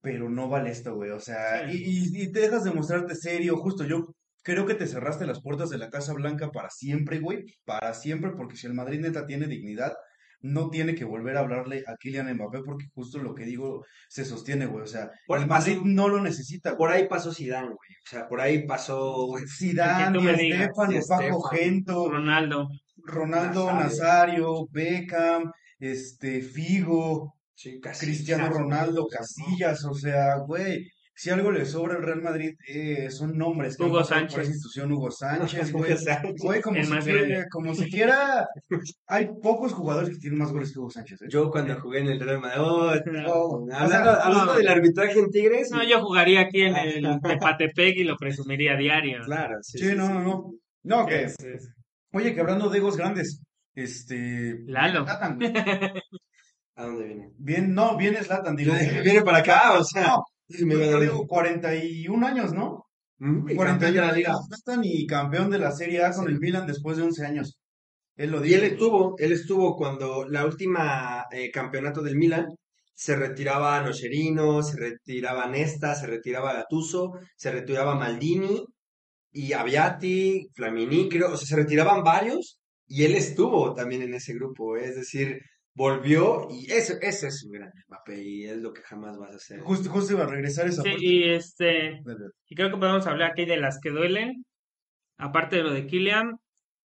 pero 0.01 0.29
no 0.29 0.49
vale 0.49 0.71
esto, 0.71 0.95
güey, 0.95 1.11
o 1.11 1.19
sea, 1.19 1.69
Sí. 1.69 1.77
y, 1.83 2.19
y, 2.19 2.23
y 2.23 2.31
te 2.31 2.41
dejas 2.41 2.63
de 2.63 2.71
mostrarte 2.71 3.15
serio, 3.15 3.57
justo 3.57 3.83
yo 3.85 4.03
creo 4.43 4.65
que 4.65 4.75
te 4.75 4.87
cerraste 4.87 5.25
las 5.25 5.41
puertas 5.41 5.69
de 5.69 5.77
la 5.77 5.89
Casa 5.89 6.13
Blanca 6.13 6.49
para 6.51 6.69
siempre, 6.69 7.19
güey, 7.19 7.45
para 7.65 7.93
siempre, 7.93 8.31
porque 8.35 8.57
si 8.57 8.67
el 8.67 8.73
Madrid 8.73 8.99
neta 8.99 9.25
tiene 9.25 9.47
dignidad, 9.47 9.93
no 10.41 10.69
tiene 10.69 10.93
que 10.93 11.05
volver 11.05 11.37
a 11.37 11.39
hablarle 11.39 11.85
a 11.87 11.95
Kylian 11.95 12.33
Mbappé 12.33 12.63
porque 12.65 12.87
justo 12.93 13.17
lo 13.19 13.33
que 13.33 13.45
digo 13.45 13.85
se 14.09 14.25
sostiene, 14.25 14.65
güey. 14.65 14.83
O 14.83 14.87
sea, 14.87 15.09
Por- 15.25 15.39
el 15.39 15.47
Madrid 15.47 15.75
pasó- 15.77 15.85
no 15.87 16.09
lo 16.09 16.21
necesita, 16.21 16.71
güey. 16.71 16.77
Por 16.79 16.91
ahí 16.91 17.07
pasó 17.07 17.31
Zidane, 17.33 17.67
güey. 17.67 17.77
O 18.05 18.09
sea, 18.09 18.27
por 18.27 18.41
ahí 18.41 18.67
pasó, 18.67 19.27
güey. 19.27 19.45
Zidane, 19.47 20.19
digas, 20.19 20.37
Estefano, 20.37 20.99
Paco 21.07 21.41
Gento, 21.43 22.09
Ronaldo. 22.11 22.67
Ronaldo 23.05 23.67
Nazario. 23.67 23.83
Nazario, 23.87 24.67
Beckham, 24.69 25.51
este, 25.79 26.41
Figo, 26.41 27.35
Sí, 27.55 27.79
Cristiano 27.79 28.49
Ronaldo. 28.49 29.07
Casillas, 29.07 29.85
o 29.85 29.93
sea, 29.93 30.37
güey. 30.47 30.87
si 31.15 31.29
algo 31.29 31.51
le 31.51 31.65
sobra 31.65 31.95
al 31.95 32.01
Real 32.03 32.21
Madrid, 32.21 32.53
eh, 32.67 33.09
son 33.11 33.37
nombres. 33.37 33.79
Hugo 33.79 33.97
por 33.99 34.05
Sánchez. 34.05 34.39
esa 34.39 34.49
institución, 34.49 34.91
Hugo 34.91 35.11
Sánchez, 35.11 35.71
güey. 35.71 35.93
Güey, 36.39 36.61
como 36.61 36.81
si 36.83 36.89
quiera, 37.03 37.45
como 37.51 37.75
si 37.75 37.89
quiera, 37.91 38.47
hay 39.07 39.29
pocos 39.41 39.73
jugadores 39.73 40.09
que 40.09 40.17
tienen 40.17 40.39
más 40.39 40.51
goles 40.51 40.73
que 40.73 40.79
Hugo 40.79 40.89
Sánchez, 40.89 41.21
¿eh? 41.21 41.25
Yo 41.29 41.51
cuando 41.51 41.79
jugué 41.79 41.99
en 41.99 42.07
el 42.07 42.19
Real 42.19 42.39
Madrid, 42.41 42.59
oh, 42.61 42.91
Oh, 43.27 43.67
hablando, 43.71 44.09
hablando 44.09 44.53
no. 44.53 44.57
del 44.57 44.67
arbitraje 44.67 45.19
en 45.19 45.29
Tigres, 45.29 45.69
No, 45.71 45.83
yo 45.83 46.01
jugaría 46.01 46.41
aquí 46.41 46.61
en 46.63 46.75
el 46.75 47.19
Tepatepec 47.21 47.97
y 47.97 48.03
lo 48.03 48.17
presumiría 48.17 48.75
diario. 48.75 49.19
claro, 49.25 49.57
sí, 49.61 49.77
Sí, 49.77 49.95
no, 49.95 50.09
no, 50.09 50.21
no. 50.23 50.53
No, 50.85 51.05
que, 51.05 51.29
sí. 51.29 51.47
oye, 52.11 52.33
que 52.33 52.41
hablando 52.41 52.69
de 52.69 52.79
egos 52.79 52.97
grandes, 52.97 53.41
este... 53.75 54.57
Lalo. 54.65 55.05
Zlatan, 55.05 55.37
güey. 55.37 55.53
¿A 56.75 56.85
dónde 56.85 57.05
viene? 57.05 57.31
Bien, 57.37 57.73
no, 57.73 57.95
bien 57.97 58.15
Zlatan, 58.23 58.55
digo. 58.55 58.73
Viene 59.03 59.21
para 59.21 59.39
acá, 59.39 59.77
o 59.79 59.83
sea, 59.83 60.15
No, 60.15 60.65
me 60.65 60.75
dar- 60.75 60.99
digo, 61.01 61.25
41 61.27 62.23
años, 62.23 62.53
¿no? 62.53 62.85
Mm, 63.19 63.49
y 63.51 63.55
41 63.55 63.65
campeón 63.65 63.93
de 63.93 64.01
la 64.01 64.11
liga. 64.11 64.33
Zlatan 64.47 64.81
y 64.83 65.05
campeón 65.05 65.49
de 65.51 65.59
la 65.59 65.71
Serie 65.71 66.03
A 66.03 66.11
con 66.11 66.27
el 66.27 66.39
Milan 66.39 66.65
después 66.67 66.97
de 66.97 67.03
11 67.03 67.25
años. 67.25 67.57
Él 68.15 68.31
lo 68.31 68.43
Y 68.43 68.49
dijo. 68.49 68.59
él 68.59 68.63
estuvo, 68.71 69.15
él 69.17 69.31
estuvo 69.31 69.75
cuando 69.75 70.25
la 70.27 70.45
última 70.45 71.25
eh, 71.31 71.49
campeonato 71.51 72.01
del 72.01 72.15
Milan 72.17 72.45
se 72.95 73.15
retiraba 73.15 73.81
Nocerino, 73.81 74.61
se 74.61 74.77
retiraba 74.77 75.47
Nesta, 75.47 75.95
se 75.95 76.05
retiraba 76.07 76.53
Gattuso, 76.53 77.13
se 77.35 77.51
retiraba 77.51 77.95
Maldini 77.95 78.63
y 79.31 79.53
Aviati, 79.53 80.47
Flamini, 80.53 81.09
creo, 81.09 81.33
o 81.33 81.37
sea, 81.37 81.47
se 81.47 81.55
retiraban 81.55 82.03
varios 82.03 82.59
y 82.87 83.03
él 83.03 83.15
estuvo 83.15 83.73
también 83.73 84.03
en 84.03 84.13
ese 84.13 84.33
grupo, 84.35 84.77
es 84.77 84.95
decir, 84.95 85.39
volvió 85.75 86.47
y 86.51 86.71
eso, 86.71 86.93
ese 87.01 87.27
es 87.27 87.43
un 87.45 87.51
gran 87.51 87.71
Mbappé 87.87 88.21
y 88.23 88.43
es 88.45 88.57
lo 88.57 88.71
que 88.73 88.81
jamás 88.81 89.17
vas 89.17 89.31
a 89.31 89.35
hacer. 89.35 89.59
Justo, 89.61 89.89
justo 89.89 90.13
iba 90.13 90.23
a 90.23 90.27
regresar 90.27 90.67
esa 90.67 90.81
Sí, 90.83 90.89
parte. 90.91 91.05
y 91.05 91.23
este, 91.29 92.01
y 92.47 92.55
creo 92.55 92.69
que 92.71 92.77
podemos 92.77 93.07
hablar 93.07 93.31
aquí 93.31 93.45
de 93.45 93.57
las 93.57 93.79
que 93.79 93.89
duelen. 93.89 94.45
Aparte 95.17 95.57
de 95.57 95.63
lo 95.63 95.71
de 95.71 95.85
Kylian, 95.87 96.37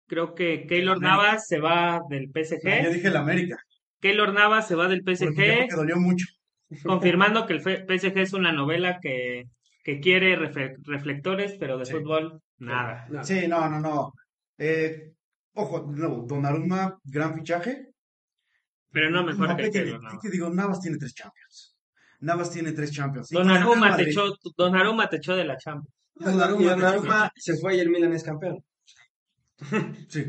creo 0.07 0.33
que 0.35 0.65
Keylor. 0.67 0.99
Navas 1.01 1.47
se 1.47 1.59
va 1.59 2.01
del 2.09 2.25
Ah, 2.25 2.31
Yo 2.35 2.43
PSG. 2.43 2.93
dije 2.93 3.07
el 3.07 3.15
América. 3.17 3.57
Keylor 3.99 4.33
Navas 4.33 4.67
se 4.67 4.75
va 4.75 4.87
del 4.87 5.01
PSG, 5.03 5.35
que 5.35 5.75
dolió 5.75 5.97
mucho. 5.97 6.25
confirmando 6.83 7.45
que 7.47 7.53
el 7.53 7.61
PSG 7.61 8.17
es 8.19 8.33
una 8.33 8.51
novela 8.51 8.99
que, 9.01 9.43
que 9.83 9.99
quiere 9.99 10.35
reflectores, 10.35 11.55
pero 11.59 11.77
de 11.77 11.85
Sí. 11.85 11.93
fútbol, 11.93 12.41
nada. 12.57 13.07
No, 13.09 13.23
Sí, 13.23 13.47
no, 13.47 13.69
no, 13.69 13.79
no. 13.79 14.11
Eh, 14.57 15.13
ojo, 15.53 15.85
no, 15.89 16.23
Donnarumma, 16.27 16.97
gran 17.03 17.33
fichaje. 17.35 17.87
Pero 18.97 19.11
no 19.11 19.23
mejor 19.23 19.45
Mbappé 19.47 19.63
que 19.63 19.69
tiene- 19.69 19.85
Keylor 19.85 20.03
Navas. 20.03 20.19
que 20.23 20.29
digo, 20.29 20.49
Navas 20.49 20.79
tiene 20.81 20.97
tres 20.97 21.13
Champions. 21.13 21.75
Navas 22.19 22.49
tiene 22.49 22.71
tres 22.71 22.91
Champions. 22.91 23.29
Donnarumma 23.29 23.95
te 23.95 24.09
echó, 24.09 24.23
Donnarumma 24.57 25.07
te 25.07 25.17
echó 25.17 25.35
de 25.35 25.45
la 25.45 25.55
Champions. 25.57 25.93
Y 26.19 26.23
Donnarumma 26.63 27.31
se 27.35 27.57
fue 27.57 27.75
y 27.75 27.79
el 27.79 27.89
Milan 27.89 28.13
es 28.13 28.23
campeón. 28.23 28.57
Sí. 30.09 30.23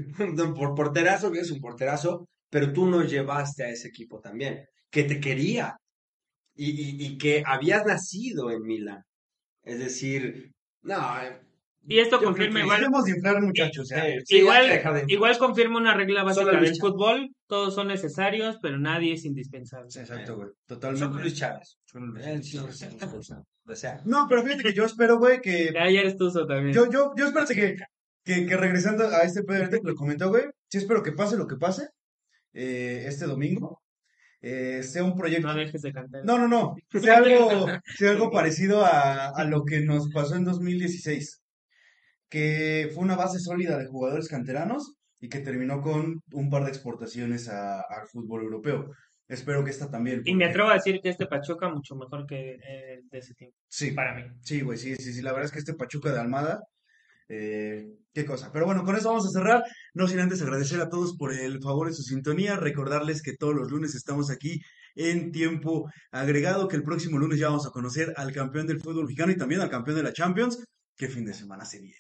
por 0.54 0.74
porterazo, 0.74 1.30
que 1.32 1.40
es 1.40 1.50
un 1.50 1.60
porterazo, 1.60 2.28
pero 2.50 2.72
tú 2.72 2.86
no 2.86 3.02
llevaste 3.02 3.64
a 3.64 3.68
ese 3.70 3.88
equipo 3.88 4.20
también, 4.20 4.64
que 4.90 5.04
te 5.04 5.18
quería 5.20 5.76
y, 6.54 6.70
y- 6.70 7.06
y 7.06 7.18
que 7.18 7.42
habías 7.46 7.86
nacido 7.86 8.50
en 8.50 8.62
Milán. 8.62 9.02
Es 9.62 9.78
decir, 9.78 10.50
no. 10.82 10.96
Eh, 11.89 11.95
Y 11.95 11.99
esto 12.01 12.20
Yo 12.20 12.26
confirma 12.26 12.61
igual, 12.61 12.82
inflar, 13.09 13.43
muchachos. 13.43 13.89
ya. 13.89 14.07
eh, 14.09 14.20
sí, 14.24 14.34
ya 14.36 14.41
igual, 14.43 14.68
de- 14.68 15.05
igual 15.09 15.39
confirma 15.39 15.78
una 15.78 15.95
regla 15.95 16.22
básica 16.22 16.61
del 16.61 16.76
fútbol, 16.76 17.30
todos 17.47 17.74
son 17.74 17.89
necesarios, 17.89 18.59
pero 18.62 18.78
nadie 18.78 19.14
es 19.14 19.24
indispensable. 19.24 19.86
Exacto, 19.86 20.36
güey. 20.36 20.49
Solo 20.49 20.57
Totalmente. 20.66 21.20
Luis 21.22 21.34
Chávez. 21.34 21.78
Solo 21.84 22.07
Luis. 22.07 22.26
Él 22.26 22.43
sí, 22.45 22.59
o 22.59 22.70
sea, 23.74 24.01
No, 24.05 24.26
pero 24.28 24.43
fíjate 24.43 24.62
que 24.62 24.72
yo 24.74 24.84
espero, 24.84 25.18
güey, 25.18 25.41
que. 25.41 25.70
Ya 25.72 25.82
ayer 25.84 26.07
estuvo 26.07 26.47
también. 26.47 26.74
Yo, 26.74 26.91
yo, 26.91 27.12
yo 27.16 27.26
espérate 27.26 27.55
que, 27.55 27.76
que, 28.24 28.47
que 28.47 28.57
regresando 28.57 29.07
a 29.09 29.22
este 29.22 29.43
pedo 29.43 29.68
que 29.70 29.80
lo 29.82 29.95
comentó, 29.95 30.28
güey. 30.30 30.45
Sí 30.70 30.78
espero 30.78 31.03
que 31.03 31.12
pase 31.12 31.36
lo 31.36 31.47
que 31.47 31.57
pase. 31.57 31.89
eh, 32.53 33.05
este 33.07 33.26
domingo. 33.26 33.82
eh, 34.41 34.82
sea 34.82 35.05
un 35.05 35.16
proyecto. 35.16 35.49
No 35.49 35.55
dejes 35.55 35.82
de 35.82 35.93
cantar. 35.93 36.24
No, 36.24 36.39
no, 36.39 36.49
no. 36.49 36.74
Sea 37.01 37.16
algo, 37.18 37.66
sea 37.97 38.11
algo 38.11 38.30
parecido 38.30 38.84
a, 38.84 39.28
a 39.30 39.45
lo 39.45 39.64
que 39.64 39.80
nos 39.80 40.11
pasó 40.12 40.36
en 40.36 40.45
2016. 40.45 41.41
Que 42.28 42.90
fue 42.94 43.04
una 43.04 43.16
base 43.16 43.38
sólida 43.38 43.78
de 43.78 43.86
jugadores 43.86 44.28
canteranos 44.28 44.94
y 45.20 45.28
que 45.28 45.40
terminó 45.40 45.80
con 45.80 46.22
un 46.32 46.50
par 46.50 46.64
de 46.64 46.70
exportaciones 46.70 47.48
al 47.48 48.06
fútbol 48.12 48.42
europeo. 48.42 48.90
Espero 49.26 49.62
que 49.64 49.70
esta 49.70 49.90
también. 49.90 50.22
Y 50.24 50.34
me 50.34 50.46
atrevo 50.46 50.70
a 50.70 50.74
decir 50.74 51.00
que 51.02 51.10
este 51.10 51.26
Pachuca 51.26 51.68
mucho 51.68 51.94
mejor 51.96 52.26
que 52.26 52.52
eh, 52.66 53.00
de 53.10 53.18
ese 53.18 53.34
tiempo, 53.34 53.56
Sí, 53.68 53.90
para 53.92 54.14
mí. 54.14 54.22
sí, 54.40 54.62
güey, 54.62 54.78
sí, 54.78 54.96
sí, 54.96 55.12
sí. 55.12 55.20
La 55.22 55.32
verdad 55.32 55.46
es 55.46 55.52
que 55.52 55.58
este 55.58 55.74
Pachuca 55.74 56.12
de 56.12 56.20
Almada, 56.20 56.62
eh, 57.28 57.86
qué 58.14 58.24
cosa. 58.24 58.50
Pero 58.52 58.64
bueno, 58.64 58.84
con 58.84 58.96
eso 58.96 59.08
vamos 59.10 59.26
a 59.26 59.30
cerrar. 59.30 59.64
No 59.92 60.08
sin 60.08 60.20
antes 60.20 60.40
agradecer 60.40 60.80
a 60.80 60.88
todos 60.88 61.14
por 61.16 61.34
el 61.34 61.60
favor 61.60 61.88
de 61.88 61.94
su 61.94 62.02
sintonía. 62.02 62.56
Recordarles 62.56 63.20
que 63.22 63.34
todos 63.36 63.54
los 63.54 63.70
lunes 63.70 63.94
estamos 63.94 64.30
aquí 64.30 64.60
en 64.94 65.30
tiempo 65.30 65.90
agregado, 66.10 66.66
que 66.68 66.76
el 66.76 66.82
próximo 66.82 67.18
lunes 67.18 67.38
ya 67.38 67.48
vamos 67.48 67.66
a 67.66 67.70
conocer 67.70 68.14
al 68.16 68.32
campeón 68.32 68.66
del 68.66 68.80
fútbol 68.80 69.04
mexicano 69.04 69.30
y 69.32 69.36
también 69.36 69.60
al 69.60 69.70
campeón 69.70 69.98
de 69.98 70.02
la 70.04 70.12
Champions. 70.12 70.64
¿Qué 70.96 71.08
fin 71.08 71.24
de 71.26 71.34
semana 71.34 71.64
se 71.66 71.80
viene? 71.80 71.96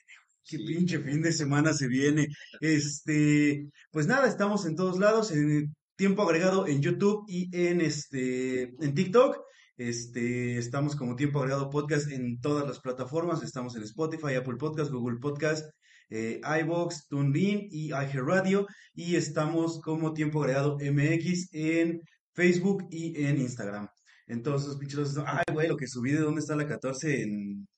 Qué 0.48 0.56
Sí. 0.56 0.64
pinche 0.66 0.98
fin 1.00 1.20
de 1.22 1.32
semana 1.32 1.72
se 1.74 1.88
viene. 1.88 2.26
Este, 2.60 3.68
pues 3.90 4.06
nada, 4.06 4.26
estamos 4.26 4.64
en 4.66 4.76
todos 4.76 4.98
lados, 4.98 5.30
en 5.30 5.74
tiempo 5.96 6.22
agregado 6.22 6.66
en 6.66 6.80
YouTube 6.80 7.24
y 7.28 7.54
en 7.56 7.80
este, 7.82 8.62
en 8.82 8.94
TikTok. 8.94 9.36
Este, 9.76 10.56
estamos 10.58 10.96
como 10.96 11.16
tiempo 11.16 11.38
agregado 11.38 11.68
podcast 11.70 12.10
en 12.10 12.40
todas 12.40 12.66
las 12.66 12.80
plataformas. 12.80 13.42
Estamos 13.42 13.76
en 13.76 13.82
Spotify, 13.82 14.34
Apple 14.34 14.56
Podcast, 14.58 14.90
Google 14.90 15.18
Podcast, 15.20 15.66
eh, 16.10 16.40
iBox, 16.62 17.06
TuneIn 17.08 17.68
y 17.70 17.88
iHeartRadio. 17.88 18.66
Y 18.94 19.16
estamos 19.16 19.80
como 19.82 20.14
tiempo 20.14 20.40
agregado 20.42 20.78
MX 20.80 21.50
en 21.52 22.00
Facebook 22.32 22.86
y 22.90 23.22
en 23.22 23.38
Instagram. 23.38 23.88
Entonces, 24.26 24.76
pinches, 24.76 25.16
ay, 25.26 25.44
güey, 25.52 25.68
lo 25.68 25.76
que 25.76 25.86
subí 25.86 26.12
de 26.12 26.20
dónde 26.20 26.40
está 26.40 26.56
la 26.56 26.66
14 26.66 27.22
en, 27.22 27.68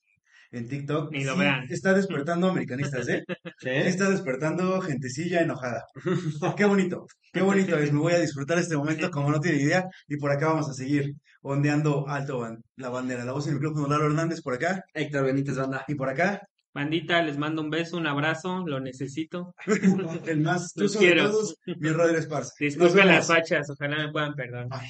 en 0.51 0.67
TikTok. 0.67 1.11
Ni 1.11 1.23
lo 1.23 1.33
sí, 1.33 1.39
vean. 1.39 1.65
Está 1.69 1.93
despertando 1.93 2.49
americanistas, 2.49 3.07
¿eh? 3.09 3.23
Sí 3.59 3.69
está 3.69 4.09
despertando 4.09 4.81
gentecilla 4.81 5.41
enojada. 5.41 5.85
Qué 6.57 6.65
bonito, 6.65 7.05
qué 7.31 7.41
bonito 7.41 7.77
es. 7.77 7.91
Me 7.93 7.99
voy 7.99 8.13
a 8.13 8.19
disfrutar 8.19 8.57
este 8.57 8.75
momento 8.75 9.09
como 9.11 9.31
no 9.31 9.39
tiene 9.39 9.61
idea. 9.61 9.85
Y 10.07 10.17
por 10.17 10.31
acá 10.31 10.47
vamos 10.47 10.69
a 10.69 10.73
seguir 10.73 11.13
ondeando 11.41 12.07
alto 12.07 12.45
la 12.75 12.89
bandera. 12.89 13.23
La 13.23 13.33
voz 13.33 13.45
en 13.47 13.53
el 13.53 13.59
micrófono, 13.59 13.87
Lalo 13.87 14.05
Hernández 14.05 14.41
por 14.41 14.55
acá. 14.55 14.83
Héctor 14.93 15.25
Benítez 15.25 15.57
Banda. 15.57 15.85
Y 15.87 15.95
por 15.95 16.09
acá, 16.09 16.41
Bandita, 16.73 17.21
les 17.21 17.37
mando 17.37 17.61
un 17.61 17.69
beso, 17.69 17.97
un 17.97 18.07
abrazo, 18.07 18.63
lo 18.65 18.79
necesito. 18.79 19.53
el 20.25 20.39
más 20.39 20.71
Los 20.75 20.93
de 20.93 20.99
quiero. 20.99 21.29
todos, 21.29 21.57
mi 21.65 21.89
Roder 21.89 22.15
Esparza. 22.15 22.53
Disculpen 22.59 23.07
las 23.07 23.27
fachas, 23.27 23.69
ojalá 23.69 24.05
me 24.05 24.11
puedan 24.11 24.33
perdonar. 24.33 24.79
Ay. 24.79 24.87